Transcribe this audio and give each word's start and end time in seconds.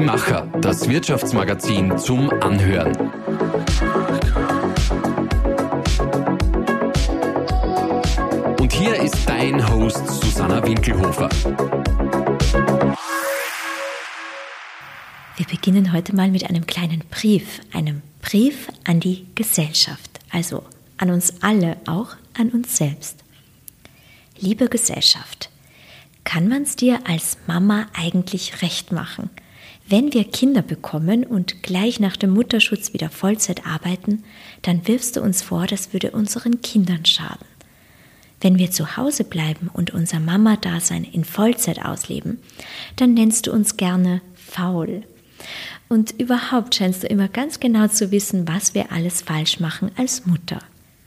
Die 0.00 0.06
Macher, 0.06 0.46
das 0.62 0.88
Wirtschaftsmagazin 0.88 1.98
zum 1.98 2.30
Anhören. 2.40 2.96
Und 8.58 8.72
hier 8.72 8.94
ist 8.94 9.28
dein 9.28 9.68
Host 9.68 10.06
Susanna 10.06 10.66
Winkelhofer. 10.66 11.28
Wir 15.36 15.46
beginnen 15.46 15.92
heute 15.92 16.16
mal 16.16 16.30
mit 16.30 16.48
einem 16.48 16.64
kleinen 16.64 17.04
Brief, 17.10 17.60
einem 17.74 18.00
Brief 18.22 18.68
an 18.84 19.00
die 19.00 19.26
Gesellschaft, 19.34 20.20
also 20.30 20.64
an 20.96 21.10
uns 21.10 21.42
alle, 21.42 21.76
auch 21.86 22.16
an 22.38 22.48
uns 22.48 22.74
selbst. 22.74 23.22
Liebe 24.38 24.70
Gesellschaft, 24.70 25.50
kann 26.24 26.48
man 26.48 26.62
es 26.62 26.74
dir 26.76 27.00
als 27.06 27.36
Mama 27.46 27.86
eigentlich 27.92 28.62
recht 28.62 28.92
machen? 28.92 29.28
Wenn 29.90 30.12
wir 30.12 30.22
Kinder 30.22 30.62
bekommen 30.62 31.24
und 31.24 31.64
gleich 31.64 31.98
nach 31.98 32.16
dem 32.16 32.30
Mutterschutz 32.30 32.92
wieder 32.92 33.10
Vollzeit 33.10 33.66
arbeiten, 33.66 34.22
dann 34.62 34.86
wirfst 34.86 35.16
du 35.16 35.20
uns 35.20 35.42
vor, 35.42 35.66
das 35.66 35.92
würde 35.92 36.12
unseren 36.12 36.60
Kindern 36.60 37.04
schaden. 37.04 37.44
Wenn 38.40 38.56
wir 38.56 38.70
zu 38.70 38.96
Hause 38.96 39.24
bleiben 39.24 39.68
und 39.72 39.90
unser 39.92 40.20
Mama-Dasein 40.20 41.02
in 41.02 41.24
Vollzeit 41.24 41.84
ausleben, 41.84 42.38
dann 42.94 43.14
nennst 43.14 43.48
du 43.48 43.52
uns 43.52 43.76
gerne 43.76 44.22
faul. 44.36 45.02
Und 45.88 46.12
überhaupt 46.20 46.76
scheinst 46.76 47.02
du 47.02 47.08
immer 47.08 47.26
ganz 47.26 47.58
genau 47.58 47.88
zu 47.88 48.12
wissen, 48.12 48.46
was 48.46 48.74
wir 48.74 48.92
alles 48.92 49.22
falsch 49.22 49.58
machen 49.58 49.90
als 49.96 50.24
Mutter. 50.24 50.60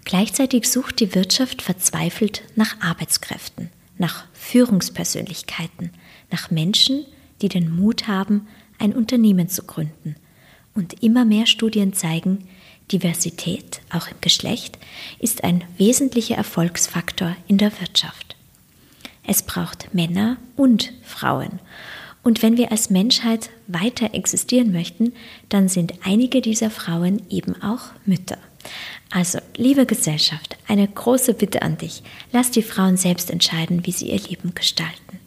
Gleichzeitig 0.03 0.69
sucht 0.69 0.99
die 0.99 1.15
Wirtschaft 1.15 1.61
verzweifelt 1.61 2.43
nach 2.57 2.81
Arbeitskräften, 2.81 3.69
nach 3.97 4.25
Führungspersönlichkeiten, 4.33 5.91
nach 6.31 6.51
Menschen, 6.51 7.05
die 7.41 7.47
den 7.47 7.73
Mut 7.73 8.09
haben, 8.09 8.45
ein 8.83 8.93
Unternehmen 8.93 9.49
zu 9.49 9.63
gründen. 9.63 10.15
Und 10.75 11.01
immer 11.03 11.25
mehr 11.25 11.45
Studien 11.45 11.93
zeigen, 11.93 12.47
Diversität, 12.91 13.81
auch 13.89 14.07
im 14.07 14.17
Geschlecht, 14.21 14.77
ist 15.19 15.43
ein 15.43 15.63
wesentlicher 15.77 16.35
Erfolgsfaktor 16.35 17.35
in 17.47 17.57
der 17.57 17.71
Wirtschaft. 17.79 18.35
Es 19.25 19.41
braucht 19.43 19.93
Männer 19.93 20.37
und 20.55 20.91
Frauen. 21.03 21.59
Und 22.23 22.41
wenn 22.41 22.57
wir 22.57 22.71
als 22.71 22.89
Menschheit 22.89 23.49
weiter 23.67 24.13
existieren 24.13 24.71
möchten, 24.71 25.13
dann 25.49 25.67
sind 25.67 25.93
einige 26.03 26.41
dieser 26.41 26.69
Frauen 26.69 27.21
eben 27.29 27.61
auch 27.61 27.91
Mütter. 28.05 28.37
Also, 29.11 29.39
liebe 29.55 29.85
Gesellschaft, 29.85 30.57
eine 30.67 30.87
große 30.87 31.33
Bitte 31.33 31.61
an 31.61 31.77
dich. 31.77 32.01
Lass 32.31 32.49
die 32.51 32.63
Frauen 32.63 32.97
selbst 32.97 33.29
entscheiden, 33.29 33.85
wie 33.85 33.91
sie 33.91 34.09
ihr 34.09 34.19
Leben 34.19 34.55
gestalten. 34.55 35.19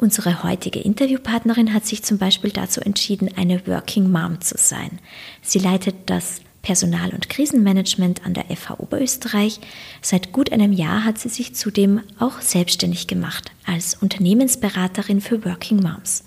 Unsere 0.00 0.42
heutige 0.42 0.80
Interviewpartnerin 0.80 1.74
hat 1.74 1.84
sich 1.84 2.02
zum 2.02 2.16
Beispiel 2.16 2.50
dazu 2.50 2.80
entschieden, 2.80 3.28
eine 3.36 3.66
Working 3.66 4.10
Mom 4.10 4.40
zu 4.40 4.54
sein. 4.56 4.98
Sie 5.42 5.58
leitet 5.58 5.94
das 6.06 6.40
Personal- 6.62 7.10
und 7.10 7.28
Krisenmanagement 7.28 8.24
an 8.24 8.32
der 8.32 8.44
FH 8.44 8.80
Oberösterreich. 8.80 9.60
Seit 10.00 10.32
gut 10.32 10.52
einem 10.52 10.72
Jahr 10.72 11.04
hat 11.04 11.18
sie 11.18 11.28
sich 11.28 11.54
zudem 11.54 12.00
auch 12.18 12.40
selbstständig 12.40 13.08
gemacht 13.08 13.52
als 13.66 13.94
Unternehmensberaterin 13.94 15.20
für 15.20 15.44
Working 15.44 15.82
Moms. 15.82 16.24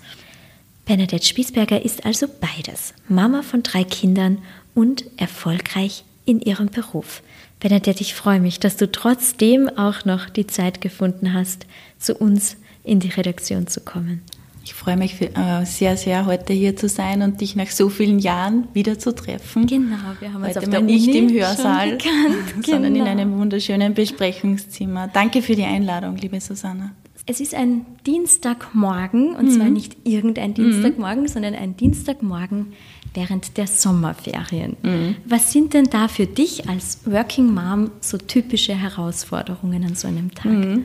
Bernadette 0.86 1.26
Spiesberger 1.26 1.84
ist 1.84 2.06
also 2.06 2.28
beides, 2.28 2.94
Mama 3.08 3.42
von 3.42 3.64
drei 3.64 3.82
Kindern 3.82 4.38
und 4.76 5.04
erfolgreich 5.16 6.04
in 6.26 6.40
ihrem 6.40 6.68
Beruf. 6.68 7.24
Bernadette, 7.58 8.02
ich 8.02 8.14
freue 8.14 8.38
mich, 8.38 8.60
dass 8.60 8.76
du 8.76 8.92
trotzdem 8.92 9.68
auch 9.68 10.04
noch 10.04 10.28
die 10.28 10.46
Zeit 10.46 10.80
gefunden 10.80 11.32
hast, 11.32 11.66
zu 11.98 12.14
uns 12.14 12.56
in 12.84 13.00
die 13.00 13.08
Redaktion 13.08 13.66
zu 13.66 13.80
kommen. 13.80 14.22
Ich 14.64 14.72
freue 14.72 14.96
mich 14.96 15.20
äh, 15.20 15.64
sehr, 15.66 15.96
sehr, 15.98 16.24
heute 16.24 16.54
hier 16.54 16.74
zu 16.74 16.88
sein 16.88 17.20
und 17.20 17.40
dich 17.40 17.54
nach 17.54 17.68
so 17.68 17.90
vielen 17.90 18.18
Jahren 18.18 18.68
wieder 18.72 18.98
zu 18.98 19.14
treffen. 19.14 19.66
Genau, 19.66 19.96
wir 20.20 20.32
haben 20.32 20.42
uns 20.42 20.56
heute 20.56 20.60
auf 20.60 20.70
der 20.70 20.80
nicht 20.80 21.08
Uni 21.08 21.18
im 21.18 21.30
Hörsaal, 21.30 21.98
sondern 22.64 22.94
genau. 22.94 23.04
in 23.04 23.10
einem 23.10 23.38
wunderschönen 23.38 23.92
Besprechungszimmer. 23.92 25.08
Danke 25.08 25.42
für 25.42 25.54
die 25.54 25.64
Einladung, 25.64 26.16
liebe 26.16 26.40
Susanna. 26.40 26.92
Es 27.26 27.40
ist 27.40 27.54
ein 27.54 27.84
Dienstagmorgen 28.06 29.34
und 29.34 29.46
mhm. 29.46 29.50
zwar 29.50 29.68
nicht 29.68 29.96
irgendein 30.04 30.54
Dienstagmorgen, 30.54 31.22
mhm. 31.22 31.28
sondern 31.28 31.54
ein 31.54 31.76
Dienstagmorgen 31.76 32.72
während 33.12 33.56
der 33.58 33.66
Sommerferien. 33.66 34.76
Mhm. 34.82 35.16
Was 35.26 35.52
sind 35.52 35.74
denn 35.74 35.86
da 35.86 36.08
für 36.08 36.26
dich 36.26 36.68
als 36.68 37.00
Working 37.04 37.52
Mom 37.52 37.90
so 38.00 38.16
typische 38.18 38.74
Herausforderungen 38.74 39.84
an 39.84 39.94
so 39.94 40.08
einem 40.08 40.34
Tag? 40.34 40.52
Mhm. 40.52 40.82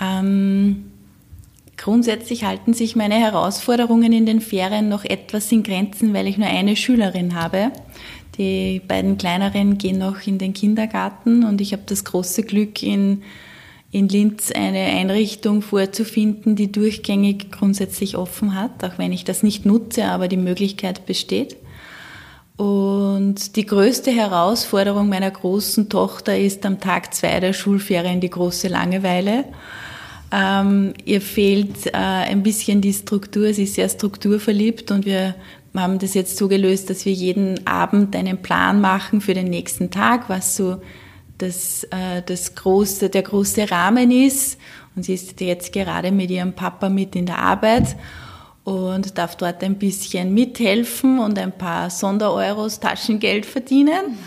Ähm, 0.00 0.84
grundsätzlich 1.78 2.44
halten 2.44 2.74
sich 2.74 2.96
meine 2.96 3.14
Herausforderungen 3.14 4.12
in 4.12 4.26
den 4.26 4.40
Ferien 4.40 4.88
noch 4.88 5.04
etwas 5.04 5.50
in 5.50 5.62
Grenzen, 5.62 6.12
weil 6.12 6.26
ich 6.26 6.36
nur 6.36 6.48
eine 6.48 6.76
Schülerin 6.76 7.34
habe. 7.34 7.72
Die 8.36 8.80
beiden 8.86 9.16
kleineren 9.16 9.78
gehen 9.78 9.98
noch 9.98 10.26
in 10.26 10.38
den 10.38 10.52
Kindergarten 10.52 11.44
und 11.44 11.60
ich 11.60 11.72
habe 11.72 11.82
das 11.86 12.04
große 12.04 12.42
Glück, 12.42 12.82
in, 12.82 13.22
in 13.90 14.08
Linz 14.08 14.52
eine 14.52 14.78
Einrichtung 14.78 15.62
vorzufinden, 15.62 16.54
die 16.54 16.70
durchgängig 16.70 17.50
grundsätzlich 17.50 18.16
offen 18.16 18.54
hat, 18.54 18.84
auch 18.84 18.98
wenn 18.98 19.12
ich 19.12 19.24
das 19.24 19.42
nicht 19.42 19.64
nutze, 19.64 20.04
aber 20.04 20.28
die 20.28 20.36
Möglichkeit 20.36 21.06
besteht. 21.06 21.56
Und 22.56 23.54
die 23.54 23.66
größte 23.66 24.10
Herausforderung 24.10 25.08
meiner 25.08 25.30
großen 25.30 25.88
Tochter 25.88 26.36
ist 26.36 26.66
am 26.66 26.80
Tag 26.80 27.14
zwei 27.14 27.38
der 27.38 27.52
Schulferien 27.52 28.20
die 28.20 28.30
große 28.30 28.66
Langeweile. 28.66 29.44
Ähm, 30.30 30.94
ihr 31.04 31.20
fehlt 31.20 31.86
äh, 31.86 31.92
ein 31.92 32.42
bisschen 32.42 32.80
die 32.80 32.92
Struktur. 32.92 33.52
Sie 33.54 33.64
ist 33.64 33.74
sehr 33.74 33.88
strukturverliebt 33.88 34.90
und 34.90 35.06
wir 35.06 35.34
haben 35.74 35.98
das 35.98 36.14
jetzt 36.14 36.36
so 36.36 36.48
gelöst, 36.48 36.90
dass 36.90 37.04
wir 37.04 37.12
jeden 37.12 37.66
Abend 37.66 38.14
einen 38.16 38.42
Plan 38.42 38.80
machen 38.80 39.20
für 39.20 39.34
den 39.34 39.48
nächsten 39.48 39.90
Tag, 39.90 40.28
was 40.28 40.56
so 40.56 40.80
das, 41.38 41.84
äh, 41.84 42.22
das 42.26 42.54
große, 42.54 43.08
der 43.08 43.22
große 43.22 43.70
Rahmen 43.70 44.10
ist. 44.10 44.58
Und 44.96 45.04
sie 45.04 45.14
ist 45.14 45.40
jetzt 45.40 45.72
gerade 45.72 46.10
mit 46.10 46.30
ihrem 46.30 46.52
Papa 46.52 46.88
mit 46.88 47.14
in 47.14 47.26
der 47.26 47.38
Arbeit 47.38 47.96
und 48.64 49.16
darf 49.16 49.36
dort 49.36 49.62
ein 49.62 49.76
bisschen 49.76 50.34
mithelfen 50.34 51.20
und 51.20 51.38
ein 51.38 51.52
paar 51.52 51.88
Sondereuros 51.88 52.80
Taschengeld 52.80 53.46
verdienen. 53.46 54.18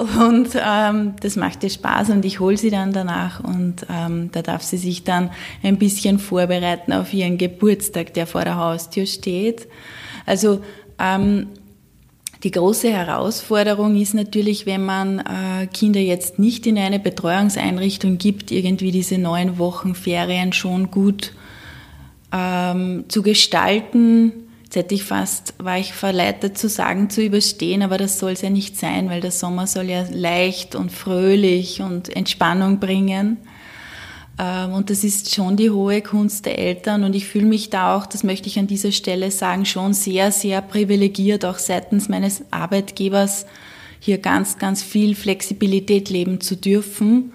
Und 0.00 0.48
ähm, 0.54 1.14
das 1.20 1.36
macht 1.36 1.62
ihr 1.62 1.68
Spaß 1.68 2.08
und 2.08 2.24
ich 2.24 2.40
hole 2.40 2.56
sie 2.56 2.70
dann 2.70 2.94
danach 2.94 3.44
und 3.44 3.86
ähm, 3.90 4.30
da 4.32 4.40
darf 4.40 4.62
sie 4.62 4.78
sich 4.78 5.04
dann 5.04 5.30
ein 5.62 5.76
bisschen 5.76 6.18
vorbereiten 6.18 6.94
auf 6.94 7.12
ihren 7.12 7.36
Geburtstag, 7.36 8.14
der 8.14 8.26
vor 8.26 8.44
der 8.44 8.56
Haustür 8.56 9.04
steht. 9.04 9.68
Also 10.24 10.62
ähm, 10.98 11.48
die 12.42 12.50
große 12.50 12.90
Herausforderung 12.90 14.00
ist 14.00 14.14
natürlich, 14.14 14.64
wenn 14.64 14.86
man 14.86 15.18
äh, 15.18 15.66
Kinder 15.66 16.00
jetzt 16.00 16.38
nicht 16.38 16.66
in 16.66 16.78
eine 16.78 16.98
Betreuungseinrichtung 16.98 18.16
gibt, 18.16 18.50
irgendwie 18.50 18.92
diese 18.92 19.18
neun 19.18 19.58
Wochen 19.58 19.94
Ferien 19.94 20.54
schon 20.54 20.90
gut 20.90 21.34
ähm, 22.32 23.04
zu 23.08 23.22
gestalten, 23.22 24.32
Jetzt 24.70 24.76
hätte 24.76 24.94
ich 24.94 25.02
fast, 25.02 25.54
war 25.58 25.78
ich 25.78 25.94
verleitet 25.94 26.56
zu 26.56 26.68
sagen, 26.68 27.10
zu 27.10 27.24
überstehen, 27.24 27.82
aber 27.82 27.98
das 27.98 28.20
soll 28.20 28.30
es 28.30 28.42
ja 28.42 28.50
nicht 28.50 28.76
sein, 28.76 29.10
weil 29.10 29.20
der 29.20 29.32
Sommer 29.32 29.66
soll 29.66 29.90
ja 29.90 30.04
leicht 30.12 30.76
und 30.76 30.92
fröhlich 30.92 31.82
und 31.82 32.14
Entspannung 32.14 32.78
bringen. 32.78 33.38
Ähm, 34.38 34.72
und 34.72 34.88
das 34.90 35.02
ist 35.02 35.34
schon 35.34 35.56
die 35.56 35.70
hohe 35.70 36.02
Kunst 36.02 36.46
der 36.46 36.60
Eltern. 36.60 37.02
Und 37.02 37.16
ich 37.16 37.26
fühle 37.26 37.46
mich 37.46 37.70
da 37.70 37.96
auch, 37.96 38.06
das 38.06 38.22
möchte 38.22 38.46
ich 38.46 38.60
an 38.60 38.68
dieser 38.68 38.92
Stelle 38.92 39.32
sagen, 39.32 39.64
schon 39.64 39.92
sehr, 39.92 40.30
sehr 40.30 40.62
privilegiert, 40.62 41.44
auch 41.44 41.58
seitens 41.58 42.08
meines 42.08 42.44
Arbeitgebers, 42.52 43.46
hier 43.98 44.18
ganz, 44.18 44.58
ganz 44.58 44.84
viel 44.84 45.16
Flexibilität 45.16 46.10
leben 46.10 46.40
zu 46.40 46.56
dürfen. 46.56 47.32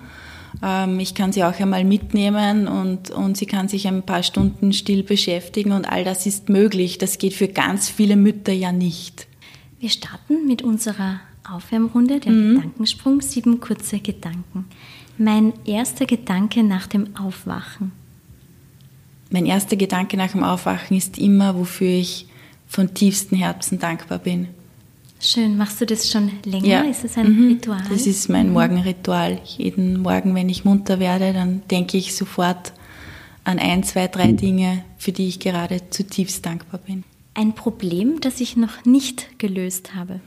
Ähm, 0.62 1.00
ich 1.00 1.16
kann 1.16 1.32
sie 1.32 1.44
auch 1.44 1.60
einmal 1.60 1.84
mitnehmen 1.84 2.68
und, 2.68 3.10
und 3.12 3.38
sie 3.38 3.46
kann 3.46 3.68
sich 3.68 3.88
ein 3.88 4.04
paar 4.04 4.24
Stunden 4.24 4.74
still 4.74 5.04
beschäftigen 5.04 5.72
und 5.72 5.86
all 5.86 6.04
das 6.04 6.26
ist 6.26 6.50
möglich. 6.50 6.98
Das 6.98 7.18
geht 7.18 7.34
für 7.34 7.48
ganz 7.48 7.90
viele 7.90 8.16
Mütter 8.16 8.54
ja 8.54 8.72
nicht. 8.72 9.28
Wir 9.80 9.90
starten 9.90 10.48
mit 10.48 10.62
unserer 10.62 11.20
Aufwärmrunde, 11.50 12.20
der 12.20 12.32
mhm. 12.32 12.56
Gedankensprung, 12.56 13.22
sieben 13.22 13.60
kurze 13.60 14.00
Gedanken. 14.00 14.66
Mein 15.18 15.54
erster 15.66 16.06
Gedanke 16.06 16.64
nach 16.64 16.88
dem 16.88 17.16
Aufwachen. 17.16 17.92
Mein 19.30 19.46
erster 19.46 19.76
Gedanke 19.76 20.18
nach 20.18 20.32
dem 20.32 20.44
Aufwachen 20.44 20.98
ist 20.98 21.18
immer, 21.18 21.56
wofür 21.56 21.90
ich 21.90 22.28
von 22.68 22.94
tiefstem 22.94 23.38
Herzen 23.38 23.80
dankbar 23.80 24.20
bin. 24.20 24.48
Schön. 25.20 25.58
Machst 25.58 25.82
du 25.82 25.86
das 25.86 26.10
schon 26.10 26.32
länger? 26.44 26.68
Ja. 26.68 26.82
Ist 26.82 27.04
es 27.04 27.18
ein 27.18 27.32
mhm. 27.32 27.48
Ritual? 27.48 27.82
Das 27.90 28.06
ist 28.06 28.30
mein. 28.30 28.52
Morgenritual. 28.52 29.40
Jeden 29.46 30.02
Morgen, 30.02 30.36
wenn 30.36 30.50
ich 30.50 30.66
munter 30.66 31.00
werde, 31.00 31.34
dann 31.34 31.64
denke 31.72 31.98
ich 31.98 32.16
sofort 32.16 32.74
an 33.44 33.60
ein, 33.60 33.84
zwei, 33.84 34.08
drei 34.08 34.32
Dinge, 34.32 34.84
für 34.98 35.12
die 35.12 35.28
ich 35.28 35.40
gerade 35.40 35.90
zutiefst 35.90 36.46
dankbar 36.46 36.80
bin. 36.86 37.04
Ein 37.34 37.54
Problem, 37.54 38.20
das 38.22 38.40
ich 38.40 38.58
noch 38.58 38.86
nicht 38.86 39.40
gelöst 39.40 39.96
habe? 39.96 40.20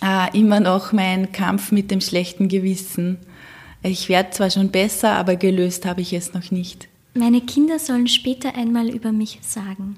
Ah, 0.00 0.26
immer 0.26 0.60
noch 0.60 0.92
mein 0.92 1.32
Kampf 1.32 1.72
mit 1.72 1.90
dem 1.90 2.00
schlechten 2.00 2.48
Gewissen. 2.48 3.18
Ich 3.82 4.08
werde 4.08 4.30
zwar 4.30 4.50
schon 4.50 4.70
besser, 4.70 5.12
aber 5.12 5.36
gelöst 5.36 5.86
habe 5.86 6.02
ich 6.02 6.12
es 6.12 6.34
noch 6.34 6.50
nicht. 6.50 6.88
Meine 7.14 7.40
Kinder 7.40 7.78
sollen 7.78 8.08
später 8.08 8.54
einmal 8.54 8.88
über 8.88 9.12
mich 9.12 9.38
sagen. 9.42 9.96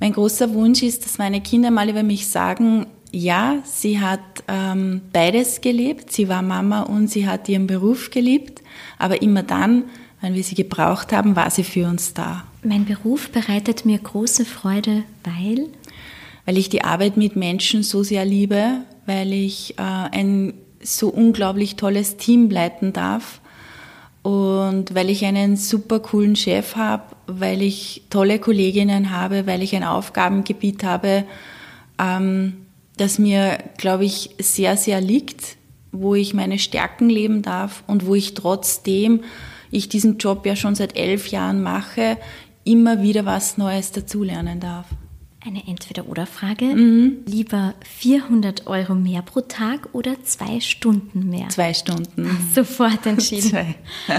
Mein 0.00 0.12
großer 0.12 0.52
Wunsch 0.52 0.82
ist, 0.82 1.04
dass 1.04 1.18
meine 1.18 1.40
Kinder 1.40 1.70
mal 1.70 1.88
über 1.88 2.02
mich 2.02 2.26
sagen, 2.26 2.86
ja, 3.16 3.62
sie 3.64 3.98
hat 3.98 4.20
ähm, 4.46 5.00
beides 5.12 5.62
gelebt. 5.62 6.12
Sie 6.12 6.28
war 6.28 6.42
Mama 6.42 6.82
und 6.82 7.08
sie 7.08 7.26
hat 7.26 7.48
ihren 7.48 7.66
Beruf 7.66 8.10
geliebt. 8.10 8.62
Aber 8.98 9.22
immer 9.22 9.42
dann, 9.42 9.84
wenn 10.20 10.34
wir 10.34 10.44
sie 10.44 10.54
gebraucht 10.54 11.12
haben, 11.12 11.34
war 11.34 11.50
sie 11.50 11.64
für 11.64 11.86
uns 11.88 12.12
da. 12.12 12.44
Mein 12.62 12.84
Beruf 12.84 13.30
bereitet 13.30 13.86
mir 13.86 13.98
große 13.98 14.44
Freude, 14.44 15.04
weil? 15.24 15.66
Weil 16.44 16.58
ich 16.58 16.68
die 16.68 16.84
Arbeit 16.84 17.16
mit 17.16 17.36
Menschen 17.36 17.82
so 17.82 18.02
sehr 18.02 18.26
liebe, 18.26 18.82
weil 19.06 19.32
ich 19.32 19.78
äh, 19.78 19.82
ein 19.82 20.52
so 20.82 21.08
unglaublich 21.08 21.76
tolles 21.76 22.18
Team 22.18 22.50
leiten 22.50 22.92
darf 22.92 23.40
und 24.22 24.94
weil 24.94 25.08
ich 25.08 25.24
einen 25.24 25.56
super 25.56 26.00
coolen 26.00 26.36
Chef 26.36 26.76
habe, 26.76 27.04
weil 27.26 27.62
ich 27.62 28.02
tolle 28.10 28.38
Kolleginnen 28.38 29.10
habe, 29.10 29.46
weil 29.46 29.62
ich 29.62 29.74
ein 29.74 29.84
Aufgabengebiet 29.84 30.84
habe, 30.84 31.24
ähm, 31.98 32.65
das 32.96 33.18
mir, 33.18 33.58
glaube 33.76 34.04
ich, 34.04 34.30
sehr, 34.38 34.76
sehr 34.76 35.00
liegt, 35.00 35.56
wo 35.92 36.14
ich 36.14 36.34
meine 36.34 36.58
Stärken 36.58 37.08
leben 37.08 37.42
darf 37.42 37.84
und 37.86 38.06
wo 38.06 38.14
ich 38.14 38.34
trotzdem 38.34 39.20
ich 39.70 39.88
diesen 39.88 40.18
Job 40.18 40.46
ja 40.46 40.56
schon 40.56 40.74
seit 40.74 40.96
elf 40.96 41.28
Jahren 41.28 41.62
mache, 41.62 42.18
immer 42.64 43.02
wieder 43.02 43.24
was 43.24 43.58
Neues 43.58 43.92
dazulernen 43.92 44.60
darf. 44.60 44.86
Eine 45.44 45.62
Entweder-Oder-Frage. 45.66 46.64
Mhm. 46.64 47.18
Lieber 47.26 47.74
400 47.84 48.66
Euro 48.66 48.96
mehr 48.96 49.22
pro 49.22 49.42
Tag 49.42 49.88
oder 49.92 50.16
zwei 50.24 50.58
Stunden 50.60 51.28
mehr? 51.28 51.48
Zwei 51.50 51.72
Stunden. 51.72 52.28
Sofort 52.54 53.06
entschieden. 53.06 53.50
zwei. 53.50 53.74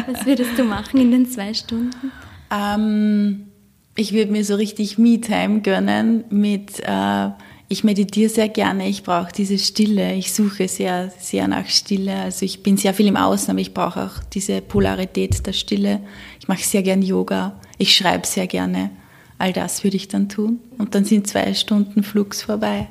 Was 0.08 0.26
würdest 0.26 0.58
du 0.58 0.64
machen 0.64 1.02
in 1.02 1.12
den 1.12 1.26
zwei 1.26 1.54
Stunden? 1.54 2.12
Ähm, 2.50 3.48
ich 3.96 4.14
würde 4.14 4.32
mir 4.32 4.46
so 4.46 4.56
richtig 4.56 4.98
Me-Time 4.98 5.62
gönnen 5.62 6.24
mit... 6.30 6.80
Äh, 6.80 7.30
ich 7.70 7.84
meditiere 7.84 8.30
sehr 8.30 8.48
gerne, 8.48 8.88
ich 8.88 9.04
brauche 9.04 9.32
diese 9.32 9.58
Stille, 9.58 10.14
ich 10.14 10.34
suche 10.34 10.68
sehr, 10.68 11.12
sehr 11.20 11.48
nach 11.48 11.68
Stille. 11.68 12.16
Also 12.16 12.46
ich 12.46 12.64
bin 12.64 12.78
sehr 12.78 12.94
viel 12.94 13.08
im 13.08 13.18
Außen, 13.18 13.52
aber 13.52 13.60
ich 13.60 13.74
brauche 13.74 14.06
auch 14.06 14.24
diese 14.34 14.62
Polarität 14.62 15.46
der 15.46 15.54
Stille. 15.54 16.02
Ich 16.40 16.48
mache 16.48 16.64
sehr 16.64 16.82
gern 16.82 17.02
Yoga, 17.02 17.60
ich 17.78 17.96
schreibe 17.96 18.26
sehr 18.26 18.48
gerne. 18.48 18.92
All 19.38 19.54
das 19.54 19.84
würde 19.84 19.98
ich 19.98 20.08
dann 20.08 20.30
tun. 20.30 20.60
Und 20.78 20.96
dann 20.96 21.04
sind 21.06 21.28
zwei 21.28 21.54
Stunden 21.54 22.04
Flugs 22.04 22.42
vorbei. 22.42 22.88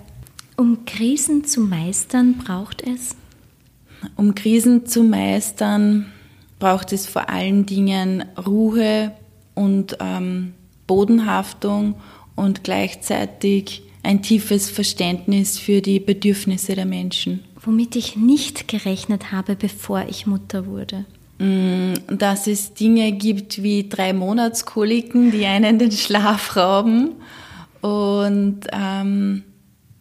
Um 0.56 0.84
Krisen 0.84 1.44
zu 1.44 1.60
meistern, 1.60 2.34
braucht 2.34 2.82
es? 2.82 3.16
Um 4.16 4.34
Krisen 4.34 4.86
zu 4.86 5.02
meistern, 5.02 6.12
braucht 6.58 6.92
es 6.92 7.06
vor 7.06 7.30
allen 7.30 7.66
Dingen 7.66 8.24
Ruhe 8.46 9.12
und 9.54 9.96
ähm, 10.00 10.52
Bodenhaftung 10.86 11.94
und 12.36 12.62
gleichzeitig 12.62 13.85
ein 14.06 14.22
tiefes 14.22 14.70
Verständnis 14.70 15.58
für 15.58 15.82
die 15.82 16.00
Bedürfnisse 16.00 16.74
der 16.74 16.86
Menschen. 16.86 17.44
Womit 17.60 17.96
ich 17.96 18.16
nicht 18.16 18.68
gerechnet 18.68 19.32
habe, 19.32 19.56
bevor 19.56 20.06
ich 20.08 20.26
Mutter 20.26 20.66
wurde. 20.66 21.04
Mm, 21.38 21.94
dass 22.16 22.46
es 22.46 22.72
Dinge 22.72 23.12
gibt 23.12 23.62
wie 23.62 23.88
drei 23.88 24.12
Monatskoliken, 24.12 25.32
die 25.32 25.44
einen 25.44 25.78
den 25.78 25.92
Schlaf 25.92 26.56
rauben 26.56 27.10
und 27.82 28.60
ähm, 28.72 29.42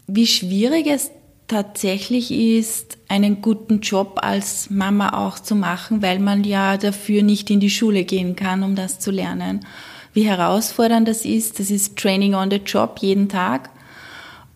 wie 0.08 0.28
schwierig 0.28 0.88
es 0.88 1.12
tatsächlich 1.48 2.32
ist, 2.32 2.98
einen 3.08 3.42
guten 3.42 3.82
Job 3.82 4.20
als 4.22 4.70
Mama 4.70 5.26
auch 5.26 5.38
zu 5.40 5.56
machen, 5.56 6.02
weil 6.02 6.20
man 6.20 6.44
ja 6.44 6.78
dafür 6.78 7.22
nicht 7.22 7.50
in 7.50 7.60
die 7.60 7.70
Schule 7.70 8.04
gehen 8.04 8.36
kann, 8.36 8.64
um 8.64 8.76
das 8.76 9.00
zu 9.00 9.12
lernen. 9.12 9.66
Wie 10.14 10.24
herausfordernd 10.24 11.08
das 11.08 11.26
ist, 11.26 11.60
das 11.60 11.70
ist 11.70 11.98
Training 11.98 12.36
on 12.36 12.50
the 12.50 12.58
Job 12.58 13.00
jeden 13.02 13.28
Tag. 13.28 13.70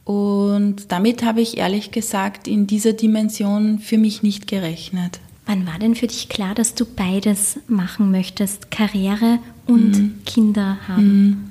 Und 0.10 0.92
damit 0.92 1.24
habe 1.24 1.40
ich 1.40 1.60
ehrlich 1.60 1.92
gesagt 1.92 2.48
in 2.48 2.66
dieser 2.66 2.94
Dimension 2.94 3.78
für 3.78 4.00
mich 4.00 4.24
nicht 4.24 4.48
gerechnet. 4.48 5.20
Wann 5.46 5.68
war 5.68 5.78
denn 5.78 5.94
für 5.94 6.08
dich 6.08 6.30
klar, 6.30 6.56
dass 6.56 6.74
du 6.74 6.84
beides 6.84 7.60
machen 7.68 8.10
möchtest, 8.10 8.72
Karriere 8.72 9.38
und 9.68 9.92
mhm. 9.92 10.20
Kinder 10.26 10.80
haben? 10.88 11.28
Mhm. 11.28 11.50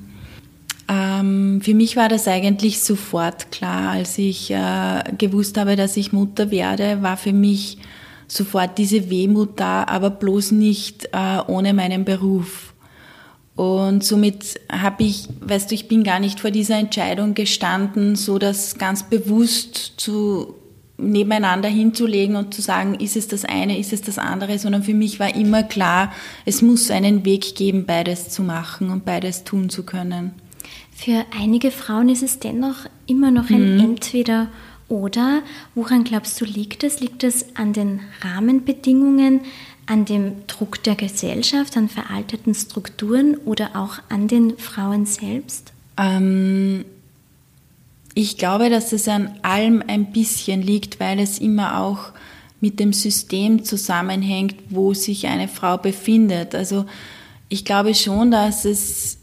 Ähm, 0.88 1.60
für 1.62 1.72
mich 1.72 1.96
war 1.96 2.08
das 2.08 2.26
eigentlich 2.26 2.80
sofort 2.80 3.52
klar, 3.52 3.90
als 3.90 4.18
ich 4.18 4.50
äh, 4.50 5.04
gewusst 5.16 5.56
habe, 5.56 5.76
dass 5.76 5.96
ich 5.96 6.12
Mutter 6.12 6.50
werde, 6.50 7.00
war 7.00 7.16
für 7.16 7.32
mich 7.32 7.78
sofort 8.26 8.76
diese 8.76 9.08
Wehmut 9.08 9.60
da, 9.60 9.84
aber 9.84 10.10
bloß 10.10 10.50
nicht 10.50 11.10
äh, 11.12 11.38
ohne 11.46 11.74
meinen 11.74 12.04
Beruf. 12.04 12.67
Und 13.58 14.04
somit 14.04 14.60
habe 14.70 15.02
ich, 15.02 15.28
weißt 15.40 15.68
du, 15.68 15.74
ich 15.74 15.88
bin 15.88 16.04
gar 16.04 16.20
nicht 16.20 16.38
vor 16.38 16.52
dieser 16.52 16.78
Entscheidung 16.78 17.34
gestanden, 17.34 18.14
so 18.14 18.38
das 18.38 18.78
ganz 18.78 19.02
bewusst 19.02 19.94
zu 19.96 20.54
nebeneinander 20.96 21.68
hinzulegen 21.68 22.36
und 22.36 22.54
zu 22.54 22.62
sagen, 22.62 22.94
ist 22.94 23.16
es 23.16 23.26
das 23.26 23.44
eine, 23.44 23.76
ist 23.76 23.92
es 23.92 24.00
das 24.00 24.16
andere, 24.16 24.60
sondern 24.60 24.84
für 24.84 24.94
mich 24.94 25.18
war 25.18 25.34
immer 25.34 25.64
klar, 25.64 26.12
es 26.44 26.62
muss 26.62 26.88
einen 26.92 27.24
Weg 27.24 27.56
geben, 27.56 27.84
beides 27.84 28.28
zu 28.28 28.44
machen 28.44 28.90
und 28.90 29.04
beides 29.04 29.42
tun 29.42 29.70
zu 29.70 29.82
können. 29.82 30.34
Für 30.94 31.24
einige 31.36 31.72
Frauen 31.72 32.10
ist 32.10 32.22
es 32.22 32.38
dennoch 32.38 32.86
immer 33.08 33.32
noch 33.32 33.50
ein 33.50 33.74
mhm. 33.74 33.80
Entweder 33.80 34.52
oder. 34.86 35.42
Woran 35.74 36.04
glaubst 36.04 36.40
du, 36.40 36.44
liegt 36.44 36.84
es? 36.84 37.00
Liegt 37.00 37.24
es 37.24 37.56
an 37.56 37.72
den 37.72 38.02
Rahmenbedingungen, 38.20 39.40
an 39.88 40.04
dem 40.04 40.46
Druck 40.46 40.82
der 40.82 40.94
Gesellschaft, 40.94 41.76
an 41.76 41.88
veralteten 41.88 42.54
Strukturen 42.54 43.36
oder 43.44 43.70
auch 43.74 43.98
an 44.08 44.28
den 44.28 44.58
Frauen 44.58 45.06
selbst? 45.06 45.72
Ähm 45.96 46.84
ich 48.14 48.36
glaube, 48.36 48.68
dass 48.68 48.92
es 48.92 49.06
an 49.06 49.38
allem 49.42 49.82
ein 49.86 50.12
bisschen 50.12 50.60
liegt, 50.60 50.98
weil 50.98 51.20
es 51.20 51.38
immer 51.38 51.80
auch 51.80 52.10
mit 52.60 52.80
dem 52.80 52.92
System 52.92 53.64
zusammenhängt, 53.64 54.56
wo 54.70 54.92
sich 54.92 55.28
eine 55.28 55.46
Frau 55.46 55.78
befindet. 55.78 56.54
Also 56.54 56.84
ich 57.48 57.64
glaube 57.64 57.94
schon, 57.94 58.32
dass 58.32 58.64
es, 58.64 59.18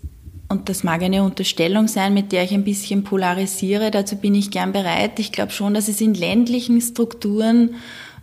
und 0.48 0.70
das 0.70 0.84
mag 0.86 1.04
eine 1.04 1.24
Unterstellung 1.24 1.90
sein, 1.90 2.14
mit 2.14 2.32
der 2.32 2.44
ich 2.44 2.54
ein 2.54 2.64
bisschen 2.64 3.04
polarisiere, 3.04 3.92
dazu 3.92 4.16
bin 4.16 4.34
ich 4.34 4.50
gern 4.50 4.72
bereit. 4.72 5.20
Ich 5.20 5.34
glaube 5.34 5.52
schon, 5.52 5.74
dass 5.74 5.90
es 5.90 6.00
in 6.00 6.14
ländlichen 6.14 6.80
Strukturen 6.80 7.76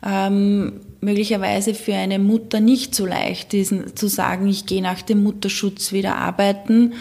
ähm, 0.02 0.80
möglicherweise 1.02 1.75
für 1.75 1.94
eine 1.94 2.19
Mutter 2.19 2.60
nicht 2.60 2.94
so 2.94 3.04
leicht 3.04 3.52
ist, 3.52 3.99
zu 3.99 4.08
sagen, 4.08 4.49
ich 4.49 4.64
gehe 4.64 4.82
nach 4.82 5.02
dem 5.02 5.22
Mutterschutz 5.22 5.93
wieder 5.93 6.16
arbeiten 6.16 6.94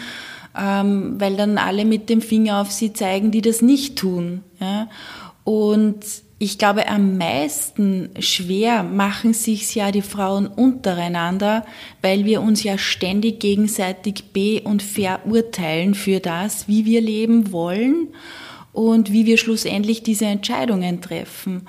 ähm, 0.58 1.14
weil 1.18 1.36
dann 1.36 1.58
alle 1.58 1.84
mit 1.84 2.08
dem 2.08 2.20
Finger 2.20 2.60
auf 2.60 2.70
sie 2.70 2.92
zeigen, 2.92 3.30
die 3.30 3.42
das 3.42 3.62
nicht 3.62 3.96
tun. 3.96 4.42
Ja? 4.60 4.88
Und 5.44 6.00
ich 6.38 6.58
glaube, 6.58 6.88
am 6.88 7.18
meisten 7.18 8.10
schwer 8.18 8.82
machen 8.82 9.32
sich 9.32 9.74
ja 9.74 9.92
die 9.92 10.02
Frauen 10.02 10.46
untereinander, 10.46 11.64
weil 12.02 12.24
wir 12.24 12.42
uns 12.42 12.64
ja 12.64 12.78
ständig 12.78 13.40
gegenseitig 13.40 14.32
be- 14.32 14.62
und 14.62 14.82
verurteilen 14.82 15.94
für 15.94 16.20
das, 16.20 16.66
wie 16.66 16.84
wir 16.84 17.00
leben 17.00 17.52
wollen 17.52 18.08
und 18.72 19.12
wie 19.12 19.24
wir 19.24 19.38
schlussendlich 19.38 20.02
diese 20.02 20.26
Entscheidungen 20.26 21.00
treffen. 21.00 21.68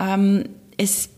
Ähm, 0.00 0.44
es 0.76 1.10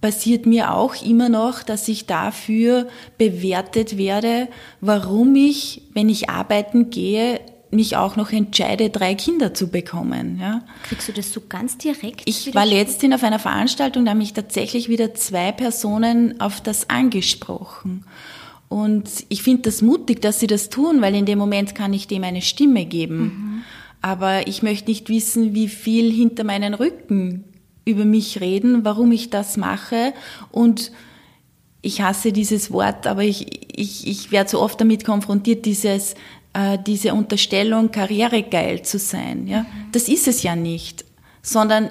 passiert 0.00 0.46
mir 0.46 0.74
auch 0.74 1.02
immer 1.02 1.28
noch, 1.28 1.62
dass 1.62 1.88
ich 1.88 2.06
dafür 2.06 2.88
bewertet 3.18 3.98
werde, 3.98 4.48
warum 4.80 5.34
ich, 5.36 5.82
wenn 5.92 6.08
ich 6.08 6.30
arbeiten 6.30 6.90
gehe, 6.90 7.40
mich 7.70 7.96
auch 7.96 8.16
noch 8.16 8.32
entscheide, 8.32 8.90
drei 8.90 9.14
Kinder 9.14 9.54
zu 9.54 9.68
bekommen. 9.68 10.38
Ja. 10.40 10.62
Kriegst 10.82 11.08
du 11.08 11.12
das 11.12 11.32
so 11.32 11.42
ganz 11.48 11.78
direkt? 11.78 12.22
Ich 12.24 12.54
war 12.54 12.66
letztens 12.66 13.14
auf 13.14 13.22
einer 13.22 13.38
Veranstaltung, 13.38 14.04
da 14.04 14.12
haben 14.12 14.18
mich 14.18 14.32
tatsächlich 14.32 14.88
wieder 14.88 15.14
zwei 15.14 15.52
Personen 15.52 16.40
auf 16.40 16.60
das 16.60 16.90
angesprochen. 16.90 18.04
Und 18.68 19.08
ich 19.28 19.42
finde 19.42 19.62
das 19.62 19.82
mutig, 19.82 20.22
dass 20.22 20.40
sie 20.40 20.46
das 20.46 20.68
tun, 20.68 21.00
weil 21.00 21.14
in 21.14 21.26
dem 21.26 21.38
Moment 21.38 21.74
kann 21.74 21.92
ich 21.92 22.06
dem 22.06 22.24
eine 22.24 22.42
Stimme 22.42 22.86
geben. 22.86 23.22
Mhm. 23.22 23.62
Aber 24.02 24.46
ich 24.46 24.62
möchte 24.62 24.90
nicht 24.90 25.08
wissen, 25.08 25.54
wie 25.54 25.68
viel 25.68 26.10
hinter 26.10 26.44
meinen 26.44 26.74
Rücken 26.74 27.44
über 27.84 28.04
mich 28.04 28.40
reden, 28.40 28.84
warum 28.84 29.12
ich 29.12 29.30
das 29.30 29.56
mache 29.56 30.12
und 30.50 30.92
ich 31.82 32.02
hasse 32.02 32.32
dieses 32.32 32.70
Wort, 32.70 33.06
aber 33.06 33.22
ich, 33.22 33.78
ich, 33.78 34.06
ich 34.06 34.32
werde 34.32 34.50
so 34.50 34.60
oft 34.60 34.80
damit 34.80 35.04
konfrontiert, 35.04 35.64
dieses, 35.64 36.14
äh, 36.52 36.78
diese 36.86 37.14
Unterstellung, 37.14 37.90
karrieregeil 37.90 38.82
zu 38.82 38.98
sein. 38.98 39.46
Ja? 39.46 39.64
Das 39.92 40.08
ist 40.08 40.28
es 40.28 40.42
ja 40.42 40.56
nicht, 40.56 41.04
sondern 41.42 41.90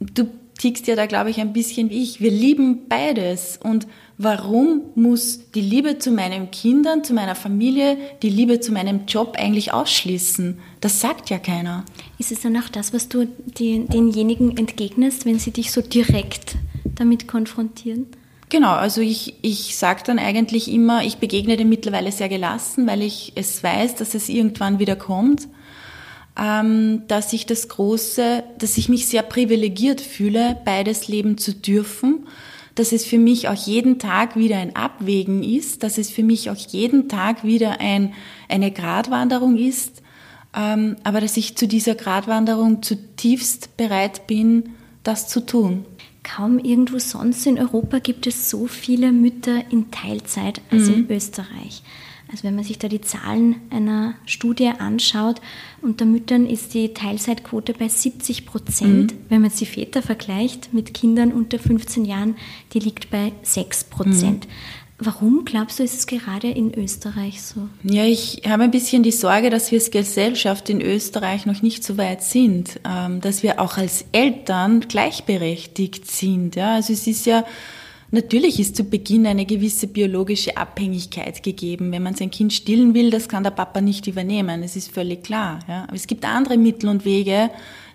du 0.00 0.26
tickst 0.58 0.86
ja 0.86 0.96
da, 0.96 1.06
glaube 1.06 1.30
ich, 1.30 1.40
ein 1.40 1.52
bisschen 1.52 1.90
wie 1.90 2.02
ich. 2.02 2.20
Wir 2.20 2.30
lieben 2.30 2.88
beides. 2.88 3.58
Und 3.62 3.86
warum 4.16 4.82
muss 4.94 5.50
die 5.54 5.60
Liebe 5.60 5.98
zu 5.98 6.12
meinen 6.12 6.50
Kindern, 6.50 7.02
zu 7.02 7.14
meiner 7.14 7.34
Familie, 7.34 7.96
die 8.22 8.30
Liebe 8.30 8.60
zu 8.60 8.72
meinem 8.72 9.06
Job 9.06 9.36
eigentlich 9.36 9.72
ausschließen? 9.72 10.58
Das 10.82 11.00
sagt 11.00 11.30
ja 11.30 11.38
keiner. 11.38 11.84
Ist 12.18 12.32
es 12.32 12.40
dann 12.40 12.56
auch 12.56 12.68
das, 12.68 12.92
was 12.92 13.08
du 13.08 13.24
den, 13.26 13.86
denjenigen 13.86 14.56
entgegnest, 14.56 15.24
wenn 15.24 15.38
sie 15.38 15.52
dich 15.52 15.70
so 15.70 15.80
direkt 15.80 16.56
damit 16.96 17.28
konfrontieren? 17.28 18.08
Genau, 18.48 18.72
also 18.72 19.00
ich, 19.00 19.36
ich 19.42 19.76
sage 19.76 20.02
dann 20.04 20.18
eigentlich 20.18 20.68
immer, 20.68 21.04
ich 21.04 21.18
begegne 21.18 21.56
dem 21.56 21.68
mittlerweile 21.68 22.10
sehr 22.10 22.28
gelassen, 22.28 22.88
weil 22.88 23.02
ich 23.02 23.32
es 23.36 23.62
weiß, 23.62 23.94
dass 23.94 24.16
es 24.16 24.28
irgendwann 24.28 24.80
wieder 24.80 24.96
kommt, 24.96 25.46
ähm, 26.36 27.04
dass 27.06 27.32
ich 27.32 27.46
das 27.46 27.68
Große, 27.68 28.42
dass 28.58 28.76
ich 28.76 28.88
mich 28.88 29.06
sehr 29.06 29.22
privilegiert 29.22 30.00
fühle, 30.00 30.58
beides 30.64 31.06
leben 31.06 31.38
zu 31.38 31.54
dürfen, 31.54 32.26
dass 32.74 32.90
es 32.90 33.06
für 33.06 33.18
mich 33.18 33.48
auch 33.48 33.54
jeden 33.54 34.00
Tag 34.00 34.34
wieder 34.34 34.56
ein 34.56 34.74
Abwägen 34.74 35.44
ist, 35.44 35.84
dass 35.84 35.96
es 35.96 36.10
für 36.10 36.24
mich 36.24 36.50
auch 36.50 36.56
jeden 36.56 37.08
Tag 37.08 37.44
wieder 37.44 37.78
ein, 37.78 38.14
eine 38.48 38.72
Gratwanderung 38.72 39.56
ist, 39.56 40.01
aber 40.52 41.20
dass 41.20 41.36
ich 41.36 41.56
zu 41.56 41.66
dieser 41.66 41.94
Gratwanderung 41.94 42.82
zutiefst 42.82 43.76
bereit 43.76 44.26
bin, 44.26 44.70
das 45.02 45.28
zu 45.28 45.44
tun. 45.44 45.84
Kaum 46.22 46.58
irgendwo 46.58 46.98
sonst 46.98 47.46
in 47.46 47.58
Europa 47.58 47.98
gibt 47.98 48.26
es 48.26 48.48
so 48.48 48.66
viele 48.66 49.12
Mütter 49.12 49.64
in 49.70 49.90
Teilzeit 49.90 50.60
als 50.70 50.88
mhm. 50.88 50.94
in 50.94 51.10
Österreich. 51.10 51.82
Also 52.30 52.44
wenn 52.44 52.54
man 52.54 52.64
sich 52.64 52.78
da 52.78 52.88
die 52.88 53.02
Zahlen 53.02 53.56
einer 53.68 54.14
Studie 54.24 54.68
anschaut, 54.78 55.42
unter 55.82 56.06
Müttern 56.06 56.46
ist 56.46 56.72
die 56.72 56.94
Teilzeitquote 56.94 57.74
bei 57.74 57.88
70 57.88 58.46
Prozent. 58.46 59.12
Mhm. 59.12 59.18
Wenn 59.28 59.42
man 59.42 59.50
die 59.50 59.66
Väter 59.66 60.00
vergleicht 60.00 60.72
mit 60.72 60.94
Kindern 60.94 61.32
unter 61.32 61.58
15 61.58 62.06
Jahren, 62.06 62.36
die 62.72 62.78
liegt 62.78 63.10
bei 63.10 63.32
6 63.42 63.84
Prozent. 63.84 64.46
Mhm. 64.46 64.50
Warum 65.04 65.44
glaubst 65.44 65.78
du, 65.78 65.82
ist 65.82 65.98
es 65.98 66.06
gerade 66.06 66.48
in 66.48 66.72
Österreich 66.74 67.42
so? 67.42 67.68
Ja, 67.82 68.04
ich 68.04 68.42
habe 68.46 68.62
ein 68.62 68.70
bisschen 68.70 69.02
die 69.02 69.10
Sorge, 69.10 69.50
dass 69.50 69.72
wir 69.72 69.80
als 69.80 69.90
Gesellschaft 69.90 70.70
in 70.70 70.80
Österreich 70.80 71.44
noch 71.44 71.60
nicht 71.60 71.82
so 71.82 71.98
weit 71.98 72.22
sind, 72.22 72.78
ähm, 72.88 73.20
dass 73.20 73.42
wir 73.42 73.60
auch 73.60 73.78
als 73.78 74.04
Eltern 74.12 74.80
gleichberechtigt 74.80 76.08
sind. 76.08 76.54
Ja, 76.54 76.74
also 76.74 76.92
es 76.92 77.06
ist 77.06 77.26
ja 77.26 77.44
Natürlich 78.14 78.60
ist 78.60 78.76
zu 78.76 78.84
Beginn 78.84 79.26
eine 79.26 79.46
gewisse 79.46 79.86
biologische 79.86 80.58
Abhängigkeit 80.58 81.42
gegeben. 81.42 81.92
Wenn 81.92 82.02
man 82.02 82.14
sein 82.14 82.30
Kind 82.30 82.52
stillen 82.52 82.92
will, 82.92 83.10
das 83.10 83.26
kann 83.26 83.42
der 83.42 83.52
Papa 83.52 83.80
nicht 83.80 84.06
übernehmen. 84.06 84.62
Es 84.62 84.76
ist 84.76 84.92
völlig 84.92 85.24
klar. 85.24 85.60
Ja. 85.66 85.84
Aber 85.84 85.94
es 85.94 86.06
gibt 86.06 86.26
andere 86.26 86.58
Mittel 86.58 86.90
und 86.90 87.06
Wege, 87.06 87.48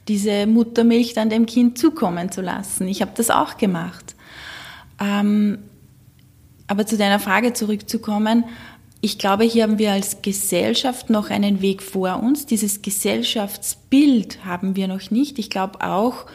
diese 0.07 0.47
Muttermilch 0.47 1.13
dann 1.13 1.29
dem 1.29 1.45
Kind 1.45 1.77
zukommen 1.77 2.31
zu 2.31 2.41
lassen. 2.41 2.87
Ich 2.87 3.03
habe 3.03 3.11
das 3.13 3.29
auch 3.29 3.57
gemacht. 3.57 4.15
Ähm, 4.99 5.59
aber 6.67 6.86
zu 6.86 6.97
deiner 6.97 7.19
Frage 7.19 7.53
zurückzukommen, 7.53 8.43
ich 9.00 9.19
glaube, 9.19 9.43
hier 9.43 9.63
haben 9.63 9.77
wir 9.77 9.91
als 9.91 10.21
Gesellschaft 10.21 11.09
noch 11.09 11.29
einen 11.29 11.62
Weg 11.62 11.83
vor 11.83 12.21
uns. 12.21 12.45
Dieses 12.45 12.81
Gesellschaftsbild 12.81 14.43
haben 14.43 14.75
wir 14.75 14.88
noch 14.88 15.12
nicht. 15.12 15.38
Ich 15.38 15.50
glaube 15.50 15.81
auch, 15.81 16.25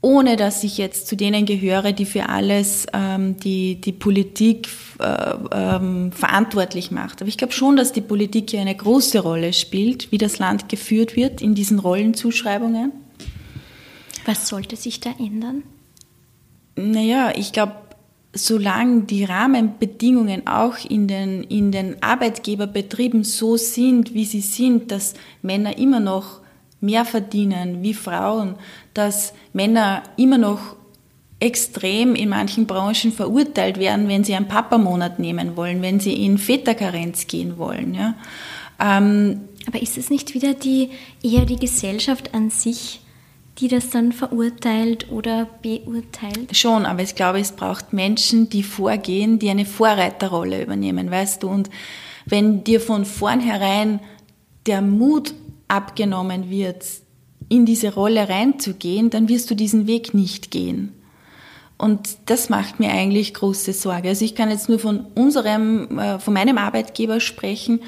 ohne 0.00 0.36
dass 0.36 0.62
ich 0.62 0.78
jetzt 0.78 1.08
zu 1.08 1.16
denen 1.16 1.46
gehöre, 1.46 1.92
die 1.92 2.04
für 2.04 2.28
alles 2.28 2.86
ähm, 2.92 3.38
die, 3.38 3.80
die 3.80 3.92
Politik 3.92 4.68
äh, 5.00 5.34
ähm, 5.50 6.12
verantwortlich 6.12 6.90
macht. 6.90 7.20
Aber 7.20 7.28
ich 7.28 7.38
glaube 7.38 7.52
schon, 7.52 7.76
dass 7.76 7.92
die 7.92 8.00
Politik 8.00 8.50
hier 8.50 8.60
eine 8.60 8.76
große 8.76 9.18
Rolle 9.18 9.52
spielt, 9.52 10.12
wie 10.12 10.18
das 10.18 10.38
Land 10.38 10.68
geführt 10.68 11.16
wird 11.16 11.40
in 11.40 11.54
diesen 11.54 11.78
Rollenzuschreibungen. 11.78 12.92
Was 14.24 14.46
sollte 14.46 14.76
sich 14.76 15.00
da 15.00 15.10
ändern? 15.18 15.62
Naja, 16.76 17.32
ich 17.34 17.52
glaube, 17.52 17.72
solange 18.34 19.02
die 19.02 19.24
Rahmenbedingungen 19.24 20.46
auch 20.46 20.76
in 20.88 21.08
den, 21.08 21.42
in 21.44 21.72
den 21.72 22.02
Arbeitgeberbetrieben 22.02 23.24
so 23.24 23.56
sind, 23.56 24.14
wie 24.14 24.24
sie 24.24 24.40
sind, 24.40 24.90
dass 24.90 25.14
Männer 25.42 25.78
immer 25.78 26.00
noch 26.00 26.40
mehr 26.80 27.04
verdienen 27.04 27.82
wie 27.82 27.94
Frauen, 27.94 28.54
dass 28.94 29.32
Männer 29.52 30.02
immer 30.16 30.38
noch 30.38 30.76
extrem 31.40 32.14
in 32.14 32.28
manchen 32.28 32.66
Branchen 32.66 33.12
verurteilt 33.12 33.78
werden, 33.78 34.08
wenn 34.08 34.24
sie 34.24 34.34
einen 34.34 34.48
Papamonat 34.48 35.18
nehmen 35.18 35.56
wollen, 35.56 35.82
wenn 35.82 36.00
sie 36.00 36.24
in 36.24 36.36
Väterkarenz 36.36 37.26
gehen 37.26 37.58
wollen. 37.58 37.94
Ja. 37.94 38.14
Ähm, 38.80 39.42
Aber 39.66 39.80
ist 39.80 39.98
es 39.98 40.10
nicht 40.10 40.34
wieder 40.34 40.54
die, 40.54 40.90
eher 41.22 41.46
die 41.46 41.56
Gesellschaft 41.56 42.34
an 42.34 42.50
sich, 42.50 43.00
die 43.58 43.68
das 43.68 43.90
dann 43.90 44.12
verurteilt 44.12 45.10
oder 45.10 45.46
beurteilt? 45.62 46.56
Schon, 46.56 46.86
aber 46.86 47.02
ich 47.02 47.14
glaube, 47.14 47.40
es 47.40 47.52
braucht 47.52 47.92
Menschen, 47.92 48.48
die 48.48 48.62
vorgehen, 48.62 49.38
die 49.38 49.50
eine 49.50 49.66
Vorreiterrolle 49.66 50.62
übernehmen, 50.62 51.10
weißt 51.10 51.42
du. 51.42 51.48
Und 51.48 51.70
wenn 52.26 52.62
dir 52.64 52.80
von 52.80 53.04
vornherein 53.04 54.00
der 54.66 54.82
Mut 54.82 55.34
abgenommen 55.66 56.50
wird, 56.50 56.84
in 57.48 57.64
diese 57.66 57.94
Rolle 57.94 58.28
reinzugehen, 58.28 59.10
dann 59.10 59.28
wirst 59.28 59.50
du 59.50 59.54
diesen 59.54 59.86
Weg 59.86 60.14
nicht 60.14 60.50
gehen. 60.50 60.92
Und 61.78 62.18
das 62.26 62.48
macht 62.48 62.80
mir 62.80 62.90
eigentlich 62.90 63.34
große 63.34 63.72
Sorge. 63.72 64.08
Also 64.08 64.24
ich 64.24 64.34
kann 64.34 64.50
jetzt 64.50 64.68
nur 64.68 64.78
von 64.78 65.06
unserem, 65.14 65.98
äh, 65.98 66.18
von 66.18 66.34
meinem 66.34 66.58
Arbeitgeber 66.58 67.20
sprechen. 67.20 67.80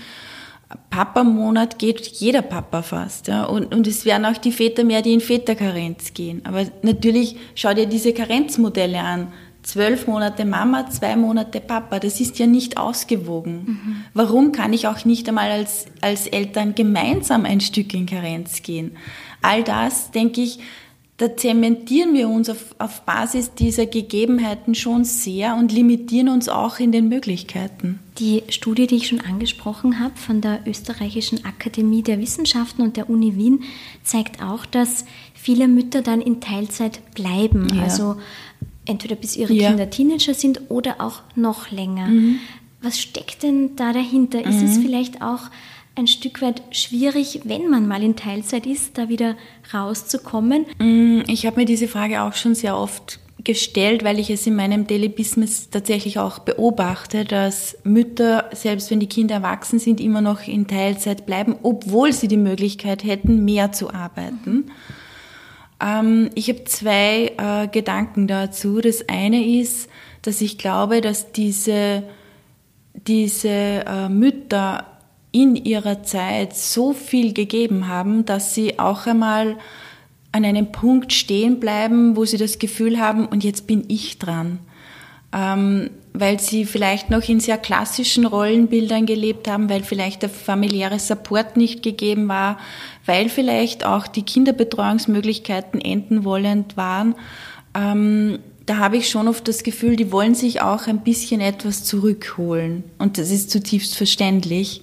Papa-Monat 0.91 1.79
geht 1.79 2.07
jeder 2.07 2.43
Papa 2.43 2.83
fast. 2.83 3.29
Ja? 3.29 3.45
Und, 3.45 3.75
und 3.75 3.87
es 3.87 4.05
werden 4.05 4.25
auch 4.25 4.37
die 4.37 4.53
Väter 4.53 4.85
mehr, 4.85 5.03
die 5.03 5.15
in 5.15 5.21
Väterkarenz 5.21 6.15
gehen. 6.15 6.43
Aber 6.45 6.65
natürlich 6.83 7.37
schau 7.55 7.75
dir 7.75 7.87
diese 7.87 8.13
Karenzmodelle 8.13 9.01
an. 9.01 9.33
Zwölf 9.63 10.07
Monate 10.07 10.45
Mama, 10.47 10.89
zwei 10.89 11.17
Monate 11.17 11.61
Papa. 11.61 11.99
Das 11.99 12.21
ist 12.21 12.39
ja 12.39 12.47
nicht 12.47 12.79
ausgewogen. 12.79 13.65
Mhm. 13.67 14.05
Warum 14.15 14.53
kann 14.53 14.73
ich 14.73 14.87
auch 14.87 15.05
nicht 15.05 15.29
einmal 15.29 15.51
als, 15.51 15.87
als 16.01 16.27
Eltern 16.27 16.75
gemeinsam 16.75 17.45
ein 17.45 17.61
Stück 17.61 17.93
in 17.93 18.07
Karenz 18.07 18.63
gehen? 18.63 18.97
All 19.43 19.63
das, 19.63 20.13
denke 20.13 20.41
ich, 20.41 20.61
da 21.21 21.37
zementieren 21.37 22.15
wir 22.15 22.31
uns 22.31 22.49
auf, 22.49 22.75
auf 22.79 23.03
Basis 23.03 23.53
dieser 23.53 23.85
Gegebenheiten 23.85 24.75
schon 24.75 25.05
sehr 25.05 25.55
und 25.55 25.71
limitieren 25.71 26.31
uns 26.31 26.49
auch 26.49 26.79
in 26.79 26.93
den 26.93 27.11
Möglichkeiten. 27.11 27.99
Die 28.19 28.43
Studie, 28.49 28.87
die 28.87 28.97
ich 28.97 29.09
schon 29.09 29.21
angesprochen 29.21 30.01
habe 30.01 30.17
von 30.17 30.41
der 30.41 30.61
Österreichischen 30.67 31.45
Akademie 31.45 32.03
der 32.03 32.21
Wissenschaften 32.21 32.81
und 32.81 32.97
der 32.97 33.11
Uni 33.11 33.37
Wien, 33.37 33.65
zeigt 34.03 34.43
auch, 34.43 34.65
dass 34.65 35.05
viele 35.35 35.69
Mütter 35.69 36.01
dann 36.01 36.23
in 36.23 36.41
Teilzeit 36.41 37.03
bleiben. 37.15 37.69
Ja. 37.75 37.83
Also 37.83 38.17
entweder 38.87 39.15
bis 39.15 39.37
ihre 39.37 39.53
ja. 39.53 39.69
Kinder 39.69 39.91
Teenager 39.91 40.33
sind 40.33 40.71
oder 40.71 41.03
auch 41.03 41.21
noch 41.37 41.71
länger. 41.71 42.07
Mhm. 42.07 42.39
Was 42.81 42.99
steckt 42.99 43.43
denn 43.43 43.77
da 43.77 43.93
dahinter? 43.93 44.43
Ist 44.43 44.63
es 44.63 44.79
mhm. 44.79 44.83
vielleicht 44.85 45.21
auch 45.21 45.51
ein 45.95 46.07
Stück 46.07 46.41
weit 46.43 46.63
schwierig, 46.71 47.41
wenn 47.45 47.69
man 47.69 47.87
mal 47.87 48.03
in 48.03 48.17
Teilzeit 48.17 48.67
ist, 48.67 48.97
da 48.99 49.09
wieder 49.09 49.37
rauszukommen? 49.75 50.67
Mm, 50.79 51.23
ich 51.27 51.47
habe 51.47 51.61
mir 51.61 51.67
diese 51.67 51.89
Frage 51.89 52.23
auch 52.23 52.35
schon 52.35 52.55
sehr 52.55 52.77
oft 52.77 53.19
gestellt, 53.45 54.05
weil 54.05 54.19
ich 54.19 54.31
es 54.31 54.47
in 54.47 54.55
meinem 54.55 54.87
Daily 54.87 55.09
Business 55.09 55.71
tatsächlich 55.71 56.19
auch 56.19 56.41
beobachte, 56.41 57.25
dass 57.25 57.79
Mütter, 57.85 58.51
selbst 58.53 58.91
wenn 58.91 59.01
die 59.01 59.09
Kinder 59.09 59.37
erwachsen 59.37 59.79
sind, 59.79 60.01
immer 60.01 60.21
noch 60.21 60.47
in 60.47 60.67
Teilzeit 60.67 61.27
bleiben, 61.27 61.57
obwohl 61.63 62.13
sie 62.13 62.29
die 62.29 62.37
Möglichkeit 62.37 63.05
hätten, 63.05 63.45
mehr 63.45 63.73
zu 63.73 63.93
arbeiten. 63.93 64.71
Ähm, 65.81 66.31
ich 66.35 66.49
habe 66.49 66.65
zwei 66.65 67.33
äh, 67.37 67.69
Gedanken 67.69 68.27
dazu. 68.27 68.81
Das 68.81 69.09
eine 69.09 69.45
ist, 69.61 69.89
dass 70.23 70.41
ich 70.41 70.59
glaube, 70.59 71.01
dass 71.01 71.33
diese, 71.33 72.03
diese 72.95 73.49
äh, 73.49 74.09
Mütter 74.09 74.87
in 75.33 75.57
ihrer 75.57 76.03
Zeit 76.03 76.57
so 76.57 76.93
viel 76.93 77.33
gegeben 77.33 77.89
haben, 77.89 78.25
dass 78.25 78.55
sie 78.55 78.79
auch 78.79 79.07
einmal 79.07 79.57
an 80.33 80.45
einem 80.45 80.73
Punkt 80.73 81.13
stehen 81.13 81.61
bleiben, 81.61 82.17
wo 82.17 82.25
sie 82.25 82.37
das 82.37 82.59
Gefühl 82.59 83.01
haben, 83.01 83.27
und 83.27 83.45
jetzt 83.45 83.67
bin 83.67 83.85
ich 83.89 84.19
dran. 84.19 84.59
Ähm, 85.33 85.91
weil 86.13 86.41
sie 86.41 86.65
vielleicht 86.65 87.11
noch 87.11 87.29
in 87.29 87.39
sehr 87.39 87.59
klassischen 87.59 88.27
Rollenbildern 88.27 89.07
gelebt 89.07 89.47
haben, 89.47 89.69
weil 89.71 89.85
vielleicht 89.85 90.23
der 90.23 90.29
familiäre 90.29 90.99
Support 90.99 91.57
nicht 91.57 91.85
gegeben 91.85 92.27
war, 92.29 92.59
weil 93.07 93.29
vielleicht 93.29 93.85
auch 93.85 94.09
die 94.09 94.25
Kinderbetreuungsmöglichkeiten 94.25 95.81
enden 95.81 96.25
wollend 96.25 96.77
waren. 96.77 97.15
Ähm, 97.75 98.41
da 98.67 98.79
habe 98.79 98.97
ich 98.97 99.09
schon 99.09 99.29
oft 99.29 99.47
das 99.47 99.63
Gefühl, 99.63 99.97
die 99.97 100.13
wollen 100.13 100.35
sich 100.35 100.61
auch 100.61 100.87
ein 100.87 101.01
bisschen 101.01 101.41
etwas 101.41 101.85
zurückholen. 101.85 102.85
Und 102.99 103.19
das 103.19 103.31
ist 103.31 103.51
zutiefst 103.51 103.97
verständlich. 103.97 104.83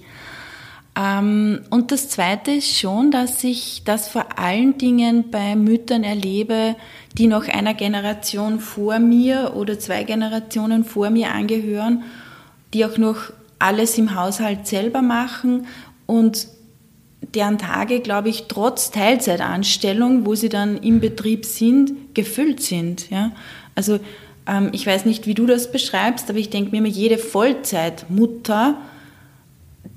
Ähm, 0.98 1.60
und 1.70 1.92
das 1.92 2.08
Zweite 2.08 2.52
ist 2.52 2.76
schon, 2.76 3.10
dass 3.10 3.44
ich 3.44 3.82
das 3.84 4.08
vor 4.08 4.38
allen 4.38 4.78
Dingen 4.78 5.30
bei 5.30 5.54
Müttern 5.54 6.02
erlebe, 6.02 6.74
die 7.16 7.28
noch 7.28 7.46
einer 7.46 7.74
Generation 7.74 8.58
vor 8.58 8.98
mir 8.98 9.52
oder 9.54 9.78
zwei 9.78 10.02
Generationen 10.02 10.84
vor 10.84 11.10
mir 11.10 11.30
angehören, 11.30 12.02
die 12.74 12.84
auch 12.84 12.98
noch 12.98 13.32
alles 13.60 13.96
im 13.96 14.14
Haushalt 14.14 14.66
selber 14.66 15.02
machen 15.02 15.66
und 16.06 16.48
deren 17.34 17.58
Tage, 17.58 18.00
glaube 18.00 18.28
ich, 18.28 18.44
trotz 18.48 18.90
Teilzeitanstellung, 18.90 20.26
wo 20.26 20.34
sie 20.34 20.48
dann 20.48 20.78
im 20.78 21.00
Betrieb 21.00 21.44
sind, 21.44 22.14
gefüllt 22.14 22.62
sind. 22.62 23.10
Ja? 23.10 23.32
Also 23.74 24.00
ähm, 24.46 24.70
ich 24.72 24.86
weiß 24.86 25.04
nicht, 25.04 25.26
wie 25.26 25.34
du 25.34 25.46
das 25.46 25.70
beschreibst, 25.70 26.30
aber 26.30 26.38
ich 26.38 26.50
denke 26.50 26.70
mir 26.70 26.78
immer, 26.78 26.88
jede 26.88 27.18
Vollzeitmutter, 27.18 28.78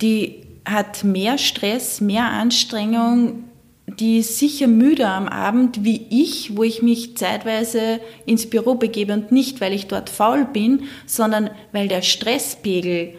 die 0.02 0.41
hat 0.66 1.04
mehr 1.04 1.38
Stress, 1.38 2.02
mehr 2.02 2.26
Anstrengung, 2.26 3.44
die 4.00 4.20
ist 4.20 4.38
sicher 4.38 4.68
müde 4.68 5.08
am 5.08 5.28
Abend 5.28 5.84
wie 5.84 6.06
ich, 6.10 6.56
wo 6.56 6.64
ich 6.64 6.82
mich 6.82 7.18
zeitweise 7.18 8.00
ins 8.26 8.50
Büro 8.50 8.76
begebe 8.76 9.14
und 9.14 9.32
nicht, 9.32 9.60
weil 9.60 9.74
ich 9.74 9.88
dort 9.88 10.10
faul 10.10 10.46
bin, 10.46 10.84
sondern 11.06 11.50
weil 11.72 11.88
der 11.88 12.02
Stresspegel 12.02 13.16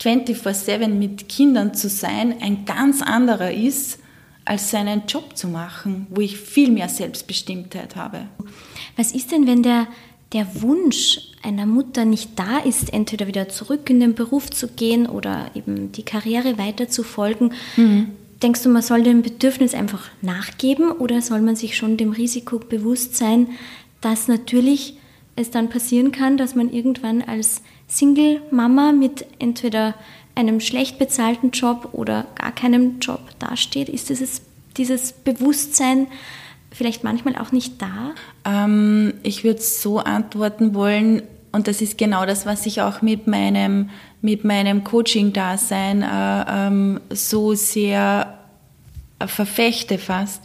24/7 0.00 0.88
mit 0.98 1.28
Kindern 1.28 1.74
zu 1.74 1.88
sein 1.88 2.34
ein 2.40 2.64
ganz 2.64 3.02
anderer 3.02 3.52
ist, 3.52 3.98
als 4.44 4.70
seinen 4.70 5.02
Job 5.08 5.36
zu 5.36 5.48
machen, 5.48 6.06
wo 6.10 6.20
ich 6.20 6.36
viel 6.36 6.70
mehr 6.70 6.88
Selbstbestimmtheit 6.88 7.96
habe. 7.96 8.28
Was 8.96 9.12
ist 9.12 9.32
denn, 9.32 9.46
wenn 9.46 9.62
der, 9.62 9.88
der 10.32 10.62
Wunsch 10.62 11.20
einer 11.42 11.66
Mutter 11.66 12.04
nicht 12.04 12.38
da 12.38 12.58
ist, 12.58 12.92
entweder 12.92 13.26
wieder 13.26 13.48
zurück 13.48 13.88
in 13.88 14.00
den 14.00 14.14
Beruf 14.14 14.50
zu 14.50 14.68
gehen 14.68 15.06
oder 15.06 15.50
eben 15.54 15.92
die 15.92 16.02
Karriere 16.02 16.58
weiter 16.58 16.88
zu 16.88 17.02
folgen? 17.02 17.52
Mhm. 17.76 18.08
Denkst 18.42 18.62
du, 18.62 18.68
man 18.68 18.82
soll 18.82 19.02
dem 19.02 19.22
Bedürfnis 19.22 19.72
einfach 19.72 20.10
nachgeben 20.20 20.90
oder 20.90 21.22
soll 21.22 21.40
man 21.40 21.56
sich 21.56 21.76
schon 21.76 21.96
dem 21.96 22.10
Risiko 22.10 22.58
bewusst 22.58 23.16
sein, 23.16 23.48
dass 24.00 24.28
natürlich 24.28 24.98
es 25.36 25.50
dann 25.50 25.68
passieren 25.68 26.12
kann, 26.12 26.36
dass 26.36 26.54
man 26.54 26.70
irgendwann 26.72 27.22
als 27.22 27.62
Single-Mama 27.88 28.92
mit 28.92 29.26
entweder 29.38 29.94
einem 30.34 30.60
schlecht 30.60 30.98
bezahlten 30.98 31.50
Job 31.50 31.90
oder 31.92 32.26
gar 32.34 32.52
keinem 32.52 32.98
Job 33.00 33.20
dasteht? 33.38 33.88
Ist 33.88 34.10
dieses, 34.10 34.42
dieses 34.76 35.12
Bewusstsein 35.12 36.08
vielleicht 36.76 37.04
manchmal 37.04 37.36
auch 37.36 37.52
nicht 37.52 37.80
da? 37.80 38.14
Ähm, 38.44 39.14
ich 39.22 39.44
würde 39.44 39.60
so 39.60 39.98
antworten 39.98 40.74
wollen, 40.74 41.22
und 41.52 41.68
das 41.68 41.80
ist 41.80 41.96
genau 41.96 42.26
das, 42.26 42.44
was 42.44 42.66
ich 42.66 42.82
auch 42.82 43.00
mit 43.00 43.26
meinem, 43.26 43.88
mit 44.20 44.44
meinem 44.44 44.84
Coaching-Dasein 44.84 46.02
äh, 46.02 46.44
ähm, 46.48 47.00
so 47.08 47.54
sehr 47.54 48.38
äh, 49.18 49.26
verfechte 49.26 49.96
fast. 49.96 50.42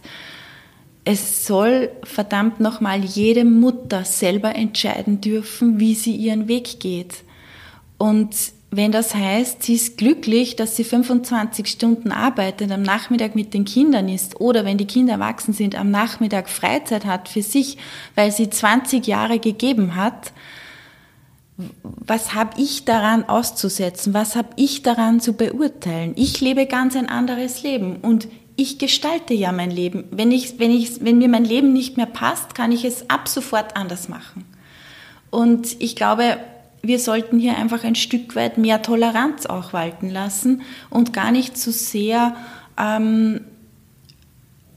Es 1.03 1.45
soll 1.45 1.89
verdammt 2.03 2.61
nochmal 2.61 3.03
jede 3.03 3.43
Mutter 3.43 4.05
selber 4.05 4.55
entscheiden 4.55 5.19
dürfen, 5.19 5.81
wie 5.81 5.95
sie 5.95 6.15
ihren 6.15 6.47
Weg 6.47 6.79
geht. 6.79 7.25
Und 7.97 8.33
wenn 8.73 8.93
das 8.93 9.13
heißt, 9.13 9.63
sie 9.63 9.73
ist 9.73 9.97
glücklich, 9.97 10.55
dass 10.55 10.77
sie 10.77 10.85
25 10.85 11.67
Stunden 11.67 12.13
arbeitet, 12.13 12.71
am 12.71 12.81
Nachmittag 12.81 13.35
mit 13.35 13.53
den 13.53 13.65
Kindern 13.65 14.07
ist 14.07 14.39
oder 14.39 14.63
wenn 14.63 14.77
die 14.77 14.87
Kinder 14.87 15.13
erwachsen 15.13 15.53
sind, 15.53 15.75
am 15.75 15.91
Nachmittag 15.91 16.49
Freizeit 16.49 17.03
hat 17.03 17.27
für 17.27 17.41
sich, 17.41 17.77
weil 18.15 18.31
sie 18.31 18.49
20 18.49 19.05
Jahre 19.05 19.39
gegeben 19.39 19.95
hat, 19.95 20.31
was 21.83 22.33
habe 22.33 22.59
ich 22.59 22.85
daran 22.85 23.25
auszusetzen? 23.25 24.13
Was 24.13 24.37
habe 24.37 24.49
ich 24.55 24.81
daran 24.83 25.19
zu 25.19 25.33
beurteilen? 25.33 26.13
Ich 26.15 26.39
lebe 26.39 26.65
ganz 26.65 26.95
ein 26.95 27.09
anderes 27.09 27.61
Leben 27.63 27.97
und 27.97 28.29
ich 28.55 28.79
gestalte 28.79 29.33
ja 29.33 29.51
mein 29.51 29.69
Leben. 29.69 30.05
Wenn, 30.11 30.31
ich, 30.31 30.59
wenn, 30.59 30.71
ich, 30.71 31.03
wenn 31.03 31.17
mir 31.17 31.27
mein 31.27 31.45
Leben 31.45 31.73
nicht 31.73 31.97
mehr 31.97 32.05
passt, 32.05 32.55
kann 32.55 32.71
ich 32.71 32.85
es 32.85 33.09
ab 33.09 33.27
sofort 33.27 33.75
anders 33.75 34.07
machen. 34.07 34.45
Und 35.29 35.79
ich 35.81 35.95
glaube, 35.95 36.37
wir 36.81 36.99
sollten 36.99 37.39
hier 37.39 37.57
einfach 37.57 37.83
ein 37.83 37.95
Stück 37.95 38.35
weit 38.35 38.57
mehr 38.57 38.81
Toleranz 38.81 39.45
auch 39.45 39.73
walten 39.73 40.09
lassen 40.09 40.61
und 40.89 41.13
gar 41.13 41.31
nicht 41.31 41.57
so 41.57 41.71
sehr 41.71 42.35
ähm, 42.77 43.41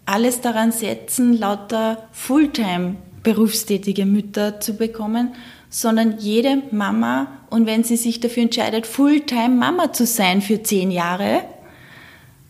alles 0.06 0.40
daran 0.40 0.70
setzen, 0.70 1.38
lauter 1.38 2.08
Fulltime 2.12 2.96
berufstätige 3.22 4.04
Mütter 4.04 4.60
zu 4.60 4.76
bekommen, 4.76 5.34
sondern 5.70 6.18
jede 6.18 6.62
Mama, 6.70 7.28
und 7.50 7.66
wenn 7.66 7.84
sie 7.84 7.96
sich 7.96 8.20
dafür 8.20 8.44
entscheidet, 8.44 8.86
Fulltime 8.86 9.48
Mama 9.56 9.92
zu 9.92 10.06
sein 10.06 10.42
für 10.42 10.62
zehn 10.62 10.90
Jahre, 10.90 11.40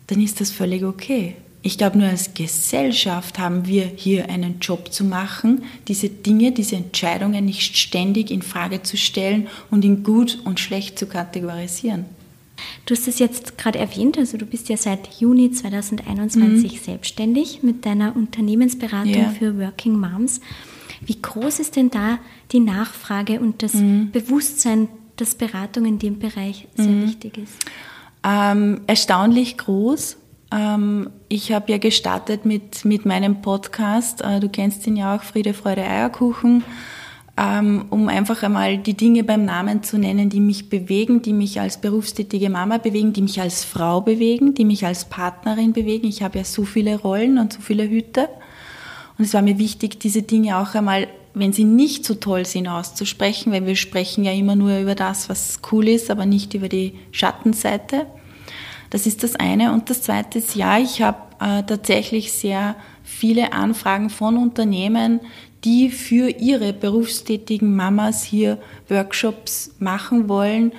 dann 0.08 0.20
ist 0.20 0.40
das 0.40 0.50
völlig 0.50 0.84
okay. 0.84 1.36
Ich 1.66 1.78
glaube, 1.78 1.96
nur 1.96 2.08
als 2.08 2.34
Gesellschaft 2.34 3.38
haben 3.38 3.66
wir 3.66 3.84
hier 3.86 4.28
einen 4.28 4.58
Job 4.60 4.92
zu 4.92 5.02
machen, 5.02 5.62
diese 5.88 6.10
Dinge, 6.10 6.52
diese 6.52 6.76
Entscheidungen 6.76 7.46
nicht 7.46 7.78
ständig 7.78 8.30
in 8.30 8.42
Frage 8.42 8.82
zu 8.82 8.98
stellen 8.98 9.46
und 9.70 9.82
in 9.82 10.02
gut 10.02 10.38
und 10.44 10.60
schlecht 10.60 10.98
zu 10.98 11.06
kategorisieren. 11.06 12.04
Du 12.84 12.94
hast 12.94 13.08
es 13.08 13.18
jetzt 13.18 13.56
gerade 13.56 13.78
erwähnt, 13.78 14.18
also 14.18 14.36
du 14.36 14.44
bist 14.44 14.68
ja 14.68 14.76
seit 14.76 15.08
Juni 15.18 15.52
2021 15.52 16.72
mhm. 16.74 16.84
selbstständig 16.84 17.62
mit 17.62 17.86
deiner 17.86 18.14
Unternehmensberatung 18.14 19.14
ja. 19.14 19.30
für 19.30 19.58
Working 19.58 19.98
Moms. 19.98 20.42
Wie 21.00 21.16
groß 21.20 21.60
ist 21.60 21.76
denn 21.76 21.88
da 21.88 22.18
die 22.52 22.60
Nachfrage 22.60 23.40
und 23.40 23.62
das 23.62 23.72
mhm. 23.72 24.10
Bewusstsein, 24.10 24.88
dass 25.16 25.34
Beratung 25.34 25.86
in 25.86 25.98
dem 25.98 26.18
Bereich 26.18 26.68
sehr 26.76 26.88
mhm. 26.88 27.06
wichtig 27.06 27.38
ist? 27.38 27.54
Ähm, 28.22 28.82
erstaunlich 28.86 29.56
groß 29.56 30.18
ich 31.28 31.52
habe 31.52 31.72
ja 31.72 31.78
gestartet 31.78 32.44
mit, 32.44 32.84
mit 32.84 33.06
meinem 33.06 33.42
Podcast, 33.42 34.22
äh, 34.22 34.38
du 34.38 34.48
kennst 34.48 34.86
ihn 34.86 34.96
ja 34.96 35.16
auch, 35.16 35.22
Friede, 35.22 35.52
Freude, 35.52 35.82
Eierkuchen, 35.82 36.62
ähm, 37.36 37.86
um 37.90 38.08
einfach 38.08 38.42
einmal 38.44 38.78
die 38.78 38.94
Dinge 38.94 39.24
beim 39.24 39.44
Namen 39.44 39.82
zu 39.82 39.98
nennen, 39.98 40.30
die 40.30 40.38
mich 40.38 40.68
bewegen, 40.68 41.22
die 41.22 41.32
mich 41.32 41.60
als 41.60 41.80
berufstätige 41.80 42.50
Mama 42.50 42.78
bewegen, 42.78 43.12
die 43.12 43.22
mich 43.22 43.40
als 43.40 43.64
Frau 43.64 44.00
bewegen, 44.00 44.54
die 44.54 44.64
mich 44.64 44.86
als 44.86 45.06
Partnerin 45.06 45.72
bewegen. 45.72 46.06
Ich 46.06 46.22
habe 46.22 46.38
ja 46.38 46.44
so 46.44 46.64
viele 46.64 47.00
Rollen 47.00 47.38
und 47.38 47.52
so 47.52 47.60
viele 47.60 47.88
Hüte. 47.88 48.28
Und 49.18 49.24
es 49.24 49.34
war 49.34 49.42
mir 49.42 49.58
wichtig, 49.58 49.98
diese 49.98 50.22
Dinge 50.22 50.58
auch 50.58 50.76
einmal, 50.76 51.08
wenn 51.34 51.52
sie 51.52 51.64
nicht 51.64 52.04
so 52.04 52.14
toll 52.14 52.46
sind, 52.46 52.68
auszusprechen, 52.68 53.52
weil 53.52 53.66
wir 53.66 53.74
sprechen 53.74 54.22
ja 54.22 54.30
immer 54.30 54.54
nur 54.54 54.78
über 54.78 54.94
das, 54.94 55.28
was 55.28 55.58
cool 55.72 55.88
ist, 55.88 56.12
aber 56.12 56.26
nicht 56.26 56.54
über 56.54 56.68
die 56.68 56.94
Schattenseite. 57.10 58.06
Das 58.94 59.08
ist 59.08 59.24
das 59.24 59.34
eine. 59.34 59.72
Und 59.72 59.90
das 59.90 60.02
zweite 60.02 60.38
ist, 60.38 60.54
ja, 60.54 60.78
ich 60.78 61.02
habe 61.02 61.18
äh, 61.40 61.64
tatsächlich 61.64 62.30
sehr 62.30 62.76
viele 63.02 63.52
Anfragen 63.52 64.08
von 64.08 64.36
Unternehmen, 64.36 65.18
die 65.64 65.90
für 65.90 66.28
ihre 66.28 66.72
berufstätigen 66.72 67.74
Mamas 67.74 68.22
hier 68.22 68.56
Workshops 68.88 69.74
machen 69.80 70.28
wollen 70.28 70.70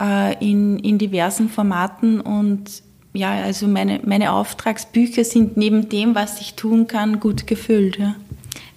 äh, 0.00 0.38
in, 0.38 0.78
in 0.78 0.98
diversen 0.98 1.48
Formaten. 1.48 2.20
Und 2.20 2.84
ja, 3.12 3.32
also 3.32 3.66
meine, 3.66 3.98
meine 4.04 4.30
Auftragsbücher 4.30 5.24
sind 5.24 5.56
neben 5.56 5.88
dem, 5.88 6.14
was 6.14 6.40
ich 6.40 6.54
tun 6.54 6.86
kann, 6.86 7.18
gut 7.18 7.48
gefüllt. 7.48 7.98
Ja. 7.98 8.14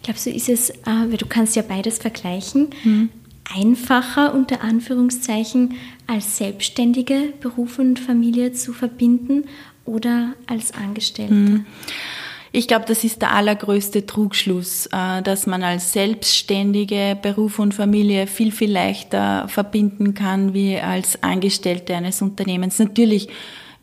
Glaubst 0.01 0.25
du, 0.25 0.31
ist 0.31 0.49
es, 0.49 0.71
äh, 0.71 0.75
weil 0.85 1.17
du 1.17 1.27
kannst 1.27 1.55
ja 1.55 1.61
beides 1.61 1.99
vergleichen, 1.99 2.69
mhm 2.83 3.09
einfacher 3.55 4.33
unter 4.33 4.61
Anführungszeichen 4.61 5.75
als 6.09 6.37
Selbstständige 6.37 7.33
Beruf 7.39 7.77
und 7.79 7.99
Familie 7.99 8.51
zu 8.51 8.73
verbinden 8.73 9.45
oder 9.85 10.33
als 10.47 10.73
Angestellte? 10.73 11.33
Hm. 11.33 11.65
Ich 12.51 12.67
glaube, 12.67 12.85
das 12.87 13.03
ist 13.03 13.21
der 13.21 13.31
allergrößte 13.31 14.07
Trugschluss, 14.07 14.87
äh, 14.87 15.21
dass 15.21 15.45
man 15.45 15.61
als 15.61 15.93
Selbstständige 15.93 17.15
Beruf 17.21 17.59
und 17.59 17.75
Familie 17.75 18.25
viel, 18.25 18.51
viel 18.51 18.71
leichter 18.71 19.47
verbinden 19.47 20.15
kann 20.15 20.55
wie 20.55 20.79
als 20.79 21.21
Angestellte 21.21 21.95
eines 21.95 22.23
Unternehmens. 22.23 22.79
Natürlich, 22.79 23.29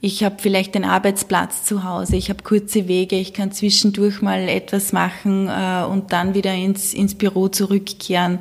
ich 0.00 0.24
habe 0.24 0.36
vielleicht 0.40 0.74
den 0.74 0.84
Arbeitsplatz 0.84 1.62
zu 1.62 1.84
Hause, 1.84 2.16
ich 2.16 2.28
habe 2.28 2.42
kurze 2.42 2.88
Wege, 2.88 3.16
ich 3.16 3.32
kann 3.32 3.52
zwischendurch 3.52 4.20
mal 4.20 4.48
etwas 4.48 4.92
machen 4.92 5.48
äh, 5.48 5.84
und 5.84 6.12
dann 6.12 6.34
wieder 6.34 6.52
ins, 6.52 6.92
ins 6.92 7.14
Büro 7.14 7.46
zurückkehren. 7.46 8.40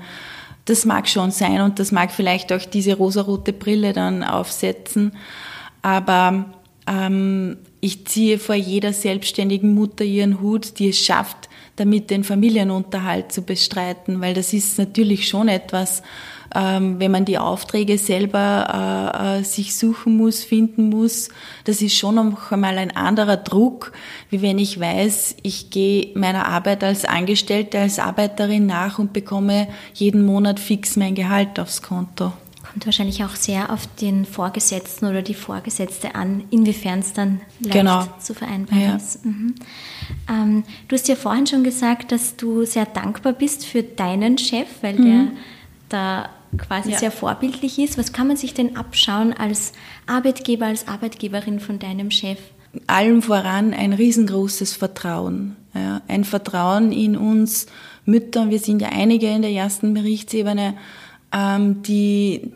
Das 0.65 0.85
mag 0.85 1.07
schon 1.07 1.31
sein 1.31 1.61
und 1.61 1.79
das 1.79 1.91
mag 1.91 2.11
vielleicht 2.11 2.51
auch 2.51 2.65
diese 2.65 2.95
rosarote 2.95 3.53
Brille 3.53 3.93
dann 3.93 4.23
aufsetzen. 4.23 5.13
Aber 5.81 6.45
ähm, 6.87 7.57
ich 7.81 8.05
ziehe 8.05 8.39
vor 8.39 8.55
jeder 8.55 8.93
selbstständigen 8.93 9.73
Mutter 9.73 10.03
ihren 10.03 10.41
Hut, 10.41 10.79
die 10.79 10.89
es 10.89 10.99
schafft, 10.99 11.49
damit 11.75 12.09
den 12.09 12.23
Familienunterhalt 12.23 13.31
zu 13.31 13.43
bestreiten, 13.43 14.21
weil 14.21 14.33
das 14.33 14.53
ist 14.53 14.79
natürlich 14.79 15.27
schon 15.27 15.47
etwas, 15.47 16.01
ähm, 16.55 16.99
wenn 16.99 17.11
man 17.11 17.25
die 17.25 17.37
Aufträge 17.37 17.97
selber 17.97 19.11
äh, 19.13 19.39
äh, 19.39 19.43
sich 19.43 19.75
suchen 19.75 20.15
muss, 20.15 20.43
finden 20.43 20.89
muss, 20.89 21.29
das 21.65 21.81
ist 21.81 21.97
schon 21.97 22.15
noch 22.15 22.51
einmal 22.51 22.77
ein 22.77 22.95
anderer 22.95 23.37
Druck, 23.37 23.91
wie 24.29 24.41
wenn 24.41 24.57
ich 24.57 24.79
weiß, 24.79 25.35
ich 25.43 25.69
gehe 25.69 26.11
meiner 26.15 26.47
Arbeit 26.47 26.83
als 26.83 27.03
Angestellte, 27.03 27.79
als 27.79 27.99
Arbeiterin 27.99 28.65
nach 28.65 28.99
und 28.99 29.11
bekomme 29.11 29.67
jeden 29.93 30.25
Monat 30.25 30.59
fix 30.59 30.95
mein 30.95 31.13
Gehalt 31.13 31.59
aufs 31.59 31.81
Konto. 31.81 32.31
Kommt 32.71 32.85
wahrscheinlich 32.85 33.23
auch 33.23 33.35
sehr 33.35 33.71
auf 33.71 33.87
den 34.01 34.25
Vorgesetzten 34.25 35.07
oder 35.07 35.21
die 35.21 35.33
Vorgesetzte 35.33 36.15
an, 36.15 36.45
inwiefern 36.51 36.99
es 36.99 37.11
dann 37.11 37.41
leicht 37.59 37.73
genau. 37.73 38.07
zu 38.19 38.33
vereinbaren 38.33 38.81
ja. 38.81 38.95
ist. 38.95 39.25
Mhm. 39.25 39.55
Ähm, 40.29 40.63
du 40.87 40.95
hast 40.95 41.07
ja 41.09 41.15
vorhin 41.15 41.47
schon 41.47 41.63
gesagt, 41.63 42.13
dass 42.13 42.37
du 42.37 42.65
sehr 42.65 42.85
dankbar 42.85 43.33
bist 43.33 43.65
für 43.65 43.83
deinen 43.83 44.37
Chef, 44.37 44.67
weil 44.81 44.93
mhm. 44.93 45.03
der 45.03 45.27
da 45.89 46.29
quasi 46.57 46.91
ja. 46.91 46.97
sehr 46.97 47.11
vorbildlich 47.11 47.79
ist. 47.79 47.97
Was 47.97 48.13
kann 48.13 48.27
man 48.27 48.37
sich 48.37 48.53
denn 48.53 48.75
abschauen 48.75 49.33
als 49.33 49.73
Arbeitgeber, 50.07 50.65
als 50.65 50.87
Arbeitgeberin 50.87 51.59
von 51.59 51.79
deinem 51.79 52.11
Chef? 52.11 52.39
Allem 52.87 53.21
voran 53.21 53.73
ein 53.73 53.93
riesengroßes 53.93 54.73
Vertrauen. 54.73 55.55
Ja, 55.73 56.01
ein 56.07 56.23
Vertrauen 56.23 56.91
in 56.91 57.17
uns 57.17 57.67
Mütter. 58.05 58.49
Wir 58.49 58.59
sind 58.59 58.81
ja 58.81 58.89
einige 58.89 59.27
in 59.27 59.41
der 59.41 59.51
ersten 59.51 59.93
Berichtsebene, 59.93 60.75
ähm, 61.33 61.81
die, 61.81 62.51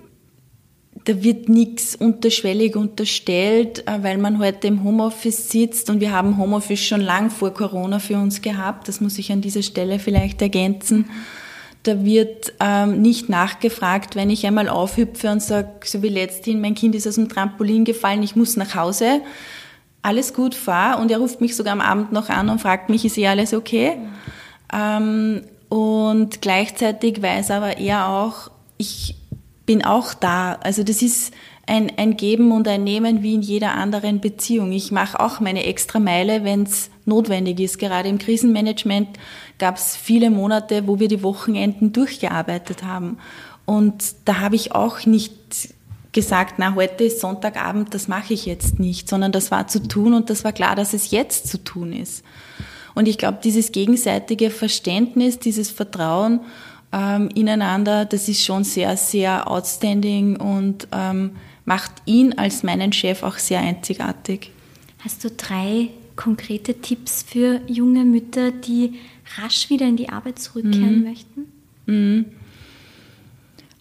da 1.06 1.22
wird 1.24 1.50
nichts 1.50 1.96
unterschwellig 1.96 2.76
unterstellt, 2.76 3.86
äh, 3.88 4.04
weil 4.04 4.18
man 4.20 4.40
heute 4.40 4.68
im 4.68 4.84
Homeoffice 4.84 5.50
sitzt 5.50 5.90
und 5.90 6.00
wir 6.00 6.12
haben 6.12 6.38
Homeoffice 6.38 6.84
schon 6.84 7.02
lang 7.02 7.30
vor 7.30 7.54
Corona 7.54 8.00
für 8.00 8.18
uns 8.18 8.42
gehabt. 8.42 8.88
Das 8.88 9.02
muss 9.02 9.18
ich 9.18 9.32
an 9.32 9.42
dieser 9.42 9.64
Stelle 9.64 10.00
vielleicht 10.00 10.42
ergänzen. 10.42 11.10
Da 11.84 12.04
wird 12.04 12.54
ähm, 12.60 13.02
nicht 13.02 13.30
nachgefragt, 13.30 14.16
wenn 14.16 14.30
ich 14.30 14.46
einmal 14.46 14.68
aufhüpfe 14.68 15.32
und 15.32 15.42
sage, 15.42 15.70
so 15.86 16.04
wie 16.04 16.10
letzthin, 16.10 16.60
mein 16.60 16.76
Kind 16.76 16.94
ist 16.94 17.08
aus 17.08 17.16
dem 17.16 17.30
Trampolin 17.30 17.86
gefallen, 17.86 18.22
ich 18.22 18.36
muss 18.36 18.58
nach 18.58 18.76
Hause. 18.76 19.22
Alles 20.02 20.34
gut, 20.34 20.56
fahr. 20.56 21.00
Und 21.00 21.12
er 21.12 21.20
ruft 21.20 21.40
mich 21.42 21.56
sogar 21.56 21.74
am 21.74 21.82
Abend 21.82 22.12
noch 22.12 22.30
an 22.30 22.50
und 22.50 22.60
fragt 22.60 22.90
mich, 22.90 23.06
ist 23.06 23.18
eh 23.18 23.28
alles 23.28 23.54
okay? 23.54 23.98
Ähm, 24.74 25.44
und 25.70 26.42
gleichzeitig 26.42 27.22
weiß 27.22 27.52
aber 27.52 27.78
er 27.78 28.10
auch, 28.10 28.52
ich 28.78 29.16
bin 29.66 29.86
auch 29.86 30.14
da. 30.14 30.54
Also 30.64 30.84
das 30.84 31.02
ist 31.02 31.34
ein, 31.70 31.92
ein 31.98 32.18
Geben 32.18 32.52
und 32.52 32.68
ein 32.68 32.84
Nehmen 32.84 33.22
wie 33.22 33.36
in 33.36 33.42
jeder 33.42 33.76
anderen 33.76 34.20
Beziehung. 34.20 34.72
Ich 34.72 34.92
mache 34.92 35.20
auch 35.20 35.40
meine 35.40 35.66
extra 35.66 36.00
Meile, 36.00 36.44
wenn 36.44 36.64
es 36.64 36.90
notwendig 37.06 37.60
ist. 37.60 37.78
Gerade 37.78 38.10
im 38.10 38.18
Krisenmanagement 38.18 39.08
gab 39.60 39.78
es 39.78 39.96
viele 39.96 40.32
Monate, 40.32 40.88
wo 40.88 41.00
wir 41.00 41.08
die 41.08 41.22
Wochenenden 41.22 41.94
durchgearbeitet 41.94 42.84
haben. 42.84 43.20
Und 43.66 44.16
da 44.26 44.40
habe 44.40 44.56
ich 44.56 44.74
auch 44.74 45.06
nicht 45.06 45.34
gesagt, 46.12 46.56
na, 46.58 46.74
heute 46.74 47.04
ist 47.04 47.20
Sonntagabend, 47.20 47.94
das 47.94 48.08
mache 48.08 48.34
ich 48.34 48.48
jetzt 48.48 48.80
nicht, 48.80 49.08
sondern 49.08 49.32
das 49.32 49.52
war 49.52 49.68
zu 49.68 49.88
tun 49.88 50.16
und 50.16 50.32
das 50.32 50.44
war 50.44 50.54
klar, 50.54 50.76
dass 50.76 50.94
es 50.94 51.12
jetzt 51.12 51.48
zu 51.48 51.64
tun 51.64 51.94
ist. 51.94 52.24
Und 52.96 53.08
ich 53.08 53.20
glaube, 53.20 53.38
dieses 53.44 53.72
gegenseitige 53.72 54.50
Verständnis, 54.50 55.38
dieses 55.38 55.70
Vertrauen 55.70 56.40
ähm, 56.92 57.30
ineinander, 57.36 58.06
das 58.06 58.28
ist 58.28 58.44
schon 58.44 58.64
sehr, 58.64 58.98
sehr 58.98 59.50
outstanding 59.50 60.38
und 60.38 60.88
ähm, 60.92 61.36
macht 61.70 61.92
ihn 62.06 62.34
als 62.34 62.64
meinen 62.64 62.92
Chef 62.92 63.22
auch 63.22 63.38
sehr 63.38 63.60
einzigartig. 63.60 64.52
Hast 65.04 65.24
du 65.24 65.30
drei 65.30 65.90
konkrete 66.16 66.82
Tipps 66.82 67.22
für 67.22 67.62
junge 67.68 68.06
Mütter, 68.06 68.50
die 68.50 68.96
rasch 69.38 69.70
wieder 69.70 69.86
in 69.86 69.96
die 69.96 70.10
Arbeit 70.10 70.40
zurückkehren 70.40 70.98
mhm. 70.98 71.04
möchten? 71.04 71.46
Mhm. 71.86 72.26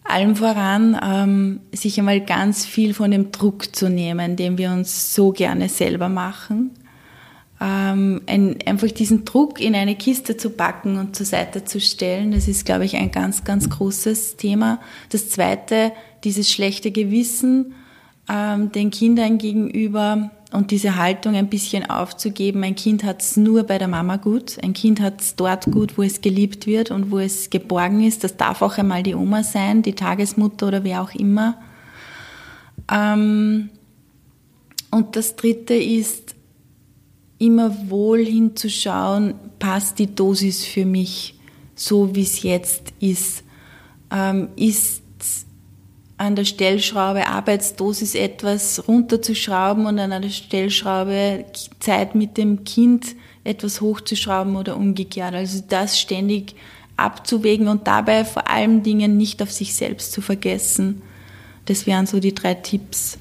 Allem 0.03 0.35
voran, 0.35 0.99
ähm, 1.03 1.61
sich 1.71 1.97
einmal 1.97 2.21
ganz 2.21 2.63
viel 2.63 2.93
von 2.93 3.09
dem 3.09 3.31
Druck 3.31 3.75
zu 3.75 3.89
nehmen, 3.89 4.35
den 4.35 4.59
wir 4.59 4.69
uns 4.69 5.15
so 5.15 5.31
gerne 5.31 5.67
selber 5.67 6.09
machen 6.09 6.69
ähm, 7.61 8.21
ein, 8.25 8.57
einfach 8.65 8.89
diesen 8.89 9.25
Druck 9.25 9.59
in 9.59 9.75
eine 9.75 9.95
Kiste 9.95 10.37
zu 10.37 10.51
packen 10.51 10.97
und 10.97 11.15
zur 11.15 11.25
Seite 11.25 11.65
zu 11.65 11.81
stellen, 11.81 12.31
das 12.31 12.47
ist, 12.47 12.65
glaube 12.65 12.85
ich, 12.85 12.95
ein 12.95 13.11
ganz, 13.11 13.43
ganz 13.43 13.69
großes 13.69 14.37
Thema. 14.37 14.79
Das 15.09 15.29
Zweite, 15.29 15.91
dieses 16.23 16.51
schlechte 16.51 16.91
Gewissen 16.91 17.73
ähm, 18.29 18.71
den 18.71 18.91
Kindern 18.91 19.37
gegenüber 19.37 20.31
und 20.51 20.71
diese 20.71 20.95
Haltung 20.95 21.35
ein 21.35 21.49
bisschen 21.49 21.89
aufzugeben. 21.89 22.63
Ein 22.63 22.75
Kind 22.75 23.03
hat 23.03 23.21
es 23.21 23.37
nur 23.37 23.63
bei 23.63 23.77
der 23.77 23.87
Mama 23.87 24.17
gut. 24.17 24.57
Ein 24.63 24.73
Kind 24.73 24.99
hat 24.99 25.21
es 25.21 25.35
dort 25.35 25.65
gut, 25.65 25.97
wo 25.97 26.03
es 26.03 26.21
geliebt 26.21 26.65
wird 26.65 26.91
und 26.91 27.11
wo 27.11 27.19
es 27.19 27.49
geborgen 27.49 28.03
ist. 28.03 28.23
Das 28.23 28.37
darf 28.37 28.61
auch 28.61 28.77
einmal 28.77 29.03
die 29.03 29.15
Oma 29.15 29.43
sein, 29.43 29.81
die 29.81 29.93
Tagesmutter 29.93 30.67
oder 30.67 30.83
wer 30.83 31.01
auch 31.01 31.13
immer. 31.13 31.55
Ähm, 32.91 33.69
und 34.91 35.15
das 35.15 35.35
Dritte 35.35 35.75
ist, 35.75 36.35
immer 37.39 37.89
wohl 37.89 38.25
hinzuschauen, 38.25 39.33
passt 39.59 39.97
die 39.97 40.13
Dosis 40.13 40.65
für 40.65 40.85
mich 40.85 41.35
so, 41.73 42.13
wie 42.13 42.23
es 42.23 42.43
jetzt 42.43 42.93
ist. 42.99 43.43
Ähm, 44.11 44.49
ist 44.55 45.01
an 46.19 46.35
der 46.35 46.43
Stellschraube 46.43 47.27
Arbeitsdosis 47.27 48.13
etwas 48.13 48.87
runterzuschrauben 48.89 49.85
und 49.85 49.99
an 49.99 50.21
der 50.21 50.29
Stellschraube 50.29 51.45
Zeit 51.79 52.13
mit 52.13 52.37
dem 52.37 52.65
Kind 52.65 53.15
etwas 53.45 53.79
hochzuschrauben 53.79 54.57
oder 54.57 54.75
umgekehrt. 54.75 55.33
Also 55.33 55.63
das 55.67 55.97
ständig 55.97 56.55
abzuwägen 56.97 57.69
und 57.69 57.87
dabei 57.87 58.25
vor 58.25 58.49
allen 58.49 58.83
Dingen 58.83 59.15
nicht 59.15 59.41
auf 59.41 59.49
sich 59.49 59.73
selbst 59.73 60.11
zu 60.11 60.19
vergessen. 60.19 61.01
Das 61.65 61.87
wären 61.87 62.05
so 62.05 62.19
die 62.19 62.35
drei 62.35 62.53
Tipps. 62.53 63.17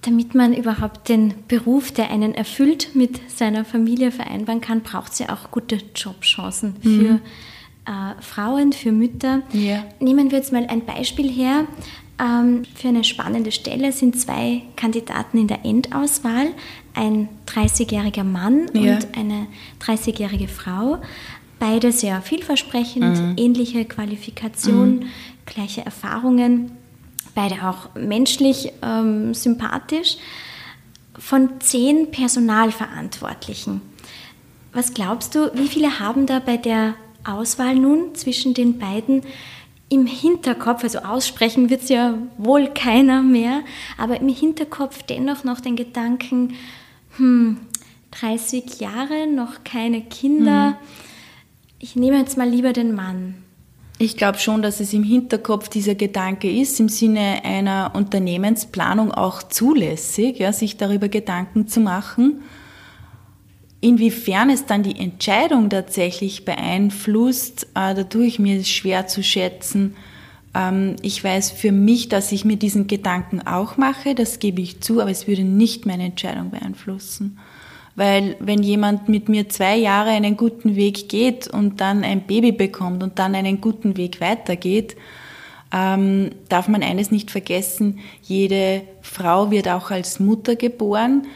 Damit 0.00 0.34
man 0.34 0.54
überhaupt 0.54 1.10
den 1.10 1.34
Beruf, 1.48 1.92
der 1.92 2.10
einen 2.10 2.34
erfüllt, 2.34 2.94
mit 2.94 3.20
seiner 3.30 3.66
Familie 3.66 4.10
vereinbaren 4.10 4.62
kann, 4.62 4.80
braucht 4.80 5.12
es 5.12 5.18
ja 5.18 5.34
auch 5.34 5.50
gute 5.50 5.78
Jobchancen 5.94 6.76
mhm. 6.82 7.20
Äh, 7.86 8.20
Frauen, 8.22 8.72
für 8.72 8.92
Mütter. 8.92 9.42
Ja. 9.52 9.84
Nehmen 10.00 10.30
wir 10.30 10.38
jetzt 10.38 10.52
mal 10.52 10.66
ein 10.66 10.84
Beispiel 10.84 11.30
her. 11.30 11.66
Ähm, 12.20 12.64
für 12.74 12.88
eine 12.88 13.04
spannende 13.04 13.52
Stelle 13.52 13.92
sind 13.92 14.20
zwei 14.20 14.62
Kandidaten 14.76 15.38
in 15.38 15.46
der 15.48 15.64
Endauswahl, 15.64 16.48
ein 16.94 17.28
30-jähriger 17.46 18.24
Mann 18.24 18.70
ja. 18.74 18.94
und 18.94 19.16
eine 19.16 19.46
30-jährige 19.80 20.48
Frau. 20.48 20.98
Beide 21.58 21.92
sehr 21.92 22.22
vielversprechend, 22.22 23.18
mhm. 23.18 23.34
ähnliche 23.36 23.84
Qualifikation, 23.84 24.96
mhm. 24.96 25.06
gleiche 25.46 25.84
Erfahrungen 25.84 26.72
beide 27.34 27.66
auch 27.66 27.94
menschlich 27.94 28.72
ähm, 28.82 29.34
sympathisch, 29.34 30.16
von 31.18 31.60
zehn 31.60 32.10
Personalverantwortlichen. 32.10 33.82
Was 34.72 34.94
glaubst 34.94 35.34
du, 35.34 35.50
wie 35.54 35.68
viele 35.68 35.98
haben 36.00 36.26
da 36.26 36.38
bei 36.38 36.56
der 36.56 36.94
Auswahl 37.24 37.74
nun 37.74 38.14
zwischen 38.14 38.54
den 38.54 38.78
beiden 38.78 39.22
im 39.88 40.06
Hinterkopf, 40.06 40.84
also 40.84 41.00
aussprechen 41.00 41.68
wird 41.68 41.82
es 41.82 41.88
ja 41.88 42.14
wohl 42.38 42.68
keiner 42.68 43.22
mehr, 43.22 43.62
aber 43.98 44.20
im 44.20 44.28
Hinterkopf 44.28 45.02
dennoch 45.02 45.42
noch 45.42 45.60
den 45.60 45.76
Gedanken, 45.76 46.54
hm, 47.16 47.58
30 48.12 48.80
Jahre, 48.80 49.26
noch 49.26 49.64
keine 49.64 50.00
Kinder, 50.02 50.68
hm. 50.68 50.74
ich 51.80 51.96
nehme 51.96 52.18
jetzt 52.18 52.38
mal 52.38 52.48
lieber 52.48 52.72
den 52.72 52.94
Mann. 52.94 53.34
Ich 53.98 54.16
glaube 54.16 54.38
schon, 54.38 54.62
dass 54.62 54.80
es 54.80 54.94
im 54.94 55.02
Hinterkopf 55.02 55.68
dieser 55.68 55.94
Gedanke 55.94 56.50
ist, 56.50 56.80
im 56.80 56.88
Sinne 56.88 57.44
einer 57.44 57.90
Unternehmensplanung 57.94 59.12
auch 59.12 59.42
zulässig, 59.42 60.38
ja, 60.38 60.54
sich 60.54 60.78
darüber 60.78 61.08
Gedanken 61.08 61.68
zu 61.68 61.80
machen. 61.80 62.42
Inwiefern 63.80 64.50
es 64.50 64.66
dann 64.66 64.82
die 64.82 64.98
Entscheidung 64.98 65.70
tatsächlich 65.70 66.44
beeinflusst, 66.44 67.64
äh, 67.74 67.94
da 67.94 68.04
tue 68.04 68.26
ich 68.26 68.38
mir 68.38 68.62
schwer 68.64 69.06
zu 69.06 69.22
schätzen. 69.22 69.96
Ähm, 70.54 70.96
ich 71.00 71.22
weiß 71.24 71.50
für 71.50 71.72
mich, 71.72 72.08
dass 72.08 72.30
ich 72.32 72.44
mir 72.44 72.56
diesen 72.56 72.88
Gedanken 72.88 73.40
auch 73.46 73.78
mache, 73.78 74.14
das 74.14 74.38
gebe 74.38 74.60
ich 74.60 74.80
zu, 74.80 75.00
aber 75.00 75.10
es 75.10 75.26
würde 75.26 75.44
nicht 75.44 75.86
meine 75.86 76.04
Entscheidung 76.04 76.50
beeinflussen. 76.50 77.38
Weil 77.96 78.36
wenn 78.38 78.62
jemand 78.62 79.08
mit 79.08 79.28
mir 79.28 79.48
zwei 79.48 79.76
Jahre 79.76 80.10
einen 80.10 80.36
guten 80.36 80.76
Weg 80.76 81.08
geht 81.08 81.48
und 81.48 81.80
dann 81.80 82.04
ein 82.04 82.22
Baby 82.26 82.52
bekommt 82.52 83.02
und 83.02 83.18
dann 83.18 83.34
einen 83.34 83.60
guten 83.60 83.96
Weg 83.96 84.20
weitergeht, 84.20 84.96
ähm, 85.72 86.30
darf 86.48 86.68
man 86.68 86.82
eines 86.82 87.10
nicht 87.10 87.30
vergessen, 87.30 88.00
jede 88.22 88.82
Frau 89.02 89.50
wird 89.50 89.68
auch 89.68 89.90
als 89.90 90.20
Mutter 90.20 90.56
geboren. 90.56 91.26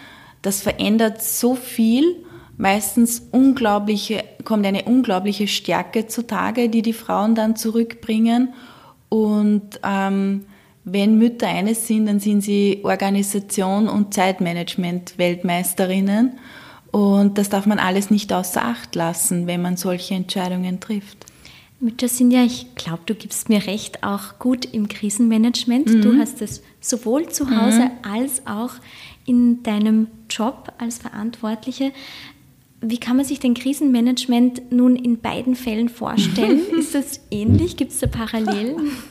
Das 0.43 0.61
verändert 0.61 1.23
so 1.23 1.55
viel. 1.55 2.17
Meistens 2.57 3.27
unglaubliche, 3.33 4.25
kommt 4.45 4.65
eine 4.65 4.85
unglaubliche 4.85 5.49
Stärke 5.49 6.07
zutage, 6.07 6.69
die 6.69 6.83
die 6.83 6.93
Frauen 6.93 7.35
dann 7.35 7.57
zurückbringen. 7.57 8.55
Und 9.09 9.81
ähm, 9.83 10.47
wenn 10.85 11.19
Mütter 11.19 11.49
eines 11.49 11.87
sind, 11.87 12.07
dann 12.07 12.21
sind 12.21 12.43
sie 12.43 12.81
Organisation 12.85 13.89
und 13.89 14.15
Zeitmanagement 14.15 15.19
Weltmeisterinnen. 15.19 16.39
Und 16.91 17.39
das 17.39 17.49
darf 17.49 17.67
man 17.67 17.79
alles 17.79 18.11
nicht 18.11 18.33
außer 18.33 18.65
Acht 18.65 18.95
lassen, 18.95 19.47
wenn 19.47 19.63
man 19.63 19.77
solche 19.77 20.15
Entscheidungen 20.15 20.79
trifft. 20.79 21.27
Mütter 21.81 22.09
sind 22.09 22.31
ja, 22.31 22.45
ich 22.45 22.75
glaube, 22.77 23.03
du 23.05 23.15
gibst 23.15 23.49
mir 23.49 23.67
recht, 23.67 24.05
auch 24.05 24.39
gut 24.39 24.65
im 24.65 24.89
Krisenmanagement. 24.89 25.89
Mhm. 25.89 26.03
Du 26.03 26.19
hast 26.19 26.41
es 26.41 26.63
sowohl 26.81 27.29
zu 27.29 27.51
Hause 27.51 27.81
mhm. 27.81 27.91
als 28.03 28.47
auch 28.47 28.75
in 29.27 29.63
deinem 29.63 30.07
Job 30.31 30.73
als 30.79 30.99
Verantwortliche. 30.99 31.93
Wie 32.87 32.99
kann 32.99 33.17
man 33.17 33.25
sich 33.25 33.41
den 33.41 33.55
Krisenmanagement 33.55 34.71
nun 34.71 34.97
in 34.97 35.19
beiden 35.21 35.57
Fällen 35.57 35.89
vorstellen? 35.89 36.61
Ist 36.79 36.95
das 36.95 37.21
ähnlich? 37.31 37.77
Gibt 37.77 37.93
es 37.93 38.01
da 38.01 38.07
Parallelen? 38.07 38.93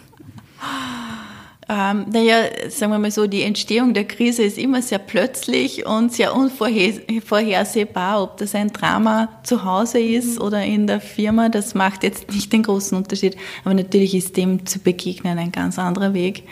Ähm, 1.69 2.05
naja, 2.11 2.43
sagen 2.69 2.91
wir 2.91 2.99
mal 2.99 3.09
so, 3.09 3.25
die 3.25 3.41
Entstehung 3.41 3.93
der 3.93 4.03
Krise 4.03 4.43
ist 4.43 4.57
immer 4.57 4.81
sehr 4.81 4.99
plötzlich 4.99 5.85
und 5.85 6.11
sehr 6.11 6.35
unvorhersehbar. 6.35 8.21
Ob 8.21 8.37
das 8.37 8.53
ein 8.53 8.73
Drama 8.73 9.29
zu 9.43 9.63
Hause 9.63 9.99
ist 9.99 10.39
mhm. 10.39 10.45
oder 10.45 10.63
in 10.63 10.87
der 10.87 10.99
Firma, 10.99 11.47
das 11.47 11.73
macht 11.73 12.03
jetzt 12.03 12.29
nicht 12.31 12.51
den 12.51 12.63
großen 12.63 12.97
Unterschied. 12.97 13.37
Aber 13.63 13.73
natürlich 13.73 14.13
ist 14.13 14.35
dem 14.35 14.65
zu 14.65 14.79
begegnen 14.79 15.37
ein 15.37 15.53
ganz 15.53 15.79
anderer 15.79 16.13
Weg, 16.13 16.43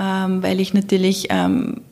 ähm, 0.00 0.42
weil 0.42 0.58
ich 0.58 0.72
natürlich 0.72 1.26
ähm, 1.28 1.82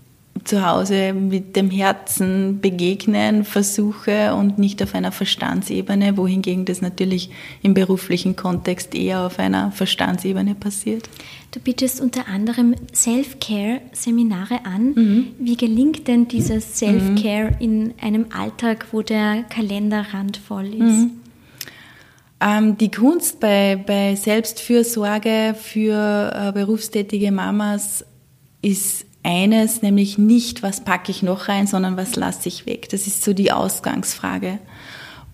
zu 0.44 0.66
Hause 0.66 1.14
mit 1.14 1.56
dem 1.56 1.70
Herzen 1.70 2.60
begegnen 2.60 3.44
versuche 3.44 4.34
und 4.34 4.58
nicht 4.58 4.82
auf 4.82 4.94
einer 4.94 5.12
Verstandsebene, 5.12 6.16
wohingegen 6.16 6.64
das 6.64 6.82
natürlich 6.82 7.30
im 7.62 7.74
beruflichen 7.74 8.36
Kontext 8.36 8.94
eher 8.94 9.20
auf 9.22 9.38
einer 9.38 9.72
Verstandsebene 9.72 10.54
passiert. 10.54 11.08
Du 11.50 11.60
bietest 11.60 12.00
unter 12.00 12.28
anderem 12.28 12.74
Self-Care-Seminare 12.92 14.64
an. 14.64 14.92
Mhm. 14.94 15.26
Wie 15.38 15.56
gelingt 15.56 16.08
denn 16.08 16.28
dieses 16.28 16.78
Self-Care 16.78 17.52
mhm. 17.52 17.60
in 17.60 17.94
einem 18.00 18.26
Alltag, 18.36 18.86
wo 18.92 19.02
der 19.02 19.44
Kalender 19.44 20.06
randvoll 20.12 20.66
ist? 20.66 20.80
Mhm. 20.80 21.10
Ähm, 22.40 22.76
die 22.76 22.90
Kunst 22.90 23.40
bei, 23.40 23.76
bei 23.76 24.16
Selbstfürsorge 24.16 25.54
für 25.58 26.32
äh, 26.34 26.52
berufstätige 26.52 27.32
Mamas 27.32 28.04
ist 28.60 29.06
eines, 29.24 29.82
nämlich 29.82 30.18
nicht, 30.18 30.62
was 30.62 30.84
packe 30.84 31.10
ich 31.10 31.22
noch 31.22 31.48
rein, 31.48 31.66
sondern 31.66 31.96
was 31.96 32.14
lasse 32.14 32.48
ich 32.48 32.66
weg. 32.66 32.88
Das 32.90 33.06
ist 33.06 33.24
so 33.24 33.32
die 33.32 33.50
Ausgangsfrage. 33.50 34.58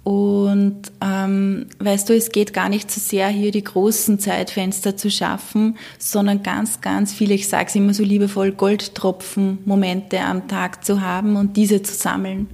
Und 0.02 0.80
ähm, 1.02 1.66
weißt 1.78 2.08
du, 2.08 2.16
es 2.16 2.32
geht 2.32 2.54
gar 2.54 2.70
nicht 2.70 2.90
so 2.90 3.00
sehr 3.00 3.28
hier 3.28 3.50
die 3.50 3.62
großen 3.62 4.18
Zeitfenster 4.18 4.96
zu 4.96 5.10
schaffen, 5.10 5.76
sondern 5.98 6.42
ganz, 6.42 6.80
ganz 6.80 7.12
viele, 7.12 7.34
ich 7.34 7.48
sage 7.48 7.66
es 7.68 7.74
immer 7.74 7.92
so 7.92 8.02
liebevoll, 8.02 8.52
Goldtropfen-Momente 8.52 10.20
am 10.20 10.48
Tag 10.48 10.84
zu 10.84 11.02
haben 11.02 11.36
und 11.36 11.56
diese 11.56 11.82
zu 11.82 11.94
sammeln. 11.94 12.48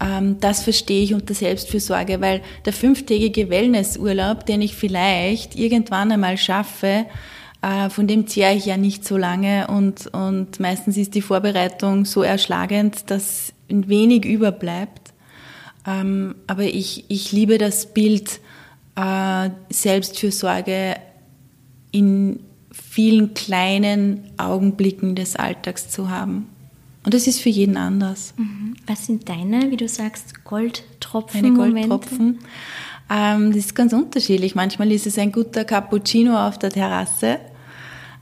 Ähm, 0.00 0.40
das 0.40 0.62
verstehe 0.62 1.02
ich 1.02 1.14
unter 1.14 1.32
Selbstfürsorge, 1.32 2.20
weil 2.20 2.42
der 2.66 2.74
fünftägige 2.74 3.48
Wellnessurlaub, 3.48 4.44
den 4.44 4.60
ich 4.60 4.76
vielleicht 4.76 5.56
irgendwann 5.56 6.12
einmal 6.12 6.36
schaffe, 6.36 7.06
von 7.60 8.06
dem 8.06 8.26
zehre 8.26 8.54
ich 8.54 8.66
ja 8.66 8.76
nicht 8.76 9.04
so 9.04 9.16
lange 9.16 9.66
und, 9.66 10.06
und 10.08 10.60
meistens 10.60 10.96
ist 10.96 11.14
die 11.14 11.22
Vorbereitung 11.22 12.04
so 12.04 12.22
erschlagend, 12.22 13.10
dass 13.10 13.52
wenig 13.68 14.24
überbleibt. 14.24 15.12
Ähm, 15.86 16.34
aber 16.46 16.64
ich, 16.64 17.04
ich 17.08 17.32
liebe 17.32 17.58
das 17.58 17.92
Bild 17.92 18.40
äh, 18.94 19.50
Selbstfürsorge 19.70 20.96
in 21.90 22.40
vielen 22.70 23.34
kleinen 23.34 24.24
Augenblicken 24.36 25.14
des 25.14 25.36
Alltags 25.36 25.88
zu 25.88 26.10
haben. 26.10 26.48
Und 27.04 27.14
das 27.14 27.26
ist 27.26 27.40
für 27.40 27.48
jeden 27.48 27.76
anders. 27.76 28.34
Mhm. 28.36 28.76
Was 28.86 29.06
sind 29.06 29.28
deine, 29.28 29.70
wie 29.70 29.76
du 29.76 29.88
sagst, 29.88 30.44
Goldtropfen? 30.44 31.54
Meine 31.54 31.72
Goldtropfen. 31.72 32.38
Ähm, 33.10 33.52
das 33.52 33.66
ist 33.66 33.74
ganz 33.74 33.92
unterschiedlich. 33.92 34.54
Manchmal 34.54 34.92
ist 34.92 35.06
es 35.06 35.18
ein 35.18 35.32
guter 35.32 35.64
Cappuccino 35.64 36.36
auf 36.46 36.58
der 36.58 36.70
Terrasse. 36.70 37.38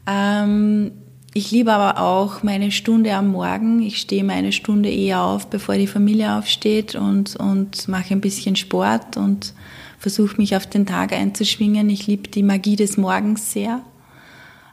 Ähm, 0.06 0.92
ich 1.34 1.50
liebe 1.50 1.72
aber 1.72 2.00
auch 2.00 2.42
meine 2.42 2.70
Stunde 2.70 3.14
am 3.14 3.28
Morgen. 3.28 3.82
Ich 3.82 3.98
stehe 3.98 4.24
meine 4.24 4.52
Stunde 4.52 4.90
eher 4.90 5.22
auf, 5.22 5.48
bevor 5.48 5.74
die 5.74 5.86
Familie 5.86 6.34
aufsteht 6.34 6.94
und, 6.94 7.36
und 7.36 7.88
mache 7.88 8.14
ein 8.14 8.22
bisschen 8.22 8.56
Sport 8.56 9.16
und 9.16 9.52
versuche 9.98 10.36
mich 10.38 10.56
auf 10.56 10.66
den 10.66 10.86
Tag 10.86 11.12
einzuschwingen. 11.12 11.90
Ich 11.90 12.06
liebe 12.06 12.28
die 12.28 12.42
Magie 12.42 12.76
des 12.76 12.96
Morgens 12.96 13.52
sehr. 13.52 13.82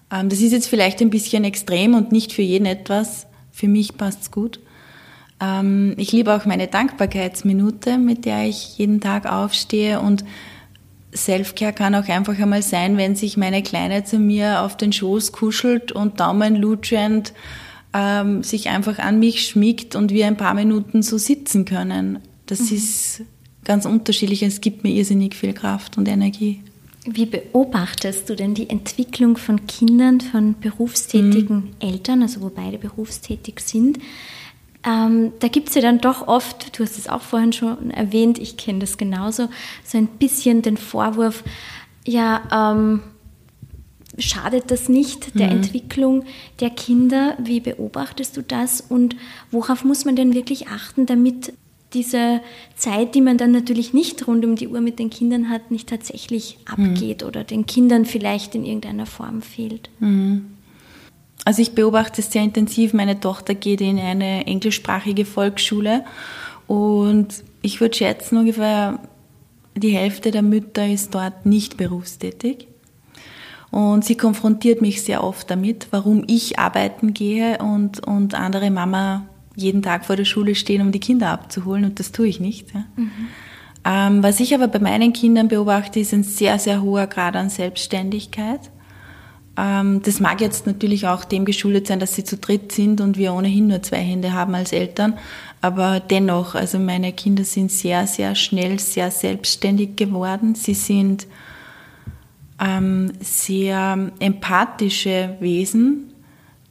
Ähm, 0.09 0.29
das 0.29 0.39
ist 0.39 0.51
jetzt 0.51 0.67
vielleicht 0.67 1.01
ein 1.01 1.09
bisschen 1.09 1.43
extrem 1.43 1.95
und 1.95 2.11
nicht 2.11 2.31
für 2.31 2.41
jeden 2.41 2.65
etwas. 2.65 3.27
Für 3.51 3.67
mich 3.67 3.97
passt's 3.97 4.31
gut. 4.31 4.59
Ähm, 5.41 5.95
ich 5.97 6.11
liebe 6.11 6.33
auch 6.33 6.45
meine 6.45 6.67
Dankbarkeitsminute, 6.67 7.97
mit 7.97 8.25
der 8.25 8.47
ich 8.47 8.77
jeden 8.77 9.01
Tag 9.01 9.25
aufstehe 9.25 9.99
und 9.99 10.23
Selfcare 11.13 11.73
kann 11.73 11.95
auch 11.95 12.07
einfach 12.07 12.37
einmal 12.37 12.63
sein, 12.63 12.97
wenn 12.97 13.15
sich 13.15 13.37
meine 13.37 13.63
Kleine 13.63 14.03
zu 14.03 14.19
mir 14.19 14.61
auf 14.61 14.77
den 14.77 14.93
Schoß 14.93 15.31
kuschelt 15.31 15.91
und 15.91 16.19
daumenlutschend 16.19 17.33
ähm, 17.93 18.43
sich 18.43 18.69
einfach 18.69 18.99
an 18.99 19.19
mich 19.19 19.47
schmiegt 19.47 19.95
und 19.95 20.11
wir 20.11 20.27
ein 20.27 20.37
paar 20.37 20.53
Minuten 20.53 21.03
so 21.03 21.17
sitzen 21.17 21.65
können. 21.65 22.19
Das 22.45 22.71
mhm. 22.71 22.77
ist 22.77 23.21
ganz 23.63 23.85
unterschiedlich. 23.85 24.43
Es 24.43 24.61
gibt 24.61 24.83
mir 24.83 24.91
irrsinnig 24.91 25.35
viel 25.35 25.53
Kraft 25.53 25.97
und 25.97 26.07
Energie. 26.07 26.61
Wie 27.05 27.25
beobachtest 27.25 28.29
du 28.29 28.35
denn 28.35 28.53
die 28.53 28.69
Entwicklung 28.69 29.37
von 29.37 29.67
Kindern, 29.67 30.21
von 30.21 30.55
berufstätigen 30.59 31.55
mhm. 31.55 31.69
Eltern, 31.79 32.21
also 32.21 32.41
wo 32.41 32.49
beide 32.49 32.77
berufstätig 32.77 33.59
sind? 33.59 33.99
Ähm, 34.85 35.31
da 35.39 35.47
gibt 35.47 35.69
es 35.69 35.75
ja 35.75 35.81
dann 35.81 35.99
doch 35.99 36.27
oft, 36.27 36.77
du 36.77 36.83
hast 36.83 36.97
es 36.97 37.07
auch 37.07 37.21
vorhin 37.21 37.53
schon 37.53 37.91
erwähnt, 37.91 38.37
ich 38.37 38.57
kenne 38.57 38.79
das 38.79 38.97
genauso, 38.97 39.47
so 39.83 39.97
ein 39.97 40.07
bisschen 40.07 40.61
den 40.61 40.77
Vorwurf, 40.77 41.43
ja, 42.05 42.41
ähm, 42.75 43.01
schadet 44.17 44.69
das 44.69 44.89
nicht 44.89 45.39
der 45.39 45.47
mhm. 45.47 45.57
Entwicklung 45.57 46.25
der 46.59 46.69
Kinder? 46.69 47.35
Wie 47.39 47.59
beobachtest 47.59 48.37
du 48.37 48.41
das 48.43 48.81
und 48.81 49.15
worauf 49.51 49.83
muss 49.83 50.05
man 50.05 50.15
denn 50.15 50.33
wirklich 50.33 50.67
achten, 50.67 51.05
damit 51.05 51.53
diese 51.93 52.41
Zeit, 52.75 53.15
die 53.15 53.21
man 53.21 53.37
dann 53.37 53.51
natürlich 53.51 53.93
nicht 53.93 54.27
rund 54.27 54.43
um 54.45 54.55
die 54.55 54.67
Uhr 54.67 54.81
mit 54.81 54.99
den 54.99 55.09
Kindern 55.09 55.49
hat, 55.49 55.71
nicht 55.71 55.89
tatsächlich 55.89 56.57
mhm. 56.77 56.85
abgeht 56.85 57.21
mhm. 57.21 57.27
oder 57.27 57.43
den 57.43 57.65
Kindern 57.65 58.05
vielleicht 58.05 58.55
in 58.55 58.65
irgendeiner 58.65 59.05
Form 59.05 59.41
fehlt. 59.41 59.89
Mhm. 59.99 60.52
Also 61.45 61.61
ich 61.61 61.75
beobachte 61.75 62.21
es 62.21 62.31
sehr 62.31 62.43
intensiv. 62.43 62.93
Meine 62.93 63.19
Tochter 63.19 63.53
geht 63.55 63.81
in 63.81 63.99
eine 63.99 64.47
englischsprachige 64.47 65.25
Volksschule 65.25 66.05
und 66.67 67.43
ich 67.61 67.81
würde 67.81 67.95
schätzen, 67.95 68.37
ungefähr 68.37 68.99
die 69.75 69.91
Hälfte 69.91 70.31
der 70.31 70.41
Mütter 70.41 70.87
ist 70.87 71.13
dort 71.15 71.45
nicht 71.45 71.77
berufstätig. 71.77 72.67
Und 73.71 74.05
sie 74.05 74.15
konfrontiert 74.15 74.81
mich 74.81 75.01
sehr 75.01 75.23
oft 75.23 75.49
damit, 75.49 75.87
warum 75.89 76.23
ich 76.27 76.59
arbeiten 76.59 77.13
gehe 77.13 77.57
und, 77.57 78.05
und 78.05 78.35
andere 78.35 78.69
Mama 78.69 79.25
jeden 79.55 79.81
Tag 79.81 80.05
vor 80.05 80.15
der 80.15 80.25
Schule 80.25 80.53
stehen, 80.53 80.81
um 80.81 80.91
die 80.91 80.99
Kinder 80.99 81.29
abzuholen 81.29 81.85
und 81.85 81.99
das 81.99 82.11
tue 82.11 82.27
ich 82.27 82.39
nicht. 82.39 82.73
Ja. 82.73 82.85
Mhm. 82.95 83.11
Ähm, 83.85 84.23
was 84.23 84.39
ich 84.39 84.53
aber 84.53 84.67
bei 84.67 84.79
meinen 84.79 85.11
Kindern 85.11 85.47
beobachte, 85.47 85.99
ist 85.99 86.13
ein 86.13 86.23
sehr, 86.23 86.59
sehr 86.59 86.81
hoher 86.81 87.07
Grad 87.07 87.35
an 87.35 87.49
Selbstständigkeit. 87.49 88.61
Ähm, 89.57 90.01
das 90.03 90.19
mag 90.19 90.41
jetzt 90.41 90.65
natürlich 90.65 91.07
auch 91.07 91.23
dem 91.23 91.45
geschuldet 91.45 91.87
sein, 91.87 91.99
dass 91.99 92.15
sie 92.15 92.23
zu 92.23 92.37
dritt 92.37 92.71
sind 92.71 93.01
und 93.01 93.17
wir 93.17 93.33
ohnehin 93.33 93.67
nur 93.67 93.81
zwei 93.81 93.97
Hände 93.97 94.33
haben 94.33 94.55
als 94.55 94.71
Eltern. 94.71 95.17
Aber 95.61 95.99
dennoch, 95.99 96.55
also 96.55 96.79
meine 96.79 97.13
Kinder 97.13 97.43
sind 97.43 97.71
sehr, 97.71 98.07
sehr 98.07 98.35
schnell, 98.35 98.79
sehr 98.79 99.11
selbstständig 99.11 99.95
geworden. 99.95 100.55
Sie 100.55 100.73
sind 100.73 101.27
ähm, 102.59 103.13
sehr 103.21 104.11
empathische 104.19 105.37
Wesen 105.39 106.13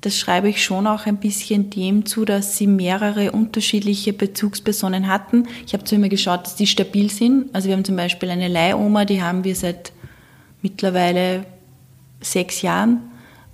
das 0.03 0.18
schreibe 0.18 0.49
ich 0.49 0.64
schon 0.64 0.88
auch 0.88 1.07
ein 1.07 1.18
bisschen 1.18 1.71
dem 1.71 2.05
zu, 2.07 2.25
dass 2.25 2.59
sie 2.59 2.66
mehrere 2.66 3.31
unterschiedliche 3.31 4.12
Bezugspersonen 4.12 5.07
hatten. 5.07 5.47
Ich 5.64 5.75
habe 5.75 5.85
zu 5.85 5.95
immer 5.95 6.09
geschaut, 6.09 6.45
dass 6.45 6.57
die 6.57 6.66
stabil 6.66 7.09
sind. 7.09 7.55
Also 7.55 7.68
wir 7.68 7.77
haben 7.77 7.85
zum 7.85 7.97
Beispiel 7.97 8.29
eine 8.31 8.49
Leihoma, 8.49 9.05
die 9.05 9.23
haben 9.23 9.45
wir 9.45 9.55
seit 9.55 9.92
mittlerweile 10.61 11.45
sechs 12.23 12.63
Jahren. 12.63 13.03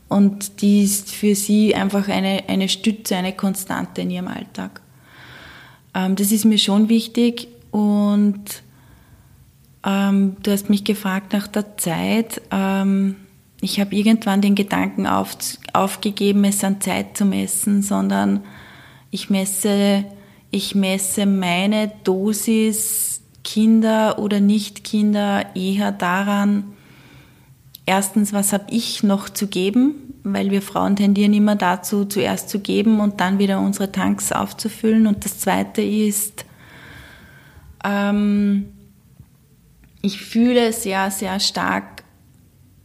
Und 0.09 0.63
die 0.63 0.85
ist 0.85 1.11
für 1.11 1.35
sie 1.35 1.75
einfach 1.75 2.09
eine, 2.09 2.45
eine 2.49 2.69
Stütze, 2.69 3.17
eine 3.17 3.35
Konstante 3.35 4.03
in 4.03 4.11
ihrem 4.11 4.29
Alltag. 4.29 4.81
Ähm, 5.95 6.17
das 6.17 6.33
ist 6.33 6.45
mir 6.45 6.59
schon 6.59 6.89
wichtig. 6.89 7.49
Und 7.71 8.63
ähm, 9.85 10.37
du 10.43 10.51
hast 10.51 10.71
mich 10.71 10.85
gefragt 10.85 11.33
nach 11.33 11.47
der 11.47 11.77
Zeit. 11.77 12.41
Ähm, 12.51 13.17
ich 13.61 13.81
habe 13.81 13.95
irgendwann 13.95 14.41
den 14.41 14.55
Gedanken 14.55 15.07
auf, 15.07 15.37
aufgegeben, 15.73 16.45
es 16.45 16.65
an 16.65 16.81
Zeit 16.81 17.17
zu 17.17 17.25
messen, 17.25 17.83
sondern 17.83 18.45
ich 19.11 19.31
messe, 19.31 20.05
ich 20.51 20.75
messe 20.75 21.27
meine 21.27 21.93
Dosis 22.05 23.21
Kinder 23.45 24.19
oder 24.19 24.41
Nicht-Kinder 24.41 25.57
eher 25.57 25.91
daran, 25.91 26.75
erstens, 27.89 28.35
was 28.35 28.53
habe 28.53 28.67
ich 28.71 29.03
noch 29.03 29.31
zu 29.31 29.47
geben, 29.47 29.95
weil 30.23 30.51
wir 30.51 30.61
Frauen 30.61 30.95
tendieren 30.95 31.33
immer 31.33 31.57
dazu, 31.57 32.05
zuerst 32.05 32.51
zu 32.51 32.61
geben 32.61 33.01
und 33.01 33.21
dann 33.21 33.39
wieder 33.39 33.61
unsere 33.61 33.91
Tanks 33.91 34.31
aufzufüllen. 34.31 35.07
Und 35.07 35.25
das 35.25 35.39
Zweite 35.39 35.81
ist, 35.81 36.45
ähm, 37.83 38.67
ich 40.03 40.21
fühle 40.21 40.73
sehr, 40.73 41.11
sehr 41.11 41.41
stark, 41.41 42.05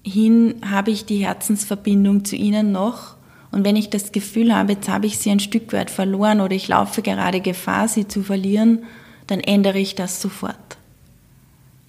hin 0.06 0.56
habe 0.70 0.92
ich 0.92 1.06
die 1.06 1.26
Herzensverbindung 1.26 2.26
zu 2.26 2.36
ihnen 2.36 2.72
noch. 2.72 3.16
Und 3.52 3.66
wenn 3.66 3.76
ich 3.76 3.90
das 3.90 4.12
Gefühl 4.12 4.56
habe, 4.56 4.74
jetzt 4.74 4.90
habe 4.90 5.06
ich 5.06 5.18
sie 5.18 5.32
ein 5.32 5.40
Stück 5.40 5.74
weit 5.74 5.92
verloren 5.92 6.42
oder 6.42 6.56
ich 6.56 6.68
laufe 6.68 7.02
gerade 7.02 7.42
Gefahr, 7.42 7.88
sie 7.88 8.08
zu 8.08 8.24
verlieren, 8.24 8.84
dann 9.28 9.42
ändere 9.42 9.80
ich 9.80 9.96
das 9.96 10.22
sofort. 10.22 10.58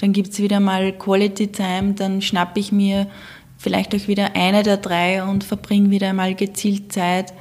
Dann 0.04 0.12
gibt 0.12 0.34
es 0.34 0.38
wieder 0.38 0.60
mal 0.60 0.92
Quality 0.92 1.46
Time, 1.46 1.94
dann 1.94 2.20
schnappe 2.20 2.60
ich 2.60 2.72
mir 2.72 3.06
vielleicht 3.56 3.94
auch 3.94 4.06
wieder 4.06 4.36
eine 4.36 4.62
der 4.62 4.76
drei 4.76 5.24
und 5.24 5.44
verbringe 5.44 5.88
wieder 5.88 6.12
mal 6.12 6.34
gezielt 6.34 6.92
Zeit. 6.92 7.32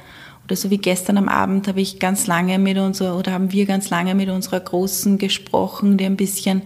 Oder 0.46 0.56
so 0.56 0.70
wie 0.70 0.78
gestern 0.78 1.18
am 1.18 1.28
Abend 1.28 1.68
habe 1.68 1.82
ich 1.82 1.98
ganz 1.98 2.26
lange 2.26 2.58
mit 2.58 2.78
unserer, 2.78 3.18
oder 3.18 3.32
haben 3.32 3.52
wir 3.52 3.66
ganz 3.66 3.90
lange 3.90 4.14
mit 4.14 4.30
unserer 4.30 4.60
Großen 4.60 5.18
gesprochen, 5.18 5.98
die 5.98 6.06
ein 6.06 6.16
bisschen 6.16 6.62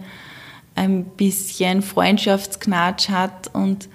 ein 0.73 1.03
bisschen 1.03 1.81
Freundschaftsknatsch 1.81 3.09
hat 3.09 3.53
und 3.53 3.89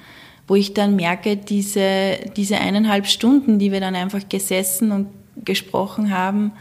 wo 0.46 0.56
ich 0.56 0.74
dann 0.74 0.96
merke, 0.96 1.38
diese, 1.38 2.18
diese 2.36 2.58
eineinhalb 2.58 3.06
Stunden, 3.06 3.58
die 3.58 3.72
wir 3.72 3.80
dann 3.80 3.94
einfach 3.94 4.28
gesessen 4.28 4.92
und 4.92 5.06
gesprochen 5.42 6.10
haben, 6.10 6.52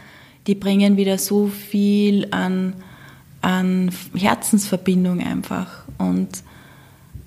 die 0.46 0.54
bringen 0.54 0.96
wieder 0.96 1.18
so 1.18 1.48
viel 1.48 2.28
an, 2.30 2.72
an 3.44 3.90
Herzensverbindung 4.14 5.20
einfach. 5.20 5.84
Und 5.98 6.28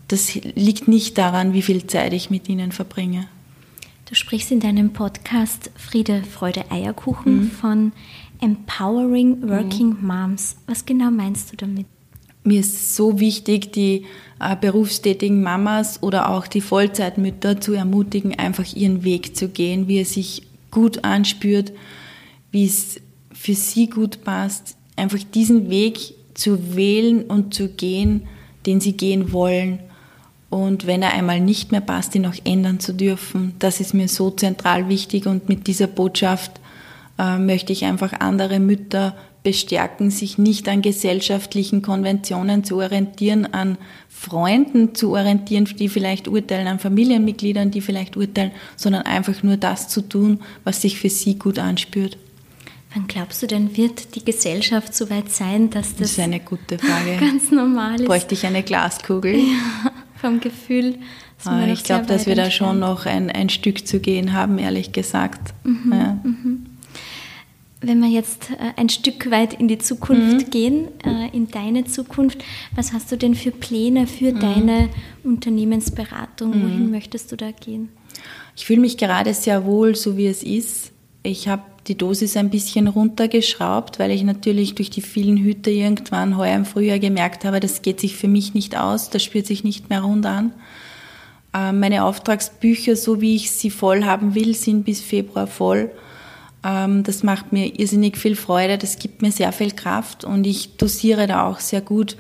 das 0.07 0.33
liegt 0.33 0.87
nicht 0.87 1.17
daran, 1.17 1.53
wie 1.53 1.61
viel 1.61 1.85
Zeit 1.85 2.13
ich 2.13 2.29
mit 2.29 2.49
ihnen 2.49 2.71
verbringe. 2.71 3.27
Du 4.05 4.15
sprichst 4.15 4.51
in 4.51 4.59
deinem 4.59 4.93
Podcast 4.93 5.69
Friede, 5.75 6.23
Freude, 6.23 6.71
Eierkuchen 6.71 7.35
mhm. 7.35 7.51
von 7.51 7.91
Empowering 8.39 9.47
Working 9.47 9.97
mhm. 9.99 10.07
Moms. 10.07 10.55
Was 10.65 10.85
genau 10.85 11.11
meinst 11.11 11.51
du 11.51 11.57
damit? 11.57 11.85
Mir 12.43 12.61
ist 12.61 12.95
so 12.95 13.19
wichtig, 13.19 13.73
die 13.73 14.05
äh, 14.39 14.55
berufstätigen 14.55 15.43
Mamas 15.43 16.01
oder 16.01 16.29
auch 16.29 16.47
die 16.47 16.61
Vollzeitmütter 16.61 17.59
zu 17.59 17.73
ermutigen, 17.73 18.39
einfach 18.39 18.73
ihren 18.73 19.03
Weg 19.03 19.35
zu 19.35 19.49
gehen, 19.49 19.87
wie 19.87 19.99
er 19.99 20.05
sich 20.05 20.43
gut 20.71 21.03
anspürt, 21.03 21.73
wie 22.51 22.65
es 22.65 23.01
für 23.33 23.53
sie 23.53 23.89
gut 23.89 24.23
passt, 24.23 24.76
einfach 24.97 25.19
diesen 25.33 25.69
Weg 25.69 26.13
zu 26.33 26.75
wählen 26.75 27.23
und 27.23 27.53
zu 27.53 27.69
gehen, 27.69 28.27
den 28.65 28.81
sie 28.81 28.93
gehen 28.93 29.31
wollen 29.31 29.79
und 30.49 30.87
wenn 30.87 31.01
er 31.01 31.13
einmal 31.13 31.39
nicht 31.39 31.71
mehr 31.71 31.81
passt, 31.81 32.15
ihn 32.15 32.25
auch 32.25 32.35
ändern 32.45 32.79
zu 32.79 32.93
dürfen. 32.93 33.53
Das 33.59 33.79
ist 33.79 33.93
mir 33.93 34.07
so 34.07 34.31
zentral 34.31 34.87
wichtig 34.87 35.25
und 35.25 35.49
mit 35.49 35.67
dieser 35.67 35.87
Botschaft 35.87 36.51
äh, 37.19 37.37
möchte 37.37 37.73
ich 37.73 37.83
einfach 37.85 38.13
andere 38.19 38.59
Mütter 38.59 39.15
bestärken, 39.43 40.09
sich 40.09 40.37
nicht 40.37 40.67
an 40.67 40.81
gesellschaftlichen 40.81 41.81
Konventionen 41.81 42.63
zu 42.63 42.77
orientieren, 42.77 43.53
an 43.53 43.77
Freunden 44.09 44.95
zu 44.95 45.11
orientieren, 45.11 45.65
die 45.65 45.89
vielleicht 45.89 46.27
urteilen, 46.27 46.67
an 46.67 46.79
Familienmitgliedern, 46.79 47.71
die 47.71 47.81
vielleicht 47.81 48.17
urteilen, 48.17 48.51
sondern 48.75 49.03
einfach 49.03 49.43
nur 49.43 49.57
das 49.57 49.87
zu 49.89 50.01
tun, 50.01 50.41
was 50.63 50.81
sich 50.81 50.99
für 50.99 51.09
sie 51.09 51.37
gut 51.37 51.59
anspürt. 51.59 52.17
Wann 52.97 53.07
glaubst 53.07 53.43
du 53.43 53.47
denn, 53.47 53.77
wird 53.77 54.15
die 54.15 54.25
Gesellschaft 54.25 54.95
so 54.95 55.11
weit 55.11 55.29
sein, 55.29 55.69
dass 55.69 55.89
das, 55.91 55.97
das 55.97 56.11
ist 56.13 56.19
eine 56.19 56.39
gute 56.39 56.79
Frage. 56.79 57.17
ganz 57.19 57.51
normal 57.51 58.01
ist? 58.01 58.07
Bräuchte 58.07 58.33
ich 58.33 58.43
eine 58.43 58.63
Glaskugel? 58.63 59.35
Ja 59.35 59.91
vom 60.17 60.39
Gefühl. 60.39 60.95
Ah, 61.45 61.67
ich 61.67 61.83
glaube, 61.83 62.07
dass 62.07 62.25
wir 62.25 62.35
da 62.35 62.49
schon 62.49 62.79
noch 62.79 63.05
ein, 63.05 63.29
ein 63.29 63.49
Stück 63.49 63.87
zu 63.87 63.99
gehen 63.99 64.33
haben, 64.33 64.57
ehrlich 64.57 64.91
gesagt. 64.91 65.53
Mhm, 65.63 65.93
ja. 65.93 66.17
mhm. 66.23 66.65
Wenn 67.79 67.99
wir 68.01 68.09
jetzt 68.09 68.49
äh, 68.49 68.73
ein 68.75 68.89
Stück 68.89 69.29
weit 69.29 69.53
in 69.53 69.67
die 69.67 69.77
Zukunft 69.77 70.47
mhm. 70.47 70.49
gehen, 70.49 70.87
äh, 71.05 71.29
in 71.31 71.49
deine 71.49 71.85
Zukunft, 71.85 72.43
was 72.75 72.91
hast 72.91 73.11
du 73.11 73.17
denn 73.17 73.35
für 73.35 73.51
Pläne 73.51 74.07
für 74.07 74.33
mhm. 74.33 74.39
deine 74.39 74.89
Unternehmensberatung? 75.23 76.53
Wohin 76.53 76.85
mhm. 76.85 76.91
möchtest 76.91 77.31
du 77.31 77.35
da 77.35 77.51
gehen? 77.51 77.89
Ich 78.55 78.65
fühle 78.65 78.81
mich 78.81 78.97
gerade 78.97 79.35
sehr 79.35 79.63
wohl, 79.65 79.95
so 79.95 80.17
wie 80.17 80.25
es 80.25 80.41
ist. 80.41 80.91
Ich 81.21 81.47
habe 81.47 81.61
die 81.87 81.97
Dosis 81.97 82.37
ein 82.37 82.49
bisschen 82.49 82.87
runtergeschraubt, 82.87 83.99
weil 83.99 84.11
ich 84.11 84.23
natürlich 84.23 84.75
durch 84.75 84.89
die 84.89 85.01
vielen 85.01 85.37
Hüte 85.37 85.71
irgendwann 85.71 86.37
heuer 86.37 86.55
im 86.55 86.65
Frühjahr 86.65 86.99
gemerkt 86.99 87.45
habe, 87.45 87.59
das 87.59 87.81
geht 87.81 87.99
sich 87.99 88.15
für 88.15 88.27
mich 88.27 88.53
nicht 88.53 88.77
aus, 88.77 89.09
das 89.09 89.23
spürt 89.23 89.47
sich 89.47 89.63
nicht 89.63 89.89
mehr 89.89 90.01
rund 90.01 90.25
an. 90.25 90.51
Ähm, 91.53 91.79
meine 91.79 92.03
Auftragsbücher, 92.03 92.95
so 92.95 93.21
wie 93.21 93.35
ich 93.35 93.51
sie 93.51 93.69
voll 93.69 94.03
haben 94.03 94.35
will, 94.35 94.53
sind 94.53 94.83
bis 94.83 95.01
Februar 95.01 95.47
voll. 95.47 95.91
Ähm, 96.63 97.03
das 97.03 97.23
macht 97.23 97.53
mir 97.53 97.79
irrsinnig 97.79 98.17
viel 98.17 98.35
Freude, 98.35 98.77
das 98.77 98.99
gibt 98.99 99.21
mir 99.21 99.31
sehr 99.31 99.51
viel 99.51 99.71
Kraft 99.71 100.23
und 100.23 100.45
ich 100.45 100.77
dosiere 100.77 101.27
da 101.27 101.47
auch 101.47 101.59
sehr 101.59 101.81
gut, 101.81 102.17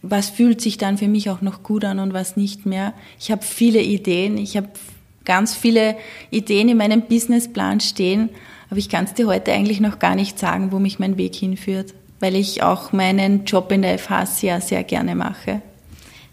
was 0.00 0.30
fühlt 0.30 0.60
sich 0.60 0.78
dann 0.78 0.98
für 0.98 1.08
mich 1.08 1.30
auch 1.30 1.40
noch 1.40 1.62
gut 1.62 1.84
an 1.84 1.98
und 1.98 2.12
was 2.12 2.36
nicht 2.36 2.66
mehr. 2.66 2.92
Ich 3.18 3.30
habe 3.30 3.42
viele 3.42 3.80
Ideen, 3.80 4.36
ich 4.36 4.56
habe 4.56 4.68
ganz 5.24 5.54
viele 5.54 5.96
Ideen 6.30 6.68
in 6.68 6.76
meinem 6.76 7.02
Businessplan 7.02 7.80
stehen, 7.80 8.30
aber 8.70 8.78
ich 8.78 8.88
kann 8.88 9.04
es 9.04 9.14
dir 9.14 9.26
heute 9.26 9.52
eigentlich 9.52 9.80
noch 9.80 9.98
gar 9.98 10.14
nicht 10.14 10.38
sagen, 10.38 10.72
wo 10.72 10.78
mich 10.78 10.98
mein 10.98 11.16
Weg 11.16 11.34
hinführt, 11.34 11.94
weil 12.20 12.34
ich 12.34 12.62
auch 12.62 12.92
meinen 12.92 13.44
Job 13.44 13.70
in 13.72 13.82
der 13.82 13.98
FH 13.98 14.26
sehr, 14.26 14.60
sehr 14.60 14.84
gerne 14.84 15.14
mache. 15.14 15.62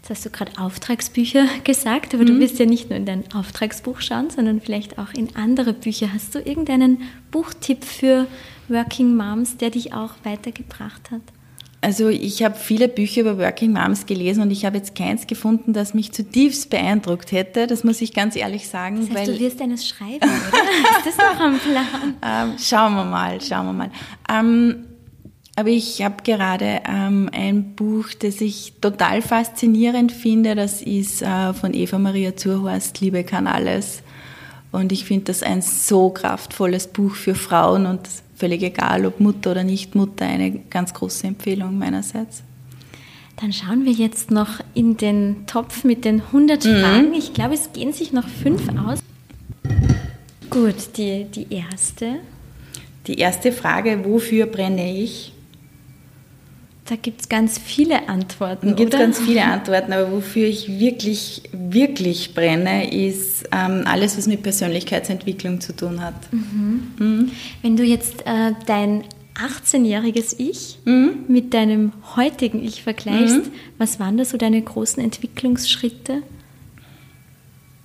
Jetzt 0.02 0.10
hast 0.10 0.26
du 0.26 0.30
gerade 0.30 0.58
Auftragsbücher 0.58 1.46
gesagt, 1.62 2.12
aber 2.14 2.24
mhm. 2.24 2.26
du 2.26 2.40
wirst 2.40 2.58
ja 2.58 2.66
nicht 2.66 2.90
nur 2.90 2.96
in 2.96 3.06
dein 3.06 3.32
Auftragsbuch 3.32 4.00
schauen, 4.00 4.30
sondern 4.30 4.60
vielleicht 4.60 4.98
auch 4.98 5.14
in 5.14 5.36
andere 5.36 5.72
Bücher. 5.72 6.12
Hast 6.12 6.34
du 6.34 6.40
irgendeinen 6.40 7.02
Buchtipp 7.30 7.84
für 7.84 8.26
Working 8.68 9.14
Moms, 9.14 9.58
der 9.58 9.70
dich 9.70 9.94
auch 9.94 10.14
weitergebracht 10.24 11.12
hat? 11.12 11.22
Also 11.84 12.08
ich 12.08 12.44
habe 12.44 12.54
viele 12.54 12.88
Bücher 12.88 13.22
über 13.22 13.38
Working 13.38 13.72
Moms 13.72 14.06
gelesen 14.06 14.40
und 14.42 14.52
ich 14.52 14.64
habe 14.64 14.76
jetzt 14.76 14.94
keins 14.94 15.26
gefunden, 15.26 15.72
das 15.72 15.94
mich 15.94 16.12
zutiefst 16.12 16.70
beeindruckt 16.70 17.32
hätte. 17.32 17.66
Das 17.66 17.82
muss 17.82 18.00
ich 18.00 18.14
ganz 18.14 18.36
ehrlich 18.36 18.68
sagen. 18.68 19.00
Das 19.00 19.10
heißt, 19.10 19.28
weil 19.28 19.34
du 19.34 19.40
wirst 19.40 19.60
eines 19.60 19.88
schreiben, 19.88 20.20
oder? 20.22 20.28
Ist 20.98 21.06
das 21.06 21.16
noch 21.16 21.40
am 21.40 21.58
Plan? 21.58 22.14
Ähm, 22.22 22.56
schauen 22.56 22.94
wir 22.94 23.04
mal, 23.04 23.40
schauen 23.40 23.66
wir 23.66 23.72
mal. 23.72 23.90
Ähm, 24.32 24.84
aber 25.56 25.70
ich 25.70 26.02
habe 26.02 26.22
gerade 26.22 26.82
ähm, 26.88 27.28
ein 27.32 27.74
Buch, 27.74 28.06
das 28.16 28.40
ich 28.40 28.74
total 28.80 29.20
faszinierend 29.20 30.12
finde. 30.12 30.54
Das 30.54 30.82
ist 30.82 31.20
äh, 31.20 31.52
von 31.52 31.74
Eva 31.74 31.98
Maria 31.98 32.36
Zurhorst, 32.36 33.00
Liebe 33.00 33.24
kann 33.24 33.48
alles. 33.48 34.04
Und 34.70 34.92
ich 34.92 35.04
finde 35.04 35.24
das 35.24 35.42
ein 35.42 35.62
so 35.62 36.10
kraftvolles 36.10 36.86
Buch 36.86 37.16
für 37.16 37.34
Frauen 37.34 37.86
und 37.86 38.08
völlig 38.42 38.64
egal, 38.64 39.06
ob 39.06 39.20
Mutter 39.20 39.52
oder 39.52 39.62
nicht 39.62 39.94
Mutter, 39.94 40.26
eine 40.26 40.50
ganz 40.68 40.92
große 40.92 41.28
Empfehlung 41.28 41.78
meinerseits. 41.78 42.42
Dann 43.40 43.52
schauen 43.52 43.84
wir 43.84 43.92
jetzt 43.92 44.32
noch 44.32 44.58
in 44.74 44.96
den 44.96 45.46
Topf 45.46 45.84
mit 45.84 46.04
den 46.04 46.20
100 46.20 46.64
mhm. 46.64 46.80
Fragen. 46.80 47.14
Ich 47.14 47.34
glaube, 47.34 47.54
es 47.54 47.72
gehen 47.72 47.92
sich 47.92 48.12
noch 48.12 48.26
fünf 48.26 48.62
aus. 48.76 48.98
Gut, 50.50 50.96
die, 50.96 51.26
die 51.26 51.54
erste. 51.54 52.16
Die 53.06 53.14
erste 53.14 53.52
Frage, 53.52 54.04
wofür 54.04 54.46
brenne 54.46 54.92
ich? 54.92 55.32
Da 56.92 56.98
gibt 57.00 57.22
es 57.22 57.28
ganz 57.30 57.58
viele 57.58 58.10
Antworten. 58.10 58.68
Da 58.68 58.74
gibt 58.74 58.92
ganz 58.92 59.18
viele 59.18 59.42
Antworten, 59.46 59.94
aber 59.94 60.12
wofür 60.12 60.46
ich 60.46 60.78
wirklich, 60.78 61.40
wirklich 61.50 62.34
brenne, 62.34 62.92
ist 62.94 63.48
ähm, 63.50 63.84
alles, 63.86 64.18
was 64.18 64.26
mit 64.26 64.42
Persönlichkeitsentwicklung 64.42 65.62
zu 65.62 65.74
tun 65.74 66.02
hat. 66.02 66.12
Mhm. 66.32 66.82
Mhm. 66.98 67.30
Wenn 67.62 67.78
du 67.78 67.82
jetzt 67.82 68.26
äh, 68.26 68.52
dein 68.66 69.04
18-jähriges 69.36 70.34
Ich 70.36 70.80
mhm. 70.84 71.24
mit 71.28 71.54
deinem 71.54 71.92
heutigen 72.14 72.62
Ich 72.62 72.82
vergleichst, 72.82 73.46
mhm. 73.46 73.52
was 73.78 73.98
waren 73.98 74.18
da 74.18 74.26
so 74.26 74.36
deine 74.36 74.60
großen 74.60 75.02
Entwicklungsschritte? 75.02 76.22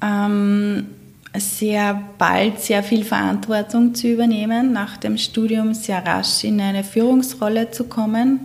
Ähm, 0.02 0.88
sehr 1.34 2.04
bald 2.18 2.60
sehr 2.60 2.84
viel 2.84 3.06
Verantwortung 3.06 3.96
zu 3.96 4.10
übernehmen, 4.10 4.74
nach 4.74 4.98
dem 4.98 5.18
Studium 5.18 5.74
sehr 5.74 6.06
rasch 6.06 6.44
in 6.44 6.60
eine 6.60 6.84
Führungsrolle 6.84 7.72
zu 7.72 7.86
kommen 7.86 8.42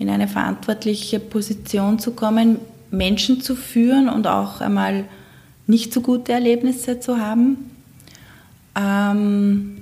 in 0.00 0.08
eine 0.08 0.26
verantwortliche 0.26 1.20
Position 1.20 1.98
zu 1.98 2.12
kommen, 2.12 2.58
Menschen 2.90 3.42
zu 3.42 3.54
führen 3.54 4.08
und 4.08 4.26
auch 4.26 4.60
einmal 4.60 5.04
nicht 5.66 5.92
so 5.92 6.00
gute 6.00 6.32
Erlebnisse 6.32 6.98
zu 6.98 7.18
haben. 7.18 7.70
Ähm, 8.74 9.76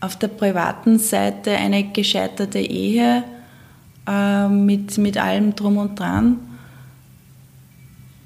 auf 0.00 0.16
der 0.16 0.28
privaten 0.28 0.98
Seite 0.98 1.52
eine 1.52 1.84
gescheiterte 1.92 2.58
Ehe 2.58 3.22
äh, 4.08 4.48
mit, 4.48 4.96
mit 4.96 5.18
allem 5.18 5.54
drum 5.54 5.76
und 5.76 6.00
dran 6.00 6.38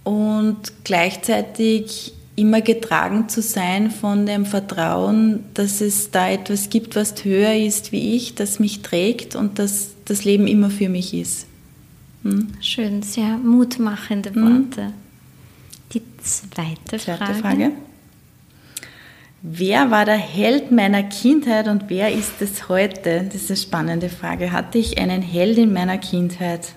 und 0.05 0.85
gleichzeitig 0.85 2.15
immer 2.37 2.61
getragen 2.61 3.29
zu 3.29 3.43
sein 3.43 3.91
von 3.91 4.25
dem 4.25 4.47
Vertrauen, 4.47 5.45
dass 5.55 5.81
es 5.81 6.13
da 6.13 6.31
etwas 6.31 6.71
gibt, 6.71 6.95
was 6.95 7.25
höher 7.25 7.55
ist 7.55 7.91
wie 7.91 8.15
ich, 8.15 8.37
das 8.37 8.61
mich 8.61 8.83
trägt 8.83 9.35
und 9.35 9.59
dass 9.59 9.96
das 10.07 10.25
Leben 10.25 10.47
immer 10.47 10.71
für 10.71 10.89
mich 10.89 11.13
ist. 11.13 11.47
Hm? 12.23 12.49
Schön, 12.61 13.03
sehr 13.03 13.37
mutmachende 13.37 14.31
hm? 14.31 14.43
Worte. 14.43 14.87
Hm? 14.87 14.93
Die 15.93 16.03
zweite, 16.23 16.99
zweite 16.99 17.17
Frage. 17.17 17.35
Frage. 17.35 17.73
Wer 19.43 19.91
war 19.91 20.05
der 20.05 20.17
Held 20.17 20.73
meiner 20.73 21.05
Kindheit 21.05 21.69
und 21.69 21.85
wer 21.89 22.11
ist 22.11 22.41
es 22.41 22.69
heute? 22.69 23.29
Das 23.31 23.43
ist 23.43 23.51
eine 23.51 23.57
spannende 23.59 24.09
Frage. 24.09 24.51
Hatte 24.51 24.79
ich 24.79 24.99
einen 24.99 25.23
Held 25.23 25.59
in 25.59 25.73
meiner 25.73 25.99
Kindheit? 25.99 26.73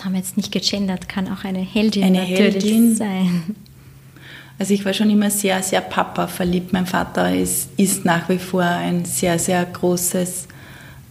das 0.00 0.06
haben 0.06 0.12
wir 0.12 0.20
jetzt 0.20 0.38
nicht 0.38 0.50
gegendert, 0.50 1.10
kann 1.10 1.28
auch 1.28 1.44
eine 1.44 1.58
Heldin 1.58 2.04
eine 2.04 2.20
natürlich 2.20 2.38
Heldin. 2.38 2.96
sein. 2.96 3.56
Also 4.60 4.74
ich 4.74 4.84
war 4.84 4.92
schon 4.92 5.08
immer 5.08 5.30
sehr, 5.30 5.62
sehr 5.62 5.80
Papa 5.80 6.26
verliebt. 6.26 6.74
Mein 6.74 6.84
Vater 6.84 7.34
ist, 7.34 7.70
ist 7.78 8.04
nach 8.04 8.28
wie 8.28 8.36
vor 8.36 8.62
ein 8.62 9.06
sehr, 9.06 9.38
sehr 9.38 9.64
großes 9.64 10.48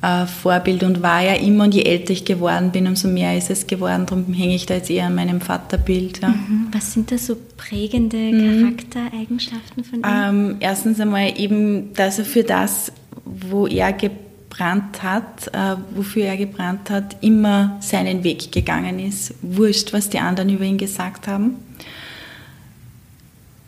äh, 0.03 0.27
Vorbild 0.27 0.83
und 0.83 1.01
war 1.01 1.23
ja 1.23 1.33
immer. 1.33 1.63
Und 1.63 1.73
je 1.73 1.81
älter 1.81 2.11
ich 2.11 2.25
geworden 2.25 2.71
bin, 2.71 2.85
umso 2.85 3.07
mehr 3.07 3.35
ist 3.35 3.49
es 3.49 3.65
geworden. 3.65 4.05
Darum 4.05 4.31
hänge 4.35 4.53
ich 4.53 4.67
da 4.67 4.75
jetzt 4.75 4.91
eher 4.91 5.07
an 5.07 5.15
meinem 5.15 5.41
Vaterbild. 5.41 6.21
Ja. 6.21 6.27
Mhm. 6.27 6.67
Was 6.71 6.93
sind 6.93 7.11
da 7.11 7.17
so 7.17 7.37
prägende 7.57 8.17
mhm. 8.17 8.61
Charaktereigenschaften 8.61 9.83
von 9.83 9.99
ihm? 10.01 10.05
Ähm, 10.05 10.57
erstens 10.59 10.99
einmal 10.99 11.33
eben, 11.35 11.91
dass 11.95 12.19
er 12.19 12.25
für 12.25 12.43
das, 12.43 12.91
wo 13.25 13.65
er 13.65 13.93
gebrannt 13.93 15.01
hat, 15.01 15.47
äh, 15.53 15.75
wofür 15.95 16.25
er 16.25 16.37
gebrannt 16.37 16.91
hat, 16.91 17.17
immer 17.21 17.77
seinen 17.79 18.23
Weg 18.23 18.51
gegangen 18.51 18.99
ist. 18.99 19.33
Wurscht, 19.41 19.91
was 19.91 20.07
die 20.07 20.19
anderen 20.19 20.49
über 20.49 20.65
ihn 20.65 20.77
gesagt 20.77 21.27
haben. 21.27 21.55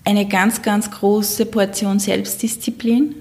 Eine 0.03 0.27
ganz, 0.27 0.61
ganz 0.61 0.89
große 0.89 1.45
Portion 1.45 1.99
Selbstdisziplin. 1.99 3.15